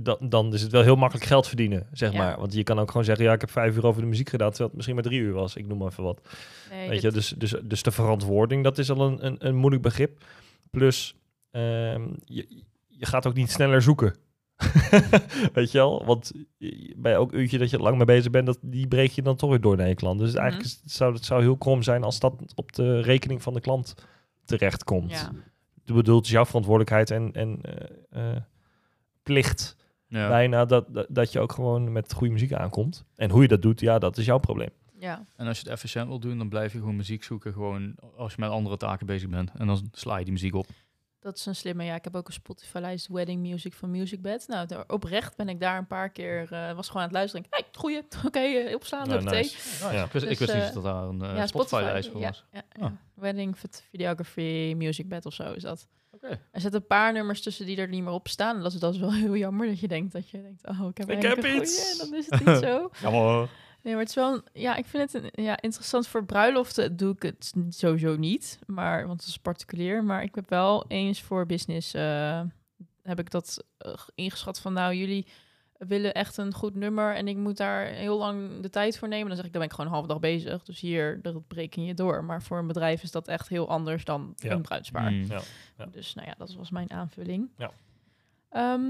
dan, 0.00 0.16
dan 0.20 0.54
is 0.54 0.62
het 0.62 0.72
wel 0.72 0.82
heel 0.82 0.96
makkelijk 0.96 1.26
geld 1.26 1.46
verdienen, 1.46 1.86
zeg 1.92 2.12
Ja. 2.12 2.18
maar. 2.18 2.38
Want 2.38 2.52
je 2.54 2.62
kan 2.62 2.78
ook 2.78 2.88
gewoon 2.90 3.04
zeggen, 3.04 3.24
ja, 3.24 3.32
ik 3.32 3.40
heb 3.40 3.50
vijf 3.50 3.76
uur 3.76 3.86
over 3.86 4.00
de 4.02 4.06
muziek 4.08 4.28
gedaan, 4.28 4.48
terwijl 4.48 4.66
het 4.68 4.76
misschien 4.76 4.94
maar 4.96 5.04
drie 5.04 5.20
uur 5.20 5.32
was. 5.32 5.56
Ik 5.56 5.66
noem 5.66 5.78
maar 5.78 5.88
even 5.90 6.02
wat. 6.04 6.20
Nee, 6.70 6.88
Weet 6.88 7.02
dit- 7.02 7.02
je, 7.02 7.18
dus, 7.18 7.28
dus, 7.28 7.54
dus 7.64 7.82
de 7.82 7.90
verantwoording, 7.90 8.64
dat 8.64 8.78
is 8.78 8.90
al 8.90 9.00
een, 9.06 9.26
een, 9.26 9.46
een 9.46 9.56
moeilijk 9.56 9.82
begrip. 9.82 10.24
Plus, 10.70 11.14
ehm, 11.50 12.08
je, 12.24 12.62
je 12.88 13.06
gaat 13.06 13.26
ook 13.26 13.34
niet 13.34 13.50
sneller 13.50 13.82
zoeken. 13.82 14.14
Weet 15.54 15.70
je 15.70 15.78
wel? 15.78 16.04
Want 16.04 16.32
bij 16.96 17.12
elk 17.12 17.32
uurtje 17.32 17.58
dat 17.58 17.70
je 17.70 17.76
er 17.76 17.82
lang 17.82 17.96
mee 17.96 18.06
bezig 18.06 18.30
bent, 18.30 18.46
dat, 18.46 18.58
die 18.62 18.88
breek 18.88 19.10
je 19.10 19.22
dan 19.22 19.36
toch 19.36 19.50
weer 19.50 19.60
door 19.60 19.76
naar 19.76 19.88
je 19.88 19.94
klant. 19.94 20.18
Dus 20.18 20.32
Mhm. 20.32 20.40
eigenlijk 20.42 20.74
zou 20.84 21.14
het 21.14 21.24
zou 21.24 21.42
heel 21.42 21.56
krom 21.56 21.82
zijn 21.82 22.02
als 22.02 22.18
dat 22.20 22.34
op 22.54 22.72
de 22.72 23.00
rekening 23.00 23.42
van 23.42 23.54
de 23.54 23.60
klant 23.60 23.94
terechtkomt. 24.44 25.10
ja. 25.10 25.30
Ik 25.84 25.94
bedoel, 25.94 26.16
het 26.16 26.24
is 26.26 26.30
jouw 26.32 26.44
verantwoordelijkheid 26.46 27.10
en, 27.10 27.32
en 27.32 27.58
eh, 27.62 28.30
eh, 28.34 28.36
plicht 29.22 29.76
Ja. 30.06 30.28
bijna 30.28 30.64
dat, 30.64 30.94
dat, 30.94 31.06
dat 31.10 31.32
je 31.32 31.40
ook 31.40 31.52
gewoon 31.52 31.92
met 31.92 32.12
goede 32.12 32.32
muziek 32.32 32.52
aankomt. 32.52 33.04
En 33.16 33.30
hoe 33.30 33.42
je 33.42 33.48
dat 33.48 33.62
doet, 33.62 33.80
ja, 33.80 33.98
dat 33.98 34.16
is 34.18 34.24
jouw 34.24 34.38
probleem. 34.38 34.70
Ja, 34.98 35.24
En 35.36 35.46
als 35.46 35.56
je 35.56 35.62
het 35.62 35.72
efficiënt 35.72 36.08
wil 36.08 36.18
doen, 36.20 36.38
dan 36.38 36.48
blijf 36.48 36.72
je 36.72 36.78
gewoon 36.78 36.96
muziek 36.96 37.22
zoeken. 37.24 37.52
Gewoon 37.52 37.94
als 38.16 38.34
je 38.34 38.40
met 38.40 38.50
andere 38.50 38.76
taken 38.76 39.06
bezig 39.06 39.28
bent. 39.28 39.50
En 39.58 39.66
dan 39.66 39.88
sla 39.92 40.16
je 40.16 40.24
die 40.24 40.32
muziek 40.32 40.54
op. 40.54 40.66
dat 41.22 41.36
is 41.36 41.46
een 41.46 41.54
slimme. 41.54 41.84
Ja, 41.84 41.94
ik 41.94 42.04
heb 42.04 42.16
ook 42.16 42.26
een 42.26 42.32
Spotify-lijst 42.32 43.08
Wedding 43.08 43.40
Music 43.40 43.72
van 43.74 43.90
MusicBed. 43.90 44.44
Nou, 44.48 44.66
daar- 44.66 44.84
oprecht 44.88 45.36
ben 45.36 45.48
ik 45.48 45.60
daar 45.60 45.78
een 45.78 45.86
paar 45.86 46.10
keer, 46.10 46.52
eh, 46.52 46.72
was 46.72 46.86
gewoon 46.86 47.02
aan 47.02 47.08
het 47.08 47.16
luisteren. 47.16 47.46
Hey, 47.50 47.64
goeie, 47.72 48.00
oké, 48.26 48.38
eh, 48.40 48.74
opslaan, 48.74 49.08
Ja, 49.08 49.14
ja, 49.14 49.20
nice. 49.20 49.56
Ja. 49.92 50.04
Ik 50.04 50.12
wist, 50.12 50.24
ik 50.26 50.38
Dus, 50.38 50.38
wist 50.38 50.52
niet 50.54 50.62
eh, 50.62 50.72
dat 50.74 50.82
daar 50.84 51.02
een 51.04 51.18
ja, 51.36 51.46
Spotify-lijst 51.46 52.10
voor 52.10 52.20
was. 52.20 52.44
Ja, 52.52 52.62
Ah. 52.80 52.90
Wedding 53.14 53.56
Videography 53.90 54.74
MusicBed 54.76 55.26
of 55.26 55.34
zo 55.34 55.52
is 55.52 55.62
dat. 55.62 55.86
Oké. 56.10 56.26
Er 56.50 56.60
zitten 56.60 56.80
een 56.80 56.86
paar 56.86 57.12
nummers 57.12 57.42
tussen 57.42 57.66
die 57.66 57.76
er 57.76 57.88
niet 57.88 58.02
meer 58.02 58.12
op 58.12 58.28
staan. 58.28 58.62
Dat 58.62 58.72
is, 58.72 58.78
dat 58.78 58.94
is 58.94 59.00
wel 59.00 59.12
heel 59.24 59.36
jammer 59.36 59.66
dat 59.66 59.80
je 59.80 59.88
denkt 59.88 60.12
dat 60.12 60.30
je 60.30 60.42
denkt, 60.42 60.68
oh, 60.68 60.88
ik 60.88 60.96
heb, 60.98 61.10
Ik 61.10 61.22
heb 61.22 61.38
goeie, 61.40 61.60
iets. 61.60 61.90
En 61.92 61.98
dan 62.10 62.18
is 62.18 62.26
het 62.30 62.44
niet 62.46 62.58
zo. 62.68 62.90
Jammer. 63.00 63.48
Nee, 63.82 63.92
maar 63.92 64.02
het 64.02 64.08
is 64.08 64.14
wel, 64.14 64.32
een- 64.34 64.44
ja, 64.52 64.76
ik 64.76 64.84
vind 64.86 65.12
het 65.12 65.22
een, 65.36 65.44
ja, 65.44 65.60
interessant 65.60 66.06
voor 66.06 66.24
bruiloften. 66.24 66.96
Doe 66.96 67.12
ik 67.14 67.22
het 67.22 67.52
sowieso 67.68 68.16
niet, 68.16 68.58
maar 68.66 69.06
want 69.06 69.20
het 69.20 69.28
is 69.28 69.38
particulier. 69.38 70.04
Maar 70.04 70.22
ik 70.22 70.34
heb 70.34 70.48
wel 70.48 70.84
eens 70.88 71.22
voor 71.22 71.46
business 71.46 71.94
eh, 71.94 72.40
heb 73.02 73.18
ik 73.18 73.30
dat 73.30 73.64
eh, 73.78 73.92
ingeschat 74.14 74.60
van, 74.60 74.72
nou, 74.72 74.94
jullie 74.94 75.26
willen 75.78 76.14
echt 76.14 76.36
een 76.36 76.54
goed 76.54 76.74
nummer 76.74 77.14
en 77.14 77.28
ik 77.28 77.36
moet 77.36 77.56
daar 77.56 77.86
heel 77.86 78.18
lang 78.18 78.60
de 78.60 78.70
tijd 78.70 78.98
voor 78.98 79.08
nemen. 79.08 79.26
Dan 79.26 79.36
zeg 79.36 79.46
ik, 79.46 79.52
dan 79.52 79.60
ben 79.60 79.70
ik 79.70 79.74
gewoon 79.76 79.86
een 79.90 79.96
halve 79.96 80.12
dag 80.12 80.20
bezig. 80.20 80.62
Dus 80.64 80.80
hier, 80.80 81.22
dat 81.22 81.46
breken 81.46 81.84
je 81.84 81.94
door. 81.94 82.24
Maar 82.24 82.42
voor 82.42 82.58
een 82.58 82.66
bedrijf 82.66 83.02
is 83.02 83.10
dat 83.10 83.28
echt 83.28 83.48
heel 83.48 83.68
anders 83.68 84.04
dan 84.04 84.32
Ja. 84.36 84.50
een 84.50 84.62
bruidspaar. 84.62 85.10
Mm. 85.12 85.24
Ja. 85.28 85.40
Ja. 85.78 85.86
Dus 85.86 86.14
nou 86.14 86.26
ja, 86.28 86.34
dat 86.38 86.54
was 86.54 86.70
mijn 86.70 86.90
aanvulling. 86.92 87.48
Ja. 87.56 87.70
Ehm, 88.50 88.82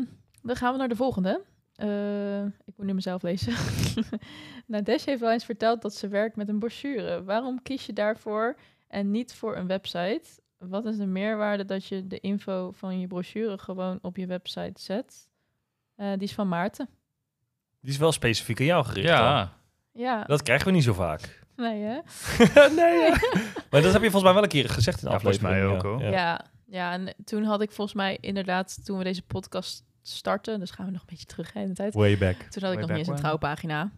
dan 0.43 0.57
gaan 0.57 0.73
we 0.73 0.79
naar 0.79 0.89
de 0.89 0.97
volgende. 0.97 1.43
Eh, 1.83 2.45
ik 2.45 2.77
moet 2.77 2.87
nu 2.87 2.95
mezelf 2.95 3.23
lezen. 3.23 3.55
Nadesh 4.67 5.05
heeft 5.05 5.21
wel 5.21 5.31
eens 5.31 5.45
verteld 5.45 5.83
dat 5.83 5.95
ze 5.95 6.09
werkt 6.09 6.37
met 6.37 6.49
een 6.49 6.59
brochure. 6.59 7.25
Waarom 7.25 7.63
kies 7.63 7.87
je 7.87 7.93
daarvoor 7.93 8.57
en 8.89 9.11
niet 9.11 9.35
voor 9.35 9.57
een 9.57 9.67
website? 9.67 10.23
Wat 10.59 10.85
is 10.85 10.97
de 10.97 11.07
meerwaarde 11.07 11.65
dat 11.65 11.87
je 11.87 12.07
de 12.07 12.21
info 12.21 12.71
van 12.75 13.01
je 13.01 13.07
brochure 13.07 13.59
gewoon 13.59 13.99
op 14.03 14.17
je 14.17 14.27
website 14.27 14.81
zet? 14.81 15.29
Eh, 15.95 16.13
die 16.13 16.23
is 16.23 16.33
van 16.35 16.49
Maarten. 16.49 16.89
Die 17.81 17.91
is 17.91 17.99
wel 17.99 18.13
specifiek 18.13 18.61
aan 18.61 18.67
jou 18.67 18.85
gericht. 18.85 19.09
dan. 19.09 19.17
Ja, 19.17 19.53
Ja, 19.93 20.25
Dat 20.25 20.43
krijgen 20.43 20.67
we 20.67 20.73
niet 20.73 20.85
zo 20.85 20.93
vaak. 20.93 21.41
nee 21.57 21.83
hè? 21.83 21.99
nee, 22.81 23.01
ja. 23.01 23.17
Maar 23.71 23.83
dat 23.83 23.93
heb 23.93 24.03
je 24.03 24.11
volgens 24.11 24.23
mij 24.23 24.33
wel 24.35 24.43
een 24.43 24.49
keer 24.49 24.69
gezegd 24.69 25.03
in 25.03 25.09
de 25.09 25.13
Ja, 25.15 25.21
volgens 25.21 25.43
aflevering. 25.43 25.69
mij 25.69 25.77
ook, 25.77 25.83
ja. 25.83 25.89
hoor. 25.89 26.01
Ja. 26.03 26.11
Ja. 26.11 26.45
ja, 26.67 26.93
en 26.93 27.15
toen 27.25 27.45
had 27.45 27.63
ik 27.63 27.71
volgens 27.73 27.97
mij 27.97 28.19
inderdaad, 28.21 28.85
toen 28.85 28.99
we 28.99 29.05
deze 29.05 29.23
podcast 29.23 29.85
starten, 30.03 30.61
dus 30.61 30.71
gaan 30.71 30.87
we 30.87 30.93
nog 30.93 31.01
een 31.01 31.07
beetje 31.11 31.27
terug 31.27 31.53
hè, 31.53 31.61
in 31.61 31.69
de 31.69 31.75
tijd. 31.75 31.95
Way 31.95 32.19
back. 32.19 32.37
Toen 32.37 32.63
had 32.63 32.73
ik 32.73 32.79
Way 32.79 32.81
nog 32.81 32.89
niet 32.89 32.99
eens 32.99 33.09
een 33.09 33.15
trouwpagina. 33.17 33.91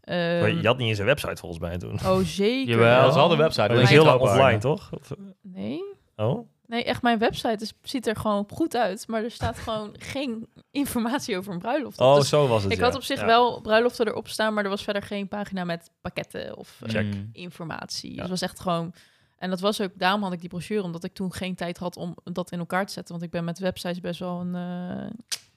Ehm, 0.00 0.46
je 0.60 0.66
had 0.66 0.78
niet 0.78 0.88
eens 0.88 0.98
een 0.98 1.04
website 1.04 1.36
volgens 1.36 1.60
mij 1.60 1.78
toen. 1.78 1.98
Oh, 2.04 2.18
zeker. 2.18 2.74
Jawel, 2.74 3.00
wel. 3.00 3.12
ze 3.12 3.18
hadden 3.18 3.36
een 3.38 3.42
website. 3.44 3.68
Dat 3.68 3.78
is 3.82 3.88
heel 3.90 4.04
lang 4.04 4.20
offline, 4.20 4.58
toch? 4.58 4.92
Of- 4.92 5.12
Nee. 5.42 5.82
Oh? 6.16 6.48
Nee, 6.66 6.84
echt, 6.84 7.02
mijn 7.02 7.18
website 7.18 7.64
is, 7.64 7.72
ziet 7.82 8.06
er 8.06 8.16
gewoon 8.16 8.46
goed 8.54 8.76
uit, 8.76 9.06
maar 9.08 9.24
er 9.24 9.30
staat 9.30 9.58
gewoon 9.58 9.94
geen 10.14 10.48
informatie 10.70 11.36
over 11.36 11.52
een 11.52 11.58
bruiloft. 11.58 12.00
op. 12.00 12.06
Oh, 12.06 12.14
Dus 12.16 12.28
zo 12.28 12.48
was 12.48 12.62
het. 12.62 12.72
ik 12.72 12.78
ja. 12.78 12.84
had 12.84 12.94
op 12.94 13.02
zich 13.02 13.20
Ja. 13.20 13.26
wel 13.26 13.60
bruiloften 13.60 14.06
erop 14.06 14.28
staan, 14.28 14.54
maar 14.54 14.64
er 14.64 14.70
was 14.70 14.82
verder 14.82 15.02
geen 15.02 15.28
pagina 15.28 15.64
met 15.64 15.90
pakketten 16.00 16.56
of 16.56 16.80
eh. 16.86 17.02
Mm. 17.02 17.28
informatie. 17.32 18.08
Ja. 18.10 18.14
Dus 18.14 18.22
het 18.22 18.40
was 18.40 18.42
echt 18.50 18.60
gewoon... 18.60 18.92
En 19.38 19.50
dat 19.50 19.60
was 19.60 19.80
ook, 19.80 19.90
daarom 19.94 20.22
had 20.22 20.32
ik 20.32 20.40
die 20.40 20.48
brochure, 20.48 20.82
omdat 20.82 21.04
ik 21.04 21.14
toen 21.14 21.32
geen 21.32 21.54
tijd 21.54 21.78
had 21.78 21.96
om 21.96 22.16
dat 22.24 22.50
in 22.52 22.58
elkaar 22.58 22.86
te 22.86 22.92
zetten. 22.92 23.12
Want 23.12 23.26
ik 23.26 23.30
ben 23.32 23.44
met 23.44 23.58
websites 23.58 24.00
best 24.00 24.20
wel 24.20 24.40
een 24.40 24.54
eh, 24.54 25.06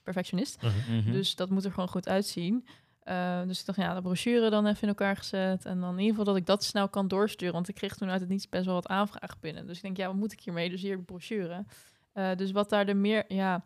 perfectionist. 0.04 0.62
Mhm. 0.62 0.96
Mhm. 0.98 1.12
Dus 1.12 1.36
dat 1.36 1.50
moet 1.50 1.66
er 1.66 1.72
gewoon 1.72 1.90
goed 1.90 2.08
uitzien. 2.08 2.68
Eh, 3.02 3.42
dus 3.48 3.60
ik 3.60 3.66
dacht, 3.66 3.78
ja, 3.80 3.94
de 3.94 4.02
brochure 4.02 4.50
dan 4.50 4.66
even 4.66 4.82
in 4.82 4.88
elkaar 4.88 5.16
gezet. 5.16 5.66
En 5.66 5.80
dan 5.80 5.92
in 5.92 6.00
ieder 6.00 6.10
geval 6.10 6.26
dat 6.26 6.36
ik 6.36 6.46
dat 6.46 6.64
snel 6.64 6.90
kan 6.90 7.08
doorsturen. 7.08 7.54
Want 7.54 7.68
ik 7.68 7.76
kreeg 7.76 7.96
toen 7.96 8.10
uit 8.10 8.20
het 8.20 8.30
niets 8.30 8.50
best 8.50 8.66
wel 8.66 8.74
wat 8.74 8.88
aanvragen 8.88 9.38
binnen. 9.40 9.68
Dus 9.68 9.76
ik 9.76 9.82
denk, 9.82 9.98
ja, 9.98 10.08
wat 10.08 10.16
moet 10.16 10.32
ik 10.32 10.40
hiermee? 10.40 10.70
Dus 10.70 10.82
hier 10.82 10.98
de 10.98 11.04
brochure. 11.04 11.66
Eh, 12.14 12.36
dus 12.36 12.52
wat 12.52 12.70
daar 12.70 12.86
de 12.86 12.94
meer, 12.94 13.24
ja... 13.28 13.66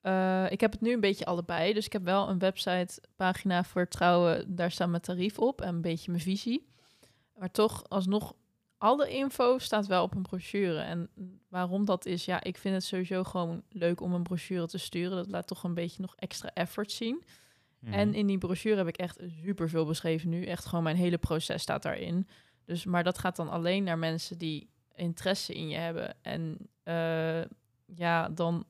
eh, 0.00 0.50
ik 0.50 0.60
heb 0.60 0.72
het 0.72 0.80
nu 0.80 0.92
een 0.92 1.00
beetje 1.00 1.24
allebei. 1.24 1.72
Dus 1.72 1.86
ik 1.86 1.92
heb 1.92 2.04
wel 2.04 2.28
een 2.28 2.38
website 2.38 3.02
pagina 3.16 3.64
voor 3.64 3.88
trouwen. 3.88 4.54
Daar 4.54 4.70
staat 4.70 4.88
mijn 4.88 5.02
tarief 5.02 5.38
op 5.38 5.60
en 5.60 5.74
een 5.74 5.80
beetje 5.80 6.10
mijn 6.10 6.22
visie. 6.22 6.68
Maar 7.38 7.50
toch, 7.50 7.88
alsnog, 7.88 8.34
alle 8.78 9.08
info 9.08 9.58
staat 9.58 9.86
wel 9.86 10.02
op 10.02 10.14
een 10.14 10.22
brochure. 10.22 10.78
En 10.78 11.10
waarom 11.48 11.84
dat 11.84 12.06
is, 12.06 12.24
ja, 12.24 12.42
ik 12.42 12.56
vind 12.58 12.74
het 12.74 12.84
sowieso 12.84 13.24
gewoon 13.24 13.62
leuk 13.68 14.00
om 14.00 14.12
een 14.12 14.22
brochure 14.22 14.66
te 14.66 14.78
sturen. 14.78 15.16
Dat 15.16 15.28
laat 15.28 15.46
toch 15.46 15.62
een 15.62 15.74
beetje 15.74 16.02
nog 16.02 16.16
extra 16.16 16.50
effort 16.54 16.92
zien. 16.92 17.24
Mhm. 17.78 17.92
En 17.92 18.14
in 18.14 18.26
die 18.26 18.38
brochure 18.38 18.76
heb 18.76 18.88
ik 18.88 18.96
echt 18.96 19.20
super 19.44 19.68
veel 19.68 19.84
beschreven 19.84 20.28
nu. 20.28 20.44
Echt 20.44 20.64
gewoon 20.64 20.84
mijn 20.84 20.96
hele 20.96 21.18
proces 21.18 21.62
staat 21.62 21.82
daarin. 21.82 22.28
Dus, 22.64 22.84
maar 22.84 23.04
dat 23.04 23.18
gaat 23.18 23.36
dan 23.36 23.48
alleen 23.48 23.84
naar 23.84 23.98
mensen 23.98 24.38
die 24.38 24.70
interesse 24.94 25.54
in 25.54 25.68
je 25.68 25.76
hebben. 25.76 26.16
En 26.22 26.58
eh, 26.82 27.42
ja, 27.84 28.28
dan 28.28 28.64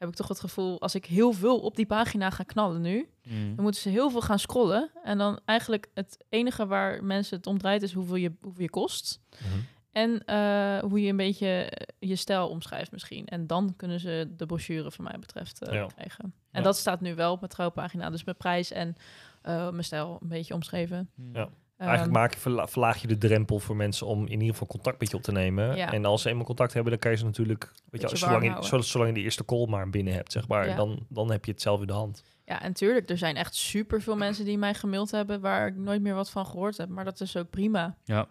heb 0.00 0.08
ik 0.08 0.14
toch 0.14 0.28
het 0.28 0.40
gevoel, 0.40 0.80
als 0.80 0.94
ik 0.94 1.04
heel 1.06 1.32
veel 1.32 1.58
op 1.60 1.76
die 1.76 1.86
pagina 1.86 2.30
ga 2.30 2.42
knallen 2.42 2.80
nu, 2.80 3.08
Mm. 3.24 3.54
dan 3.54 3.64
moeten 3.64 3.80
ze 3.80 3.88
heel 3.88 4.10
veel 4.10 4.20
gaan 4.20 4.38
scrollen. 4.38 4.90
En 5.04 5.18
dan 5.18 5.40
eigenlijk 5.44 5.88
het 5.94 6.24
enige 6.28 6.66
waar 6.66 7.04
mensen 7.04 7.36
het 7.36 7.46
om 7.46 7.58
draait 7.58 7.82
is 7.82 7.92
hoeveel 7.92 8.14
je, 8.16 8.32
hoeveel 8.40 8.62
je 8.62 8.70
kost. 8.70 9.20
Mhm. 9.30 9.58
En 9.92 10.24
eh, 10.24 10.78
hoe 10.78 11.00
je 11.02 11.08
een 11.10 11.16
beetje 11.16 11.46
eh, 11.48 12.08
je 12.08 12.16
stijl 12.16 12.48
omschrijft 12.48 12.92
misschien. 12.92 13.26
En 13.26 13.46
dan 13.46 13.74
kunnen 13.76 14.00
ze 14.00 14.32
de 14.36 14.46
brochure 14.46 14.90
van 14.90 15.04
mij 15.04 15.16
betreft 15.20 15.62
eh, 15.62 15.74
Ja. 15.74 15.86
krijgen. 15.86 16.24
En 16.24 16.32
Ja. 16.60 16.60
dat 16.62 16.76
staat 16.76 17.00
nu 17.00 17.14
wel 17.14 17.32
op 17.32 17.40
mijn 17.40 17.52
trouwpagina. 17.52 18.10
Dus 18.10 18.24
mijn 18.24 18.36
prijs 18.36 18.70
en 18.70 18.94
eh, 19.42 19.70
mijn 19.70 19.84
stijl 19.84 20.18
een 20.22 20.28
beetje 20.28 20.54
omschreven. 20.54 21.10
Ja. 21.32 21.48
Ehm, 21.80 21.88
Eigenlijk 21.88 22.18
maak 22.18 22.34
je, 22.34 22.40
verla- 22.40 22.66
verlaag 22.68 23.00
je 23.00 23.06
de 23.06 23.18
drempel 23.18 23.58
voor 23.58 23.76
mensen 23.76 24.06
om 24.06 24.22
in 24.24 24.30
ieder 24.32 24.48
geval 24.48 24.66
contact 24.66 25.00
met 25.00 25.10
je 25.10 25.16
op 25.16 25.22
te 25.22 25.32
nemen. 25.32 25.76
Ja. 25.76 25.92
En 25.92 26.04
als 26.04 26.22
ze 26.22 26.28
eenmaal 26.28 26.44
contact 26.44 26.72
hebben, 26.72 26.90
dan 26.92 27.00
kan 27.00 27.10
je 27.10 27.16
ze 27.16 27.24
natuurlijk... 27.24 27.72
Weet 27.90 28.10
je, 28.10 28.16
zolang, 28.16 28.44
je, 28.44 28.62
zolang, 28.62 28.84
zolang 28.84 29.10
je 29.10 29.16
de 29.16 29.22
eerste 29.22 29.44
call 29.44 29.66
maar 29.66 29.90
binnen 29.90 30.14
hebt, 30.14 30.32
zeg 30.32 30.48
maar. 30.48 30.68
Ja. 30.68 30.76
Dan, 30.76 31.06
dan 31.08 31.30
heb 31.30 31.44
je 31.44 31.50
het 31.50 31.60
zelf 31.62 31.80
in 31.80 31.86
de 31.86 31.92
hand. 31.92 32.22
Ja, 32.44 32.62
en 32.62 32.72
tuurlijk, 32.72 33.10
er 33.10 33.18
zijn 33.18 33.36
echt 33.36 33.54
super 33.54 34.02
veel 34.02 34.16
mensen 34.16 34.44
die 34.44 34.58
mij 34.58 34.74
gemaild 34.74 35.10
hebben 35.10 35.40
waar 35.40 35.66
ik 35.66 35.76
nooit 35.76 36.02
meer 36.02 36.14
wat 36.14 36.30
van 36.30 36.46
gehoord 36.46 36.76
heb. 36.76 36.88
Maar 36.88 37.04
dat 37.04 37.20
is 37.20 37.36
ook 37.36 37.50
prima. 37.50 37.96
Ja. 38.04 38.28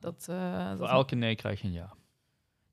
Dat, 0.00 0.26
eh, 0.30 0.68
Voor 0.68 0.78
dat 0.78 0.88
elke 0.88 1.14
nee 1.14 1.34
krijg 1.34 1.60
je 1.60 1.66
een 1.66 1.72
ja. 1.72 1.92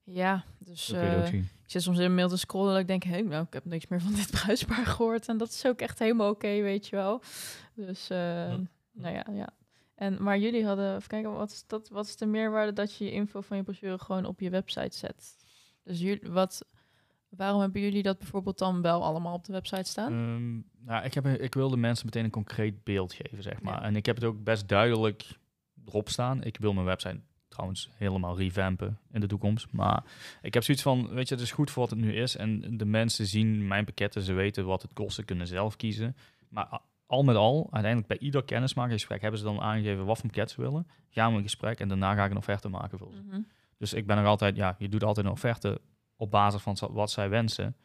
Ja, 0.03 0.43
dus 0.59 0.91
eh, 0.91 1.33
ik 1.33 1.43
zit 1.65 1.81
soms 1.81 1.97
in 1.97 2.03
een 2.05 2.15
mail 2.15 2.29
te 2.29 2.37
scrollen 2.37 2.73
en 2.75 2.79
ik 2.81 2.87
denk, 2.87 3.03
hé, 3.03 3.21
nou, 3.21 3.43
ik 3.43 3.53
heb 3.53 3.65
niks 3.65 3.87
meer 3.87 4.01
van 4.01 4.13
dit 4.13 4.31
bruisbaar 4.31 4.85
gehoord. 4.85 5.27
En 5.27 5.37
dat 5.37 5.49
is 5.49 5.65
ook 5.65 5.79
echt 5.81 5.99
helemaal 5.99 6.29
oké, 6.29 6.47
weet 6.61 6.87
je 6.87 6.95
wel. 6.95 7.21
Dus, 7.75 8.09
eh, 8.09 8.17
Hm. 8.53 8.63
nou 8.91 9.15
ja, 9.15 9.25
ja. 9.33 9.49
En, 10.01 10.23
maar 10.23 10.37
jullie 10.39 10.65
hadden, 10.65 10.95
even 10.95 11.07
kijken, 11.07 11.31
wat 11.31 11.51
is, 11.51 11.63
dat, 11.67 11.89
wat 11.89 12.05
is 12.05 12.15
de 12.15 12.25
meerwaarde 12.25 12.73
dat 12.73 12.95
je 12.95 13.05
je 13.05 13.11
info 13.11 13.41
van 13.41 13.57
je 13.57 13.63
brochure 13.63 13.99
gewoon 13.99 14.25
op 14.25 14.39
je 14.39 14.49
website 14.49 14.97
zet? 14.97 15.35
Dus 15.83 15.99
jullie, 15.99 16.31
wat, 16.31 16.65
waarom 17.29 17.61
hebben 17.61 17.81
jullie 17.81 18.03
dat 18.03 18.17
bijvoorbeeld 18.17 18.57
dan 18.57 18.81
wel 18.81 19.03
allemaal 19.03 19.33
op 19.33 19.45
de 19.45 19.51
website 19.51 19.89
staan? 19.89 20.11
Ehm, 20.11 20.85
nou, 20.85 21.05
ik, 21.05 21.13
heb, 21.13 21.25
ik 21.25 21.53
wilde 21.53 21.77
mensen 21.77 22.05
meteen 22.05 22.23
een 22.23 22.29
concreet 22.29 22.83
beeld 22.83 23.13
geven, 23.13 23.43
zeg 23.43 23.61
maar. 23.61 23.73
Ja. 23.73 23.81
En 23.81 23.95
ik 23.95 24.05
heb 24.05 24.15
het 24.15 24.25
ook 24.25 24.43
best 24.43 24.67
duidelijk 24.67 25.25
erop 25.85 26.09
staan. 26.09 26.43
Ik 26.43 26.57
wil 26.57 26.73
mijn 26.73 26.85
website 26.85 27.19
trouwens 27.47 27.89
helemaal 27.93 28.37
revampen 28.37 28.99
in 29.11 29.19
de 29.19 29.27
toekomst. 29.27 29.71
Maar 29.71 30.03
ik 30.41 30.53
heb 30.53 30.63
zoiets 30.63 30.83
van, 30.83 31.07
weet 31.09 31.27
je, 31.27 31.33
het 31.35 31.43
is 31.43 31.51
goed 31.51 31.71
voor 31.71 31.81
wat 31.81 31.91
het 31.91 31.99
nu 31.99 32.13
is. 32.13 32.35
En 32.35 32.77
de 32.77 32.85
mensen 32.85 33.25
zien 33.25 33.67
mijn 33.67 33.85
pakketten, 33.85 34.21
ze 34.21 34.33
weten 34.33 34.65
wat 34.65 34.81
het 34.81 34.93
kost, 34.93 35.15
ze 35.15 35.23
kunnen 35.23 35.47
zelf 35.47 35.75
kiezen. 35.75 36.15
Maar 36.49 36.73
a- 36.73 36.81
al 37.11 37.23
met 37.23 37.35
al, 37.35 37.67
uiteindelijk 37.71 38.07
bij 38.07 38.19
ieder 38.27 38.43
kennismakingsgesprek 38.43 39.21
hebben 39.21 39.39
ze 39.39 39.45
dan 39.45 39.61
aangegeven 39.61 40.05
wat 40.05 40.17
voor 40.17 40.29
pakket 40.29 40.51
ze 40.51 40.61
willen. 40.61 40.87
Gaan 41.09 41.31
we 41.31 41.37
een 41.37 41.43
gesprek 41.43 41.79
en 41.79 41.87
daarna 41.87 42.15
ga 42.15 42.25
ik 42.25 42.31
een 42.31 42.37
offerte 42.37 42.69
maken 42.69 42.97
voor 42.97 43.13
ze. 43.13 43.21
Mhm. 43.21 43.41
Dus 43.77 43.93
ik 43.93 44.07
ben 44.07 44.17
er 44.17 44.25
altijd, 44.25 44.55
ja, 44.55 44.75
je 44.77 44.89
doet 44.89 45.03
altijd 45.03 45.25
een 45.25 45.31
offerte 45.31 45.81
op 46.15 46.31
basis 46.31 46.61
van 46.61 46.77
wat 46.91 47.11
zij 47.11 47.29
wensen. 47.29 47.75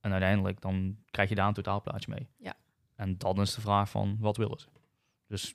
En 0.00 0.10
uiteindelijk 0.10 0.60
dan 0.60 0.98
krijg 1.10 1.28
je 1.28 1.34
daar 1.34 1.48
een 1.48 1.54
totaalplaatje 1.54 2.10
mee. 2.10 2.28
Ja. 2.36 2.54
En 2.94 3.18
dan 3.18 3.40
is 3.40 3.54
de 3.54 3.60
vraag 3.60 3.90
van, 3.90 4.16
wat 4.20 4.36
willen 4.36 4.58
ze? 4.58 4.68
Dus, 5.26 5.54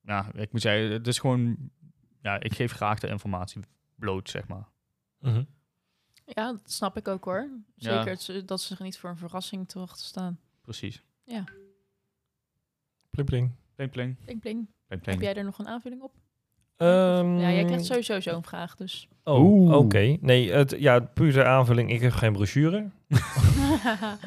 ja, 0.00 0.32
ik 0.32 0.52
moet 0.52 0.60
zeggen, 0.60 0.90
het 0.90 1.06
is 1.06 1.18
gewoon, 1.18 1.70
ja, 2.22 2.40
ik 2.40 2.54
geef 2.54 2.72
graag 2.72 2.98
de 2.98 3.08
informatie 3.08 3.62
bloot, 3.94 4.30
zeg 4.30 4.48
maar. 4.48 4.68
Mhm. 5.18 5.44
Ja, 6.26 6.52
dat 6.52 6.70
snap 6.70 6.96
ik 6.96 7.08
ook 7.08 7.24
hoor. 7.24 7.48
Ja. 7.74 8.02
Zeker 8.02 8.46
dat 8.46 8.60
ze 8.60 8.76
er 8.76 8.82
niet 8.82 8.98
voor 8.98 9.10
een 9.10 9.16
verrassing 9.16 9.68
te 9.68 9.78
wachten 9.78 10.04
staan. 10.04 10.38
Precies. 10.60 11.02
Pling, 13.14 13.28
pling. 13.28 13.50
Pling, 13.74 13.90
pling, 13.90 14.16
Pling, 14.24 14.40
pling. 14.40 14.66
pling, 14.86 15.04
Heb 15.04 15.20
jij 15.20 15.34
er 15.34 15.44
nog 15.44 15.58
een 15.58 15.68
aanvulling 15.68 16.02
op? 16.02 16.12
Ehm, 16.76 17.38
Ja, 17.38 17.50
jij 17.52 17.64
krijgt 17.64 17.84
sowieso 17.84 18.20
zo'n 18.20 18.44
vraag, 18.44 18.74
dus. 18.76 19.08
Oh, 19.24 19.72
oké. 19.76 20.16
Nee, 20.20 20.52
het, 20.52 20.74
ja, 20.78 21.00
puur 21.00 21.32
de 21.32 21.44
aanvulling. 21.44 21.90
Ik 21.92 22.00
heb 22.00 22.12
geen 22.12 22.32
brochure. 22.32 22.84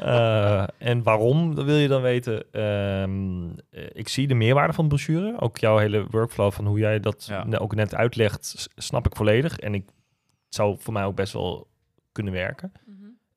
Eh, 0.02 0.64
en 0.78 1.04
waarom, 1.04 1.56
dat 1.56 1.66
wil 1.66 1.76
je 1.76 1.88
dan 1.88 2.02
weten. 2.02 2.44
Ehm, 2.52 3.50
eh, 3.70 3.84
ik 3.94 4.08
zie 4.08 4.28
de 4.28 4.34
meerwaarde 4.34 4.74
van 4.74 4.84
de 4.84 4.96
brochure. 4.96 5.40
Ook 5.42 5.58
jouw 5.58 5.78
hele 5.78 6.06
workflow 6.12 6.52
van 6.52 6.66
hoe 6.66 6.80
jij 6.80 7.00
dat 7.00 7.26
Ja. 7.26 7.58
ook 7.58 7.76
net 7.76 7.96
uitlegt, 7.96 8.68
snap 8.76 9.06
ik 9.06 9.16
volledig. 9.16 9.60
En 9.60 9.74
ik, 9.74 9.84
het 10.46 10.56
zou 10.56 10.76
voor 10.80 10.94
mij 10.94 11.04
ook 11.06 11.16
best 11.16 11.34
wel 11.34 11.68
kunnen 12.12 12.34
werken. 12.34 12.72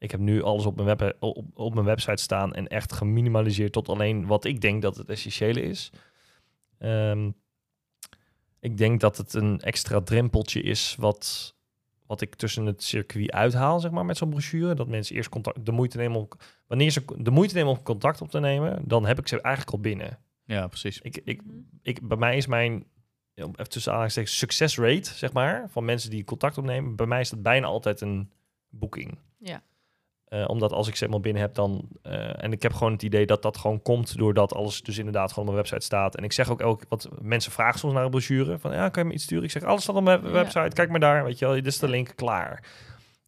Ik 0.00 0.10
heb 0.10 0.20
nu 0.20 0.42
alles 0.42 0.66
op 0.66 0.76
mijn, 0.82 0.96
web, 0.96 1.16
op, 1.20 1.44
op 1.54 1.74
mijn 1.74 1.86
website 1.86 2.22
staan 2.22 2.52
en 2.54 2.66
echt 2.68 2.92
geminimaliseerd 2.92 3.72
tot 3.72 3.88
alleen 3.88 4.26
wat 4.26 4.44
ik 4.44 4.60
denk 4.60 4.82
dat 4.82 4.96
het 4.96 5.08
essentiële 5.08 5.62
is. 5.62 5.90
Ehm, 6.78 7.30
Ik 8.62 8.76
denk 8.76 9.00
dat 9.00 9.16
het 9.16 9.34
een 9.34 9.60
extra 9.60 10.00
drempeltje 10.00 10.60
is 10.62 10.96
wat, 10.98 11.54
wat 12.06 12.20
ik 12.20 12.34
tussen 12.34 12.66
het 12.66 12.82
circuit 12.82 13.30
uithaal, 13.30 13.80
zeg 13.80 13.90
maar, 13.90 14.04
met 14.04 14.16
zo'n 14.16 14.30
brochure. 14.30 14.74
Dat 14.74 14.88
mensen 14.88 15.16
eerst 15.16 15.28
contact, 15.28 15.66
de 15.66 15.72
moeite 15.72 15.96
nemen 15.96 16.18
om, 16.18 16.28
wanneer 16.66 16.90
ze 16.90 17.04
de 17.18 17.30
moeite 17.30 17.54
nemen 17.54 17.70
om 17.72 17.82
contact 17.82 18.20
op 18.20 18.30
te 18.30 18.40
nemen, 18.40 18.82
dan 18.88 19.06
heb 19.06 19.18
ik 19.18 19.28
ze 19.28 19.40
eigenlijk 19.40 19.74
al 19.76 19.80
binnen. 19.80 20.18
Ja, 20.44 20.66
precies. 20.66 21.00
Ik, 21.00 21.20
ik, 21.24 21.44
Mhm. 21.44 21.56
ik, 21.82 22.08
bij 22.08 22.16
mij 22.16 22.36
is 22.36 22.46
mijn, 22.46 22.84
even 23.34 23.68
tussen 23.68 23.90
aanhalingstekens, 23.90 24.38
success 24.38 24.78
rate, 24.78 25.14
zeg 25.14 25.32
maar, 25.32 25.70
van 25.70 25.84
mensen 25.84 26.10
die 26.10 26.24
contact 26.24 26.58
opnemen, 26.58 26.96
bij 26.96 27.06
mij 27.06 27.20
is 27.20 27.30
dat 27.30 27.42
bijna 27.42 27.66
altijd 27.66 28.00
een 28.00 28.30
boeking. 28.68 29.18
Ja. 29.38 29.62
Eh, 30.30 30.44
omdat 30.48 30.72
als 30.72 30.88
ik 30.88 30.96
ze 30.96 31.04
eenmaal 31.04 31.20
binnen 31.20 31.42
heb, 31.42 31.54
dan... 31.54 31.88
eh, 32.02 32.42
en 32.44 32.52
ik 32.52 32.62
heb 32.62 32.72
gewoon 32.72 32.92
het 32.92 33.02
idee 33.02 33.26
dat 33.26 33.42
dat 33.42 33.56
gewoon 33.58 33.82
komt 33.82 34.16
doordat 34.18 34.54
alles 34.54 34.82
dus 34.82 34.98
inderdaad 34.98 35.28
gewoon 35.32 35.48
op 35.48 35.54
mijn 35.54 35.64
website 35.64 35.84
staat. 35.86 36.16
En 36.16 36.24
ik 36.24 36.32
zeg 36.32 36.50
ook 36.50 36.60
elke... 36.60 36.84
wat 36.88 37.08
mensen 37.20 37.52
vragen 37.52 37.78
soms 37.78 37.92
naar 37.94 38.04
een 38.04 38.10
brochure. 38.10 38.58
Van, 38.58 38.72
ja, 38.72 38.88
kan 38.88 39.02
je 39.02 39.08
me 39.08 39.14
iets 39.14 39.24
sturen? 39.24 39.44
Ik 39.44 39.50
zeg, 39.50 39.62
alles 39.62 39.82
staat 39.82 39.96
op 39.96 40.02
mijn 40.02 40.22
Ja. 40.22 40.30
website. 40.30 40.68
Kijk 40.74 40.90
maar 40.90 41.00
daar, 41.00 41.24
weet 41.24 41.38
je 41.38 41.44
wel. 41.44 41.54
Dit 41.54 41.66
is 41.66 41.78
de 41.78 41.88
link, 41.88 42.12
klaar. 42.14 42.64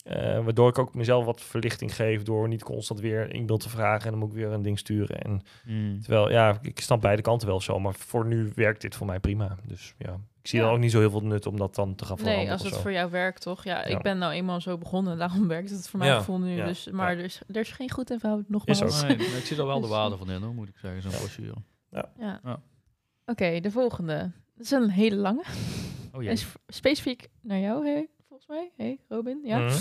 Eh, 0.05 0.45
waardoor 0.45 0.69
ik 0.69 0.79
ook 0.79 0.95
mezelf 0.95 1.25
wat 1.25 1.41
verlichting 1.41 1.95
geef 1.95 2.23
door 2.23 2.49
niet 2.49 2.63
constant 2.65 3.01
weer 3.01 3.31
e-mail 3.31 3.57
te 3.57 3.69
vragen. 3.69 4.05
En 4.05 4.11
dan 4.11 4.19
moet 4.19 4.29
ik 4.29 4.35
weer 4.37 4.53
een 4.53 4.63
ding 4.63 4.79
sturen. 4.79 5.21
En 5.21 5.43
Mm. 5.65 6.01
terwijl, 6.03 6.31
ja, 6.31 6.59
ik 6.63 6.81
snap 6.81 7.01
beide 7.01 7.23
kanten 7.23 7.49
wel 7.49 7.61
zo. 7.61 7.79
Maar 7.81 7.95
voor 7.95 8.27
nu 8.27 8.53
werkt 8.55 8.81
dit 8.81 8.95
voor 8.95 9.07
mij 9.07 9.19
prima. 9.21 9.57
Dus 9.67 9.95
ja, 9.99 10.17
ik 10.43 10.49
zie 10.49 10.59
Ja. 10.59 10.65
dan 10.65 10.75
ook 10.75 10.81
niet 10.81 10.91
zo 10.91 10.99
heel 10.99 11.11
veel 11.11 11.21
nut 11.23 11.47
om 11.47 11.57
dat 11.57 11.75
dan 11.75 11.95
te 11.95 12.05
gaan 12.05 12.17
veranderen. 12.19 12.45
Nee, 12.49 12.53
als 12.59 12.63
het 12.71 12.77
voor 12.81 12.93
jou 12.93 13.11
werkt, 13.11 13.43
toch? 13.43 13.65
Ja, 13.65 13.79
Ja. 13.79 13.85
ik 13.85 14.03
ben 14.03 14.19
nou 14.19 14.33
eenmaal 14.33 14.61
zo 14.61 14.79
begonnen, 14.79 15.19
daarom 15.19 15.49
werkt 15.49 15.71
het 15.71 15.89
voor 15.89 15.99
mijn 15.99 16.11
Ja, 16.11 16.19
gevoel 16.19 16.39
nu. 16.39 16.51
ja, 16.57 16.67
Dus, 16.67 16.89
maar 16.91 17.13
ja. 17.13 17.19
er, 17.19 17.25
is, 17.25 17.41
er 17.49 17.57
is 17.57 17.71
geen 17.71 17.91
goed 17.91 18.11
en 18.11 18.21
fout, 18.21 18.49
nogmaals. 18.49 18.83
ook. 18.83 19.09
Nee, 19.09 19.17
maar 19.17 19.37
ik 19.37 19.45
zie 19.45 19.57
er 19.57 19.67
wel 19.67 19.75
de 19.75 19.81
Dus- 19.81 19.91
waarde 19.91 20.17
van 20.17 20.31
in, 20.31 20.43
hoor, 20.43 20.55
moet 20.55 20.69
ik 20.69 20.77
zeggen, 20.77 21.03
zo'n 21.03 21.11
Ja. 21.11 21.17
brochure. 21.19 21.55
Ja. 21.91 22.11
Ja. 22.45 22.61
Oké, 23.27 23.61
de 23.61 23.71
volgende. 23.71 24.31
Dat 24.55 24.65
is 24.65 24.71
een 24.71 24.91
hele 24.91 25.17
lange. 25.17 25.43
Oh 26.13 26.23
jee. 26.23 26.33
Is 26.33 26.47
specifiek 26.67 27.29
naar 27.41 27.59
jou, 27.59 27.87
hey, 27.87 28.09
volgens 28.29 28.49
mij. 28.49 28.71
Hey, 28.77 28.99
Robin. 29.09 29.41
Ja. 29.45 29.59
Mhm. 29.59 29.77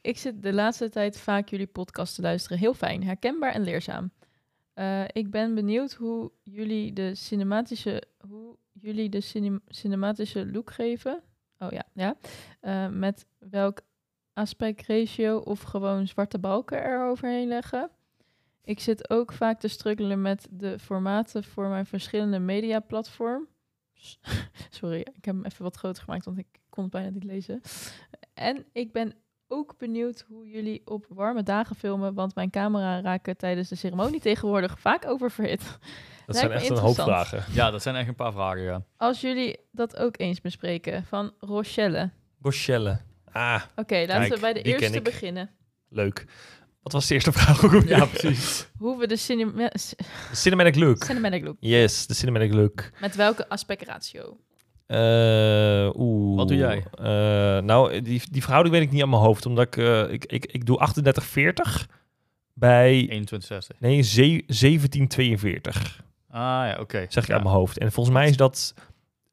Ik 0.00 0.18
zit 0.18 0.42
de 0.42 0.52
laatste 0.52 0.88
tijd 0.90 1.18
vaak 1.18 1.48
jullie 1.48 1.66
podcast 1.66 2.14
te 2.14 2.22
luisteren. 2.22 2.58
Heel 2.58 2.74
fijn, 2.74 3.04
herkenbaar 3.04 3.52
en 3.52 3.62
leerzaam. 3.62 4.10
Eh, 4.74 5.02
ik 5.12 5.30
ben 5.30 5.54
benieuwd 5.54 5.92
hoe 5.92 6.30
jullie 6.42 6.92
de 6.92 7.14
cinematische, 7.14 8.02
hoe 8.28 8.56
jullie 8.80 9.08
de 9.08 9.20
cinem- 9.20 9.62
cinematische 9.68 10.46
look 10.46 10.70
geven. 10.70 11.22
Oh 11.58 11.70
ja, 11.70 11.84
ja. 11.92 12.16
Eh, 12.60 12.88
met 12.88 13.26
welk 13.38 13.80
aspect 14.32 14.86
ratio 14.86 15.38
of 15.38 15.62
gewoon 15.62 16.06
zwarte 16.06 16.38
balken 16.38 16.82
er 16.82 17.08
overheen 17.08 17.48
leggen. 17.48 17.90
Ik 18.64 18.80
zit 18.80 19.10
ook 19.10 19.32
vaak 19.32 19.60
te 19.60 19.68
struggelen 19.68 20.22
met 20.22 20.48
de 20.50 20.78
formaten 20.78 21.44
voor 21.44 21.68
mijn 21.68 21.86
verschillende 21.86 22.38
mediaplatform. 22.38 23.48
Sorry, 24.70 25.00
ik 25.00 25.24
heb 25.24 25.34
hem 25.34 25.44
even 25.44 25.62
wat 25.62 25.76
groter 25.76 26.02
gemaakt, 26.02 26.24
want 26.24 26.38
ik 26.38 26.46
kon 26.68 26.82
het 26.82 26.92
bijna 26.92 27.10
niet 27.10 27.24
lezen. 27.24 27.60
En 28.34 28.64
ik 28.72 28.92
ben 28.92 29.12
ook 29.48 29.78
benieuwd 29.78 30.24
hoe 30.28 30.48
jullie 30.48 30.82
op 30.84 31.06
warme 31.08 31.42
dagen 31.42 31.76
filmen, 31.76 32.14
want 32.14 32.34
mijn 32.34 32.50
camera 32.50 33.00
raken 33.00 33.36
tijdens 33.36 33.68
de 33.68 33.74
ceremonie 33.74 34.20
tegenwoordig 34.20 34.80
vaak 34.80 35.06
oververhit. 35.06 35.78
Dat 36.26 36.34
Lijkt 36.34 36.50
zijn 36.50 36.52
echt 36.62 36.70
een 36.70 36.84
hoop 36.84 36.94
vragen. 36.94 37.44
Ja, 37.52 37.70
dat 37.70 37.82
zijn 37.82 37.96
echt 37.96 38.08
een 38.08 38.14
paar 38.14 38.32
vragen, 38.32 38.62
ja. 38.62 38.82
Als 38.96 39.20
jullie 39.20 39.56
dat 39.72 39.96
ook 39.96 40.18
eens 40.18 40.40
bespreken, 40.40 41.04
van 41.04 41.32
Rochelle. 41.40 42.10
Rochelle. 42.42 42.98
Ah, 43.32 43.62
Oké, 43.76 43.94
laten 43.96 44.06
Kijk, 44.20 44.34
we 44.34 44.40
bij 44.40 44.52
de 44.52 44.62
eerste 44.62 45.02
beginnen. 45.02 45.50
leuk. 45.88 46.24
Wat 46.82 46.92
was 46.92 47.06
de 47.06 47.14
eerste 47.14 47.32
vraag 47.32 47.64
ook? 47.64 47.82
Ja, 47.82 48.04
precies. 48.04 48.66
Hoe 48.78 48.98
we 48.98 49.06
de 49.06 49.16
cinema 49.16 49.68
De 49.68 49.94
cinematic 50.32 50.74
look. 50.76 51.04
cinematic 51.04 51.44
look, 51.44 51.56
Yes, 51.60 52.06
de 52.06 52.14
cinematic 52.14 52.52
look. 52.52 52.90
met 53.00 53.16
welke 53.16 53.48
aspect 53.48 53.82
ratio? 53.86 54.36
Eh, 54.86 55.90
oeh. 55.94 56.36
Wat 56.36 56.48
doe 56.48 56.56
jij? 56.56 56.84
Eh, 56.98 57.04
nou, 57.64 58.00
die, 58.02 58.22
die 58.30 58.42
verhouding 58.42 58.74
weet 58.74 58.84
ik 58.84 58.90
niet 58.92 59.02
aan 59.02 59.08
mijn 59.10 59.22
hoofd. 59.22 59.46
Omdat 59.46 59.66
ik, 59.66 59.76
eh, 59.76 60.10
ik, 60.12 60.24
ik, 60.24 60.46
ik 60.46 60.66
doe 60.66 60.78
38-40 60.78 61.86
bij... 62.54 62.90
2160. 62.92 63.80
Nee, 63.80 64.02
ze- 64.02 64.42
1742 64.46 66.04
Ah 66.36 66.66
ja, 66.66 66.76
oké. 66.80 67.06
zeg 67.08 67.26
je 67.26 67.28
ja. 67.30 67.34
uit 67.34 67.42
mijn 67.44 67.56
hoofd. 67.56 67.78
En 67.78 67.92
volgens 67.92 68.16
mij 68.16 68.28
is 68.28 68.36
dat... 68.36 68.74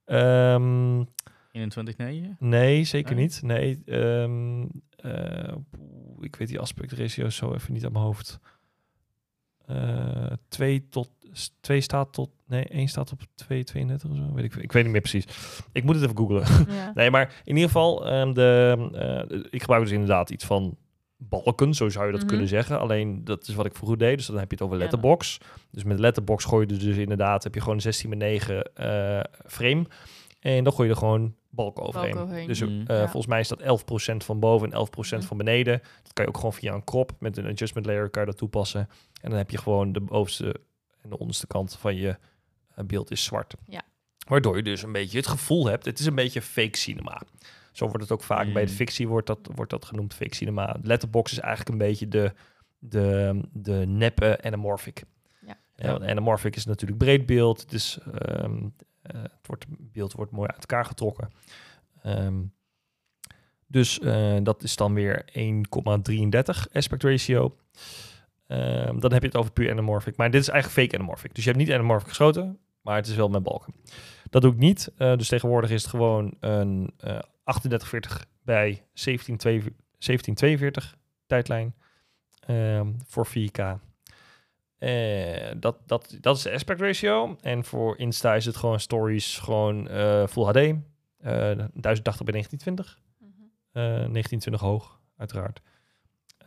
ehm, 0.06 1.04
21 1.52 1.98
nee? 1.98 2.36
nee, 2.40 2.84
zeker 2.84 3.16
Nee? 3.16 3.24
niet. 3.24 3.42
Nee, 3.42 3.82
ehm, 3.86 4.66
eh, 4.96 5.54
ik 6.20 6.36
weet 6.36 6.48
die 6.48 6.60
aspect 6.60 6.92
ratio 6.92 7.30
zo 7.30 7.54
even 7.54 7.74
niet 7.74 7.86
aan 7.86 7.92
mijn 7.92 8.04
hoofd. 8.04 8.40
Eh, 9.66 10.32
twee 10.48 10.90
tot... 10.90 11.10
Twee 11.62 11.82
staat 11.82 12.14
tot... 12.14 12.30
Nee, 12.48 12.64
één 12.64 12.88
staat 12.88 13.12
op 13.12 13.20
2,32 13.20 13.94
of 14.10 14.16
zo. 14.16 14.34
Weet 14.34 14.46
ik, 14.46 14.56
ik 14.56 14.72
weet 14.72 14.84
niet 14.84 14.92
meer 14.92 15.02
precies. 15.02 15.26
Ik 15.72 15.84
moet 15.84 15.96
het 15.96 16.04
even 16.04 16.18
googlen. 16.18 16.74
Ja. 16.74 16.92
Nee, 16.96 17.12
maar 17.12 17.42
in 17.44 17.56
ieder 17.56 17.72
geval, 17.72 18.08
ehm, 18.08 18.34
de, 18.34 18.78
eh, 19.30 19.40
ik 19.50 19.62
gebruik 19.62 19.84
dus 19.84 19.92
inderdaad 19.92 20.30
iets 20.30 20.46
van 20.46 20.78
balken, 21.30 21.74
zo 21.74 21.90
zou 21.90 22.06
je 22.06 22.12
dat 22.12 22.20
Mhm. 22.20 22.30
kunnen 22.30 22.48
zeggen. 22.48 22.80
Alleen 22.80 23.24
dat 23.24 23.48
is 23.48 23.56
wat 23.56 23.66
ik 23.66 23.76
vroeger 23.76 23.98
deed, 23.98 24.18
dus 24.18 24.26
dan 24.26 24.38
heb 24.38 24.50
je 24.50 24.56
het 24.56 24.64
over 24.64 24.76
Ja. 24.78 24.82
letterbox. 24.82 25.38
Dus 25.72 25.84
met 25.84 26.00
letterbox 26.00 26.46
gooi 26.46 26.68
je 26.68 26.78
dus 26.78 26.98
inderdaad, 26.98 27.44
heb 27.44 27.54
je 27.54 27.60
gewoon 27.60 27.76
een 27.76 27.82
16 27.82 28.10
bij 28.10 28.18
9 28.20 28.76
eh, 28.76 29.20
frame. 29.46 29.86
En 30.40 30.64
dan 30.64 30.74
gooi 30.74 30.88
je 30.88 30.94
er 30.94 31.00
gewoon 31.00 31.36
balken 31.50 31.84
overheen. 31.84 32.18
overheen. 32.18 32.48
Dus 32.48 32.60
Mhm. 32.62 32.72
eh, 32.72 32.98
Ja. 32.98 33.02
volgens 33.02 33.26
mij 33.28 33.40
is 33.40 33.48
dat 33.48 33.62
11% 33.62 34.24
van 34.24 34.40
boven 34.40 34.68
en 34.68 34.74
11% 34.74 35.20
Mhm. 35.22 35.28
van 35.28 35.38
beneden. 35.38 35.82
Dat 36.04 36.14
kan 36.14 36.24
je 36.26 36.30
ook 36.30 36.38
gewoon 36.38 36.54
via 36.54 36.74
een 36.74 36.84
crop 36.84 37.12
met 37.20 37.38
een 37.38 37.46
adjustment 37.48 37.86
layer 37.86 38.10
kan 38.10 38.22
je 38.22 38.28
dat 38.28 38.38
toepassen. 38.38 38.90
En 39.22 39.30
dan 39.30 39.38
heb 39.38 39.50
je 39.50 39.58
gewoon 39.58 39.92
de 39.92 40.02
bovenste 40.02 40.56
en 41.02 41.10
de 41.10 41.18
onderste 41.18 41.48
kant 41.48 41.76
van 41.80 41.96
je 41.96 42.18
eh, 42.76 42.86
beeld 42.86 43.12
is 43.12 43.24
zwart. 43.24 43.54
Ja. 43.68 43.82
Waardoor 44.28 44.56
je 44.58 44.64
dus 44.64 44.84
een 44.84 44.92
beetje 44.92 45.18
het 45.18 45.28
gevoel 45.28 45.66
hebt, 45.68 45.86
het 45.86 46.00
is 46.00 46.06
een 46.06 46.16
beetje 46.16 46.42
fake 46.42 46.78
cinema. 46.78 47.22
Zo 47.74 47.86
wordt 47.88 48.02
het 48.02 48.12
ook 48.12 48.24
vaak 48.24 48.54
bij 48.54 48.66
de 48.66 48.72
Mm. 48.72 48.78
fictie 48.78 49.08
wordt 49.08 49.28
dat, 49.28 49.40
wordt 49.56 49.72
dat 49.72 49.86
genoemd 49.86 50.14
fake 50.14 50.36
cinema. 50.36 50.76
Letterbox 50.82 51.32
is 51.32 51.40
eigenlijk 51.40 51.70
een 51.70 51.88
beetje 51.88 52.08
de, 52.08 52.34
de, 52.80 53.40
de 53.52 53.84
neppe 53.88 54.40
anamorphic. 54.42 55.04
Ja. 55.46 55.58
Ja, 55.76 55.94
anamorphic 55.94 56.56
is 56.56 56.66
natuurlijk 56.66 57.00
breed 57.00 57.26
beeld. 57.26 57.62
Het, 57.62 57.74
is, 57.74 58.00
ehm, 58.14 58.58
eh, 59.02 59.22
het 59.22 59.48
wordt, 59.48 59.66
beeld 59.70 60.14
wordt 60.14 60.32
mooi 60.32 60.48
uit 60.48 60.60
elkaar 60.60 60.86
getrokken. 60.86 61.30
Ehm, 62.04 62.42
dus 63.68 64.00
eh, 64.00 64.38
dat 64.44 64.64
is 64.64 64.76
dan 64.76 64.94
weer 64.94 65.26
1,33 65.34 66.68
aspect 66.74 67.04
ratio. 67.04 67.56
Ehm, 68.48 69.00
dan 69.00 69.12
heb 69.14 69.22
je 69.22 69.28
het 69.28 69.38
over 69.38 69.52
puur 69.52 69.72
anamorphic. 69.72 70.16
Maar 70.18 70.32
dit 70.32 70.42
is 70.42 70.50
eigenlijk 70.50 70.82
fake 70.82 70.96
anamorphic. 70.98 71.36
Dus 71.36 71.44
je 71.44 71.50
hebt 71.50 71.64
niet 71.64 71.74
anamorphic 71.74 72.08
geschoten, 72.08 72.60
maar 72.82 72.96
het 72.96 73.08
is 73.08 73.16
wel 73.16 73.30
met 73.30 73.44
balken. 73.44 73.74
Dat 74.30 74.42
doe 74.42 74.52
ik 74.52 74.58
niet. 74.58 74.92
Eh, 74.98 75.18
dus 75.18 75.28
tegenwoordig 75.28 75.70
is 75.70 75.82
het 75.82 75.90
gewoon 75.92 76.34
een 76.40 76.94
eh 76.98 77.20
3840 77.44 78.26
bij 78.42 78.70
1742 78.94 79.74
1742 79.98 80.98
tijdlijn 81.26 81.76
ehm, 82.40 82.92
voor 83.06 83.28
4K. 83.28 83.80
Eh, 84.78 85.52
dat, 85.58 85.78
dat, 85.86 86.18
dat 86.22 86.38
is 86.38 86.44
de 86.44 86.52
aspect 86.52 86.80
ratio. 86.80 87.38
En 87.42 87.64
voor 87.64 87.98
Insta 87.98 88.36
is 88.36 88.46
het 88.46 88.56
gewoon 88.56 88.80
stories, 88.80 89.38
gewoon 89.38 89.88
eh, 89.88 90.28
Full 90.28 90.44
HD. 90.44 90.56
eh 90.56 90.74
1080 91.74 92.24
bij 92.24 92.34
1920. 92.34 93.00
Mhm. 93.20 93.32
Eh 93.72 93.84
1920 93.84 94.62
hoog, 94.62 95.00
uiteraard. 95.18 95.62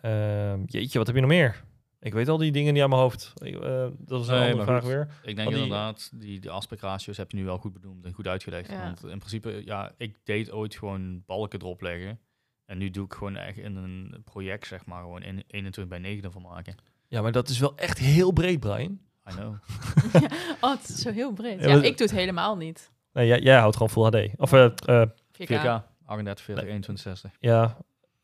Ehm, 0.01 0.63
jeetje, 0.67 0.99
wat 0.99 1.07
heb 1.07 1.17
je 1.17 1.23
nog 1.23 1.31
meer? 1.31 1.65
Ik 2.07 2.13
weet 2.13 2.29
al 2.29 2.37
die 2.37 2.53
dingen 2.53 2.73
niet 2.75 2.83
aan 2.83 2.89
mijn 2.89 3.01
hoofd. 3.01 3.33
Eh, 3.43 3.87
dat 3.99 4.21
is 4.23 4.29
een 4.29 4.35
Nee, 4.39 4.45
andere 4.51 4.65
vraag 4.65 4.81
goed. 4.83 4.91
weer. 4.91 5.09
Ik 5.23 5.37
denk 5.37 5.49
die- 5.49 5.59
inderdaad, 5.63 6.11
die, 6.15 6.41
die 6.41 6.51
aspectratio's 6.51 7.17
heb 7.17 7.31
je 7.31 7.37
nu 7.37 7.45
wel 7.45 7.59
goed 7.59 7.73
benoemd 7.81 8.05
en 8.05 8.13
goed 8.13 8.27
uitgelegd. 8.27 8.71
Ja. 8.71 8.83
Want 8.83 9.05
in 9.05 9.19
principe, 9.19 9.63
ja, 9.65 9.93
ik 9.97 10.17
deed 10.25 10.51
ooit 10.53 10.75
gewoon 10.77 11.23
balken 11.27 11.61
erop 11.61 11.81
leggen. 11.81 12.21
En 12.65 12.79
nu 12.79 12.91
doe 12.91 13.05
ik 13.05 13.13
gewoon 13.13 13.37
echt 13.37 13.59
in 13.59 13.77
een 13.77 14.23
project, 14.25 14.67
zeg 14.67 14.87
maar, 14.87 15.01
gewoon 15.01 15.23
in 15.23 15.43
21 15.47 15.87
bij 15.89 15.99
9 15.99 16.33
van 16.33 16.43
maken. 16.43 16.75
Ja, 17.09 17.23
maar 17.23 17.33
dat 17.33 17.49
is 17.49 17.59
wel 17.59 17.77
echt 17.77 17.99
heel 17.99 18.33
breed, 18.33 18.61
Brian. 18.61 19.01
I 19.31 19.35
know. 19.35 19.55
Oh, 20.61 20.71
het 20.71 20.89
is 20.89 20.95
zo 21.01 21.11
heel 21.11 21.33
breed. 21.33 21.61
Ja, 21.61 21.75
ik 21.83 21.97
doe 21.99 22.07
het 22.07 22.17
helemaal 22.17 22.57
niet. 22.57 22.91
Nee, 23.13 23.27
jij, 23.27 23.41
jij 23.41 23.59
houdt 23.59 23.77
gewoon 23.77 23.91
Full 24.11 24.21
HD. 24.27 24.31
Of, 24.41 24.53
eh, 24.53 24.65
eh, 24.65 25.09
4K. 25.33 25.47
4K, 25.47 25.83
38, 26.05 26.45
40, 26.45 26.65
Nee. 26.65 26.73
21, 26.73 26.99
60. 27.05 27.31
ja, 27.41 27.77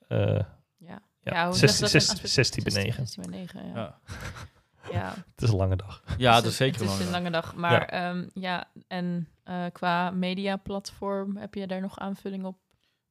eh, 0.09 0.41
Ja. 0.79 1.03
Ja, 1.23 1.33
Ja, 1.35 1.47
hoe 1.47 1.55
16 1.57 1.89
zeg 1.89 2.03
je 2.03 2.09
dat? 2.09 2.09
16 2.09 2.15
Aspect- 2.15 2.33
16 2.35 2.63
bij 2.65 2.73
9. 2.83 3.07
16 3.07 3.23
bij 3.31 3.39
9, 3.39 3.67
ja. 3.67 3.75
Ja, 3.75 3.99
ja. 4.99 5.15
Het 5.35 5.43
is 5.43 5.49
een 5.49 5.57
lange 5.57 5.77
dag. 5.77 6.03
ja 6.19 6.35
Het 6.35 6.43
dat 6.43 6.51
is 6.53 6.57
zeker 6.59 6.81
Het 6.81 6.91
is 6.91 7.05
een 7.07 7.11
lange 7.11 7.31
dag. 7.31 7.55
Maar 7.55 7.95
ja, 7.95 8.25
ja 8.35 8.69
en 8.89 9.29
eh, 9.45 9.65
qua 9.73 10.11
mediaplatform 10.11 11.37
heb 11.37 11.55
je 11.55 11.67
daar 11.67 11.81
nog 11.81 11.99
aanvulling 11.99 12.45
op? 12.45 12.57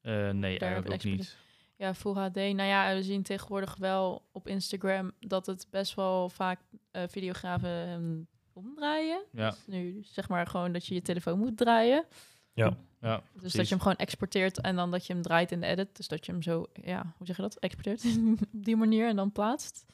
Eh, 0.02 0.30
nee, 0.30 0.60
Daar 0.60 0.70
eigenlijk 0.72 0.94
ook 1.06 1.12
niet. 1.12 1.38
Ja, 1.78 1.94
Full 1.94 2.14
HD. 2.14 2.36
Nou 2.36 2.64
ja, 2.64 2.94
we 2.96 3.04
zien 3.04 3.24
tegenwoordig 3.24 3.76
wel 3.76 4.26
op 4.32 4.48
Instagram 4.48 5.12
dat 5.20 5.46
het 5.46 5.68
best 5.70 5.96
wel 5.96 6.30
vaak 6.30 6.60
eh, 6.92 7.04
videografen 7.08 7.88
ehm, 7.88 8.20
omdraaien. 8.54 9.24
Ja, 9.32 9.50
Dus 9.50 9.60
nu 9.66 10.00
zeg 10.04 10.30
maar 10.30 10.48
gewoon 10.48 10.72
dat 10.72 10.86
je 10.86 10.94
je 10.94 11.02
telefoon 11.02 11.40
moet 11.40 11.58
draaien. 11.58 12.06
Ja. 12.54 12.78
ja 13.00 13.22
Dus 13.34 13.54
dat 13.54 13.68
je 13.68 13.74
hem 13.74 13.82
gewoon 13.84 13.98
exporteert 13.98 14.62
en 14.62 14.76
dan 14.76 14.92
dat 14.92 15.06
je 15.06 15.14
hem 15.14 15.22
draait 15.22 15.52
in 15.52 15.60
de 15.62 15.68
edit. 15.68 15.96
Dus 15.96 16.08
dat 16.08 16.26
je 16.26 16.32
hem 16.32 16.42
zo, 16.42 16.66
ja, 16.74 17.14
hoe 17.18 17.28
zeg 17.28 17.36
je 17.36 17.42
dat? 17.42 17.60
Exporteert 17.60 18.06
op 18.54 18.64
die 18.64 18.76
manier 18.76 19.08
en 19.08 19.16
dan 19.16 19.32
plaatst. 19.32 19.86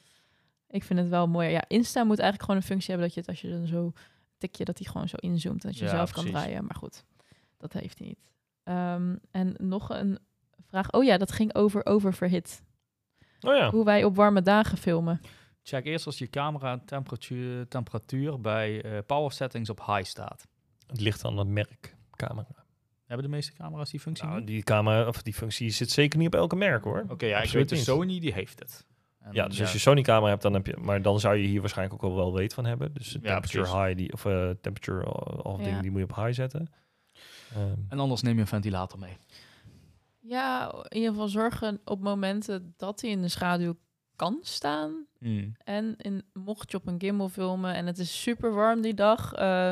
Ik 0.68 0.84
vind 0.84 0.98
het 0.98 1.08
wel 1.08 1.28
mooi. 1.28 1.48
Ja, 1.48 1.64
Insta 1.68 2.04
moet 2.04 2.18
eigenlijk 2.18 2.42
gewoon 2.42 2.56
een 2.56 2.66
functie 2.66 2.88
hebben 2.90 3.06
dat 3.06 3.14
je 3.14 3.20
het 3.20 3.28
als 3.30 3.40
je 3.40 3.50
dan 3.50 3.66
zo 3.66 3.92
tik 4.38 4.56
je 4.56 4.64
dat 4.64 4.78
hij 4.78 4.86
gewoon 4.86 5.08
zo 5.08 5.16
inzoomt 5.16 5.62
en 5.64 5.68
dat 5.70 5.78
je 5.78 5.84
Ja, 5.84 5.90
zelf 5.90 6.12
kan 6.12 6.22
precies. 6.24 6.40
draaien. 6.42 6.64
Maar 6.64 6.76
goed, 6.76 7.04
dat 7.56 7.72
heeft 7.72 7.98
hij 7.98 8.08
niet. 8.08 8.32
Ehm, 8.62 9.16
en 9.30 9.54
nog 9.58 9.90
een 9.90 10.18
vraag. 10.68 10.92
Oh 10.92 11.04
ja, 11.04 11.16
dat 11.18 11.32
ging 11.32 11.54
over 11.54 11.86
oververhit. 11.86 12.62
Oh 13.40 13.54
ja. 13.56 13.70
Hoe 13.70 13.84
wij 13.84 14.04
op 14.04 14.16
warme 14.16 14.42
dagen 14.42 14.78
filmen. 14.78 15.20
Check 15.62 15.84
eerst 15.84 16.06
als 16.06 16.18
je 16.18 16.30
camera 16.30 16.78
temperatuur, 16.78 17.68
temperatuur 17.68 18.40
bij 18.40 18.82
eh, 18.82 18.98
power 19.06 19.32
settings 19.32 19.70
op 19.70 19.86
high 19.86 20.04
staat. 20.04 20.46
Het 20.86 21.00
ligt 21.00 21.24
aan 21.24 21.38
het 21.38 21.48
merk 21.48 21.96
camera. 22.18 22.64
Hebben 23.06 23.26
de 23.26 23.32
meeste 23.36 23.52
camera's 23.52 23.90
die 23.90 24.00
functie 24.00 24.26
Nou, 24.26 24.38
niet? 24.38 24.46
die 24.46 24.62
camera 24.62 25.06
of 25.06 25.22
die 25.22 25.34
functie 25.34 25.70
zit 25.70 25.90
zeker 25.90 26.18
niet 26.18 26.26
op 26.26 26.34
elke 26.34 26.56
merk 26.56 26.84
hoor. 26.84 27.04
Oké, 27.08 27.26
ja, 27.26 27.36
ik 27.36 27.42
absoluut 27.42 27.54
weet 27.60 27.68
de 27.68 27.74
niet. 27.74 27.84
Sony 27.84 28.20
die 28.20 28.32
heeft 28.32 28.58
het. 28.58 28.86
En, 29.18 29.30
Ja, 29.34 29.48
dus 29.48 29.60
als 29.60 29.72
je 29.72 29.78
Sony 29.78 30.02
camera 30.02 30.28
hebt, 30.30 30.42
dan 30.42 30.54
heb 30.54 30.66
je, 30.66 30.76
maar 30.76 31.02
dan 31.02 31.20
zou 31.20 31.36
je 31.36 31.46
hier 31.46 31.60
waarschijnlijk 31.60 32.02
ook 32.04 32.10
al 32.10 32.16
wel 32.16 32.34
weet 32.34 32.54
van 32.54 32.64
hebben. 32.64 32.94
Dus 32.94 33.08
de 33.12 33.18
Ja, 33.22 33.28
temperature 33.40 33.62
precies. 33.64 33.80
high, 33.82 33.96
die, 33.96 34.12
of 34.12 34.24
eh, 34.24 34.50
temperature 34.60 35.14
of 35.44 35.58
Ja. 35.58 35.64
dingen, 35.64 35.82
die 35.82 35.90
moet 35.90 36.00
je 36.00 36.06
op 36.10 36.14
high 36.16 36.32
zetten. 36.32 36.72
Ehm, 37.54 37.74
En 37.88 37.98
anders 37.98 38.22
neem 38.22 38.34
je 38.34 38.40
een 38.40 38.46
ventilator 38.46 38.98
mee. 38.98 39.16
Ja, 40.20 40.72
in 40.88 40.96
ieder 40.96 41.10
geval 41.10 41.28
zorgen 41.28 41.80
op 41.84 42.00
momenten 42.00 42.74
dat 42.76 43.00
hij 43.00 43.10
in 43.10 43.20
de 43.22 43.28
schaduw 43.28 43.76
kan 44.16 44.38
staan. 44.42 45.06
Hmm. 45.18 45.52
En 45.64 45.94
in, 45.96 46.22
mocht 46.32 46.70
je 46.70 46.76
op 46.76 46.86
een 46.86 47.00
gimbal 47.00 47.28
filmen 47.28 47.74
en 47.74 47.86
het 47.86 47.98
is 47.98 48.22
super 48.22 48.54
warm 48.54 48.80
die 48.80 48.94
dag, 48.94 49.32
eh, 49.32 49.70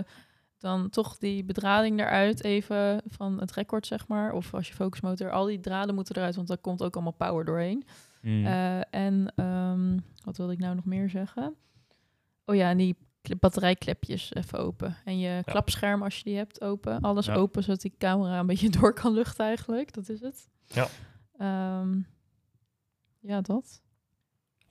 dan 0.58 0.88
toch 0.90 1.18
die 1.18 1.44
bedrading 1.44 2.00
eruit 2.00 2.44
even 2.44 3.02
van 3.06 3.40
het 3.40 3.52
record, 3.52 3.86
zeg 3.86 4.08
maar. 4.08 4.32
Of 4.32 4.54
als 4.54 4.68
je 4.68 4.74
focusmotor, 4.74 5.30
al 5.30 5.44
die 5.46 5.60
draden 5.60 5.94
moeten 5.94 6.16
eruit, 6.16 6.36
want 6.36 6.48
daar 6.48 6.58
komt 6.58 6.82
ook 6.82 6.94
allemaal 6.94 7.12
power 7.12 7.44
doorheen. 7.44 7.84
Hmm. 8.20 8.46
Eh, 8.46 8.80
en 8.94 9.32
ehm, 9.36 9.98
wat 10.24 10.36
wilde 10.36 10.52
ik 10.52 10.58
nou 10.58 10.74
nog 10.74 10.84
meer 10.84 11.08
zeggen? 11.10 11.54
Oh 12.44 12.54
ja, 12.54 12.70
en 12.70 12.76
die 12.76 12.96
kle- 13.22 13.36
batterijklepjes 13.36 14.34
even 14.34 14.58
open. 14.58 14.96
En 15.04 15.18
je 15.18 15.42
klapscherm, 15.44 16.02
als 16.02 16.16
je 16.18 16.24
die 16.24 16.36
hebt, 16.36 16.60
open. 16.60 17.00
Alles 17.00 17.26
Ja. 17.26 17.34
open, 17.34 17.62
zodat 17.62 17.80
die 17.80 17.94
camera 17.98 18.38
een 18.38 18.46
beetje 18.46 18.70
door 18.80 18.92
kan 18.94 19.12
luchten 19.12 19.44
eigenlijk. 19.44 19.92
Dat 19.94 20.08
is 20.08 20.20
het. 20.20 20.48
Ja. 20.66 20.86
Ehm, 21.38 22.00
ja, 23.20 23.40
dat. 23.40 23.82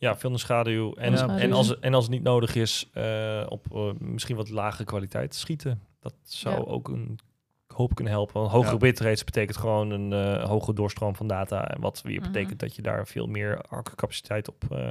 Ja, 0.05 0.17
veel 0.17 0.29
in 0.29 0.35
de 0.35 0.41
schaduw. 0.41 0.93
En, 0.93 1.11
Ja, 1.13 1.37
en, 1.37 1.53
als, 1.53 1.79
en 1.79 1.93
als 1.93 2.03
het 2.03 2.13
niet 2.13 2.23
nodig 2.23 2.55
is, 2.55 2.89
eh, 2.93 3.43
op 3.49 3.65
eh, 3.75 3.91
misschien 3.99 4.35
wat 4.35 4.49
lagere 4.49 4.83
kwaliteit 4.83 5.35
schieten. 5.35 5.81
Dat 5.99 6.13
zou 6.23 6.55
Ja. 6.55 6.61
ook 6.61 6.87
een 6.87 7.19
hoop 7.67 7.95
kunnen 7.95 8.13
helpen. 8.13 8.39
Want 8.39 8.51
hogere 8.51 8.71
Ja. 8.73 8.77
bitrates 8.79 9.23
betekent 9.23 9.57
gewoon 9.57 9.89
een 9.91 10.13
eh 10.13 10.43
hoge 10.43 10.73
doorstroom 10.73 11.15
van 11.15 11.27
data. 11.27 11.67
En 11.69 11.81
wat 11.81 12.01
weer 12.01 12.19
Mhm. 12.21 12.31
betekent 12.31 12.59
dat 12.59 12.75
je 12.75 12.81
daar 12.81 13.07
veel 13.07 13.27
meer 13.27 13.61
accucapaciteit 13.61 14.47
op, 14.47 14.63
eh, 14.71 14.87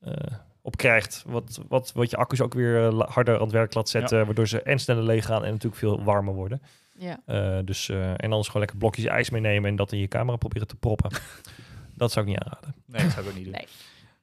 eh, 0.00 0.32
op 0.62 0.76
krijgt. 0.76 1.24
Wat, 1.26 1.60
wat, 1.68 1.92
wat 1.92 2.10
je 2.10 2.16
accu's 2.16 2.40
ook 2.40 2.54
weer 2.54 2.94
harder 3.10 3.34
aan 3.34 3.42
het 3.42 3.52
werk 3.52 3.74
laat 3.74 3.88
zetten. 3.88 4.24
Waardoor 4.26 4.48
ze 4.48 4.62
en 4.62 4.78
sneller 4.78 5.02
leeg 5.04 5.24
gaan 5.24 5.44
en 5.44 5.50
natuurlijk 5.50 5.80
veel 5.80 6.04
warmer 6.04 6.34
worden. 6.34 6.62
Ja. 6.94 7.20
Eh, 7.26 7.58
dus, 7.64 7.88
eh, 7.88 8.10
en 8.10 8.16
anders 8.30 8.46
gewoon 8.46 8.60
lekker 8.60 8.76
blokjes 8.78 9.04
ijs 9.04 9.30
meenemen 9.30 9.70
en 9.70 9.76
dat 9.76 9.92
in 9.92 9.98
je 9.98 10.08
camera 10.08 10.36
proberen 10.36 10.66
te 10.68 10.76
proppen. 10.76 11.10
dat 11.94 12.12
zou 12.12 12.26
ik 12.26 12.32
niet 12.32 12.40
aanraden. 12.42 12.74
Nee, 12.86 13.02
dat 13.02 13.10
zou 13.12 13.22
ik 13.24 13.30
ook 13.30 13.36
niet 13.36 13.44
doen. 13.44 13.54
Nee. 13.54 13.66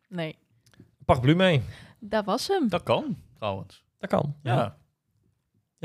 Nee, 0.08 0.38
Paraplu 1.06 1.36
mee. 1.36 1.62
dat 2.00 2.26
was 2.26 2.48
hem. 2.48 2.70
Dat 2.70 2.84
kan, 2.84 3.18
trouwens. 3.34 3.84
Dat 4.00 4.10
kan. 4.10 4.36
Ja. 4.44 4.56
Ja, 4.56 4.78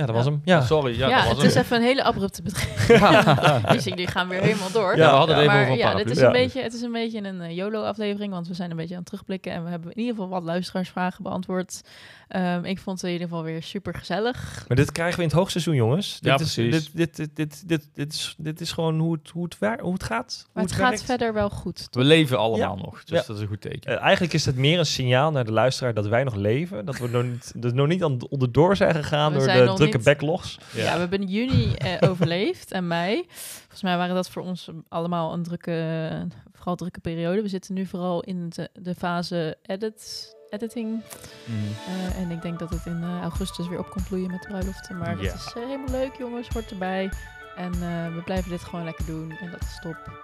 ja 0.00 0.06
dat 0.06 0.14
Ja. 0.16 0.22
was 0.22 0.24
hem. 0.24 0.40
Ja. 0.44 0.60
Sorry, 0.60 0.98
ja, 0.98 1.08
Ja, 1.08 1.16
dat 1.16 1.26
was 1.34 1.36
het 1.42 1.46
is 1.54 1.54
even 1.62 1.76
een 1.76 1.82
hele 1.82 2.04
abrupte 2.04 2.42
bedrijf. 2.48 2.86
dus 3.72 3.84
jullie 3.84 4.06
gaan 4.06 4.28
weer 4.28 4.40
helemaal 4.40 4.70
door. 4.72 4.96
Ja, 4.96 5.10
we 5.10 5.16
hadden 5.16 5.36
het 5.36 5.44
even 5.44 5.52
maar 5.56 5.60
over 5.62 5.72
een 5.72 5.78
ja, 5.78 5.94
dit 5.94 6.10
is 6.10 6.18
Ja. 6.18 6.26
een 6.26 6.32
beetje, 6.32 6.62
het 6.62 6.72
is 6.74 6.82
een 6.82 6.92
beetje 6.92 7.24
een 7.24 7.40
eh, 7.40 7.56
YOLO-aflevering, 7.56 8.32
want 8.32 8.48
we 8.48 8.54
zijn 8.54 8.70
een 8.70 8.76
beetje 8.76 8.94
aan 8.94 9.00
het 9.00 9.08
terugblikken 9.08 9.52
en 9.52 9.64
we 9.64 9.70
hebben 9.70 9.90
in 9.92 9.98
ieder 9.98 10.14
geval 10.14 10.28
wat 10.28 10.42
luisteraarsvragen 10.42 11.22
beantwoord. 11.22 11.80
Ehm, 12.28 12.64
ik 12.64 12.78
vond 12.78 12.96
het 13.00 13.06
in 13.06 13.12
ieder 13.12 13.28
geval 13.28 13.44
weer 13.44 13.62
super 13.62 13.94
gezellig. 13.94 14.64
Maar 14.68 14.76
dit 14.76 14.92
krijgen 14.92 15.16
we 15.16 15.22
in 15.22 15.28
het 15.28 15.36
hoogseizoen, 15.36 15.74
jongens. 15.74 16.18
Ja, 16.20 16.36
dit 16.36 16.46
is, 16.46 16.54
precies. 16.54 16.92
Dit, 16.92 17.16
dit, 17.16 17.16
dit, 17.16 17.36
dit, 17.36 17.68
dit, 17.68 17.88
dit 17.94 18.12
is, 18.12 18.34
dit 18.38 18.60
is 18.60 18.72
gewoon 18.72 18.98
hoe 18.98 19.12
het, 19.12 19.30
hoe 19.30 19.44
het, 19.44 19.58
wer- 19.58 19.80
hoe 19.80 19.92
het 19.92 20.02
gaat. 20.02 20.42
Maar 20.52 20.62
hoe 20.62 20.72
het 20.72 20.72
gaat 20.72 20.88
werkt. 20.88 21.04
verder 21.04 21.32
wel 21.32 21.50
goed. 21.50 21.86
We 21.90 22.04
leven 22.04 22.38
allemaal 22.38 22.76
Ja. 22.76 22.82
nog, 22.84 23.04
dus 23.04 23.18
Ja. 23.18 23.24
dat 23.26 23.36
is 23.36 23.42
een 23.42 23.48
goed 23.48 23.60
teken. 23.60 23.96
Eh, 23.96 24.02
eigenlijk 24.02 24.32
is 24.32 24.46
het 24.46 24.56
meer 24.56 24.78
een 24.78 24.86
signaal 24.86 25.30
naar 25.30 25.44
de 25.44 25.52
luisteraar 25.52 25.94
dat 25.94 26.06
wij 26.06 26.24
nog 26.24 26.34
leven. 26.34 26.84
Dat 26.84 26.98
we 26.98 27.08
nog 27.08 27.22
niet, 27.24 27.52
dat 27.56 27.70
we 27.70 27.76
nog 27.76 27.86
niet 27.86 28.02
aan 28.04 28.18
onderdoor 28.28 28.76
zijn 28.76 28.94
gegaan 28.94 29.28
We 29.32 29.34
door 29.38 29.42
zijn 29.42 29.56
de 29.58 29.70
backlogs. 29.98 30.58
Ja, 30.72 30.92
we 30.92 30.98
hebben 30.98 31.22
juni 31.28 31.72
eh, 31.74 32.08
overleefd 32.10 32.72
en 32.72 32.86
mei. 32.86 33.24
Volgens 33.28 33.82
mij 33.82 33.96
waren 33.96 34.14
dat 34.14 34.30
voor 34.30 34.42
ons 34.42 34.68
allemaal 34.88 35.32
een 35.32 35.42
drukke, 35.42 36.26
vooral 36.52 36.76
drukke 36.76 37.00
periode. 37.00 37.42
We 37.42 37.48
zitten 37.48 37.74
nu 37.74 37.86
vooral 37.86 38.22
in 38.22 38.48
de, 38.48 38.70
de 38.72 38.94
fase 38.94 39.56
edit, 39.62 40.34
editing. 40.50 41.02
Mhm. 41.44 41.56
Eh, 41.86 42.20
en 42.22 42.30
ik 42.30 42.42
denk 42.42 42.58
dat 42.58 42.70
het 42.70 42.86
in 42.86 43.02
eh, 43.02 43.20
augustus 43.22 43.68
weer 43.68 43.78
op 43.78 43.90
komt 43.90 44.08
bloeien 44.08 44.30
met 44.30 44.42
de 44.42 44.48
bruiloften. 44.48 44.98
Maar 44.98 45.22
Ja. 45.22 45.32
dat 45.32 45.34
is 45.34 45.52
eh, 45.56 45.62
helemaal 45.64 45.90
leuk, 46.00 46.16
jongens. 46.18 46.48
Hoort 46.48 46.70
erbij. 46.70 47.10
En 47.56 47.72
eh, 47.72 48.14
we 48.14 48.22
blijven 48.24 48.50
dit 48.50 48.60
gewoon 48.64 48.84
lekker 48.84 49.06
doen. 49.06 49.30
En 49.40 49.50
dat 49.50 49.62
is 49.62 49.78
top. 49.82 50.22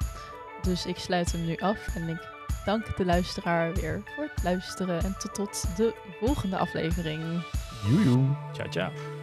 Dus 0.62 0.86
ik 0.86 0.96
sluit 0.96 1.32
hem 1.32 1.44
nu 1.44 1.56
af. 1.56 1.94
En 1.94 2.08
ik 2.08 2.28
dank 2.64 2.96
de 2.96 3.04
luisteraar 3.04 3.74
weer 3.74 4.02
voor 4.04 4.24
het 4.34 4.44
luisteren. 4.44 5.02
En 5.02 5.14
tot, 5.18 5.34
tot 5.34 5.76
de 5.76 5.94
volgende 6.20 6.56
aflevering. 6.58 7.22
Joejoe. 7.88 8.24
Ciao, 8.52 8.68
ciao. 8.70 9.15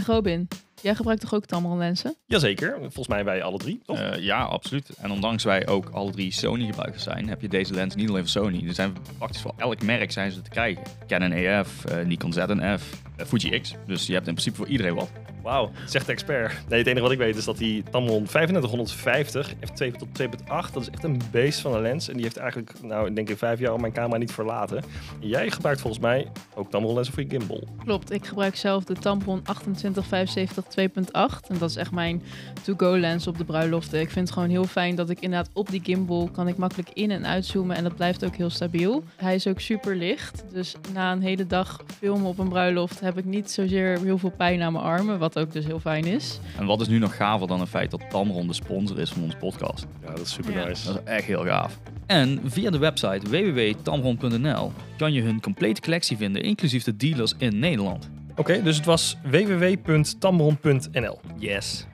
Zeg 0.00 0.14
Robin, 0.14 0.48
jij 0.82 0.94
gebruikt 0.94 1.20
toch 1.20 1.34
ook 1.34 1.44
Tamron 1.44 1.78
lenzen? 1.78 2.14
Jazeker, 2.26 2.76
volgens 2.80 3.08
mij 3.08 3.24
wij 3.24 3.42
alle 3.42 3.58
drie. 3.58 3.80
Toch? 3.84 3.98
Eh, 3.98 4.22
ja, 4.22 4.42
absoluut. 4.42 4.90
En 5.00 5.10
ondanks 5.10 5.44
wij 5.44 5.66
ook 5.66 5.88
alle 5.92 6.10
drie 6.10 6.32
Sony 6.32 6.66
gebruikers 6.66 7.02
zijn, 7.02 7.28
heb 7.28 7.40
je 7.40 7.48
deze 7.48 7.74
lens 7.74 7.94
niet 7.94 8.08
alleen 8.08 8.20
voor 8.28 8.42
Sony. 8.42 8.68
Er 8.68 8.74
zijn 8.74 8.96
praktisch 9.18 9.40
voor 9.40 9.54
elk 9.56 9.82
merk 9.82 10.12
zijn 10.12 10.32
ze 10.32 10.42
te 10.42 10.50
krijgen. 10.50 10.82
Canon 11.06 11.32
EF, 11.32 11.84
eh, 11.84 12.06
Nikon 12.06 12.32
ZNF, 12.32 13.02
eh, 13.16 13.26
Fuji 13.26 13.60
X. 13.60 13.74
Dus 13.86 14.06
je 14.06 14.12
hebt 14.12 14.26
in 14.26 14.32
principe 14.32 14.56
voor 14.56 14.66
iedereen 14.66 14.94
wat. 14.94 15.10
Wauw, 15.42 15.70
zegt 15.86 16.06
de 16.06 16.12
expert. 16.12 16.52
Nee, 16.68 16.78
het 16.78 16.86
enige 16.88 17.02
wat 17.02 17.12
ik 17.12 17.18
weet 17.18 17.36
is 17.36 17.44
dat 17.44 17.58
die 17.58 17.82
Tamron 17.90 18.26
3550 18.26 19.52
f2 19.54 19.96
tot 19.98 20.08
2.8, 20.22 20.72
dat 20.72 20.82
is 20.82 20.90
echt 20.90 21.04
een 21.04 21.20
beest 21.30 21.60
van 21.60 21.74
een 21.74 21.80
lens. 21.82 22.08
En 22.08 22.14
die 22.14 22.22
heeft 22.22 22.36
eigenlijk, 22.36 22.72
nou, 22.82 23.06
ik 23.08 23.14
denk 23.14 23.28
in 23.28 23.36
vijf 23.36 23.58
jaar 23.58 23.70
al 23.70 23.78
mijn 23.78 23.92
camera 23.92 24.18
niet 24.18 24.32
verlaten. 24.32 24.76
En 25.20 25.28
jij 25.28 25.50
gebruikt 25.50 25.80
volgens 25.80 26.02
mij 26.02 26.26
ook 26.54 26.70
Tamron 26.70 26.94
lenzen 26.94 27.14
voor 27.14 27.22
je 27.22 27.28
gimbal. 27.30 27.62
Klopt, 27.84 28.12
ik 28.12 28.26
gebruik 28.26 28.56
zelf 28.56 28.84
de 28.84 28.94
Tampon 28.94 29.42
2875 29.42 30.64
2.8. 30.64 31.48
En 31.48 31.58
dat 31.58 31.70
is 31.70 31.76
echt 31.76 31.90
mijn 31.90 32.22
to-go 32.62 32.96
lens 32.98 33.26
op 33.26 33.38
de 33.38 33.44
bruiloften. 33.44 34.00
Ik 34.00 34.10
vind 34.10 34.24
het 34.28 34.34
gewoon 34.34 34.48
heel 34.50 34.64
fijn 34.64 34.94
dat 34.94 35.10
ik 35.10 35.20
inderdaad 35.20 35.50
op 35.52 35.70
die 35.70 35.80
gimbal 35.84 36.28
kan 36.32 36.48
ik 36.48 36.56
makkelijk 36.56 36.88
in- 36.92 37.10
en 37.10 37.26
uitzoomen. 37.26 37.76
En 37.76 37.82
dat 37.84 37.96
blijft 37.96 38.24
ook 38.24 38.36
heel 38.36 38.50
stabiel. 38.50 39.04
Hij 39.16 39.34
is 39.34 39.46
ook 39.46 39.60
super 39.60 39.96
licht. 39.96 40.44
Dus 40.52 40.74
na 40.94 41.12
een 41.12 41.22
hele 41.22 41.46
dag 41.46 41.80
filmen 41.98 42.26
op 42.26 42.38
een 42.38 42.48
bruiloft 42.48 43.00
heb 43.00 43.18
ik 43.18 43.24
niet 43.24 43.50
zozeer 43.50 43.98
heel 44.02 44.18
veel 44.18 44.32
pijn 44.36 44.62
aan 44.62 44.72
mijn 44.72 44.84
armen. 44.84 45.18
Wat 45.18 45.38
ook 45.40 45.52
dus 45.52 45.64
heel 45.64 45.80
fijn 45.80 46.04
is. 46.04 46.40
En 46.58 46.66
wat 46.66 46.80
is 46.80 46.88
nu 46.88 46.98
nog 46.98 47.16
gaver 47.16 47.46
dan 47.46 47.60
het 47.60 47.68
feit 47.68 47.90
dat 47.90 48.00
Tamron 48.10 48.46
de 48.46 48.52
sponsor 48.52 48.98
is 48.98 49.10
van 49.10 49.22
onze 49.22 49.36
podcast? 49.36 49.86
Ja, 50.04 50.10
dat 50.10 50.20
is 50.20 50.32
super 50.32 50.52
Ja. 50.52 50.64
nice. 50.66 50.86
Dat 50.86 50.96
is 51.04 51.12
echt 51.12 51.24
heel 51.24 51.44
gaaf. 51.44 51.78
En 52.06 52.40
via 52.44 52.70
de 52.70 52.78
website 52.78 53.28
www.tamron.nl 53.30 54.72
kan 54.96 55.12
je 55.12 55.22
hun 55.22 55.40
complete 55.40 55.80
collectie 55.80 56.16
vinden, 56.16 56.42
inclusief 56.42 56.84
de 56.84 56.96
dealers 56.96 57.34
in 57.38 57.58
Nederland. 57.58 58.10
Oké, 58.36 58.62
dus 58.62 58.76
het 58.76 58.84
was 58.84 59.16
www.tamron.nl. 59.30 61.20
Yes. 61.38 61.86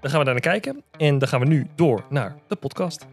Dan 0.00 0.10
gaan 0.10 0.18
we 0.18 0.24
daar 0.24 0.34
naar 0.34 0.42
kijken. 0.60 0.82
En 0.96 1.18
dan 1.18 1.28
gaan 1.28 1.40
we 1.40 1.46
nu 1.46 1.66
door 1.74 2.04
naar 2.10 2.36
de 2.48 2.56
podcast. 2.56 3.06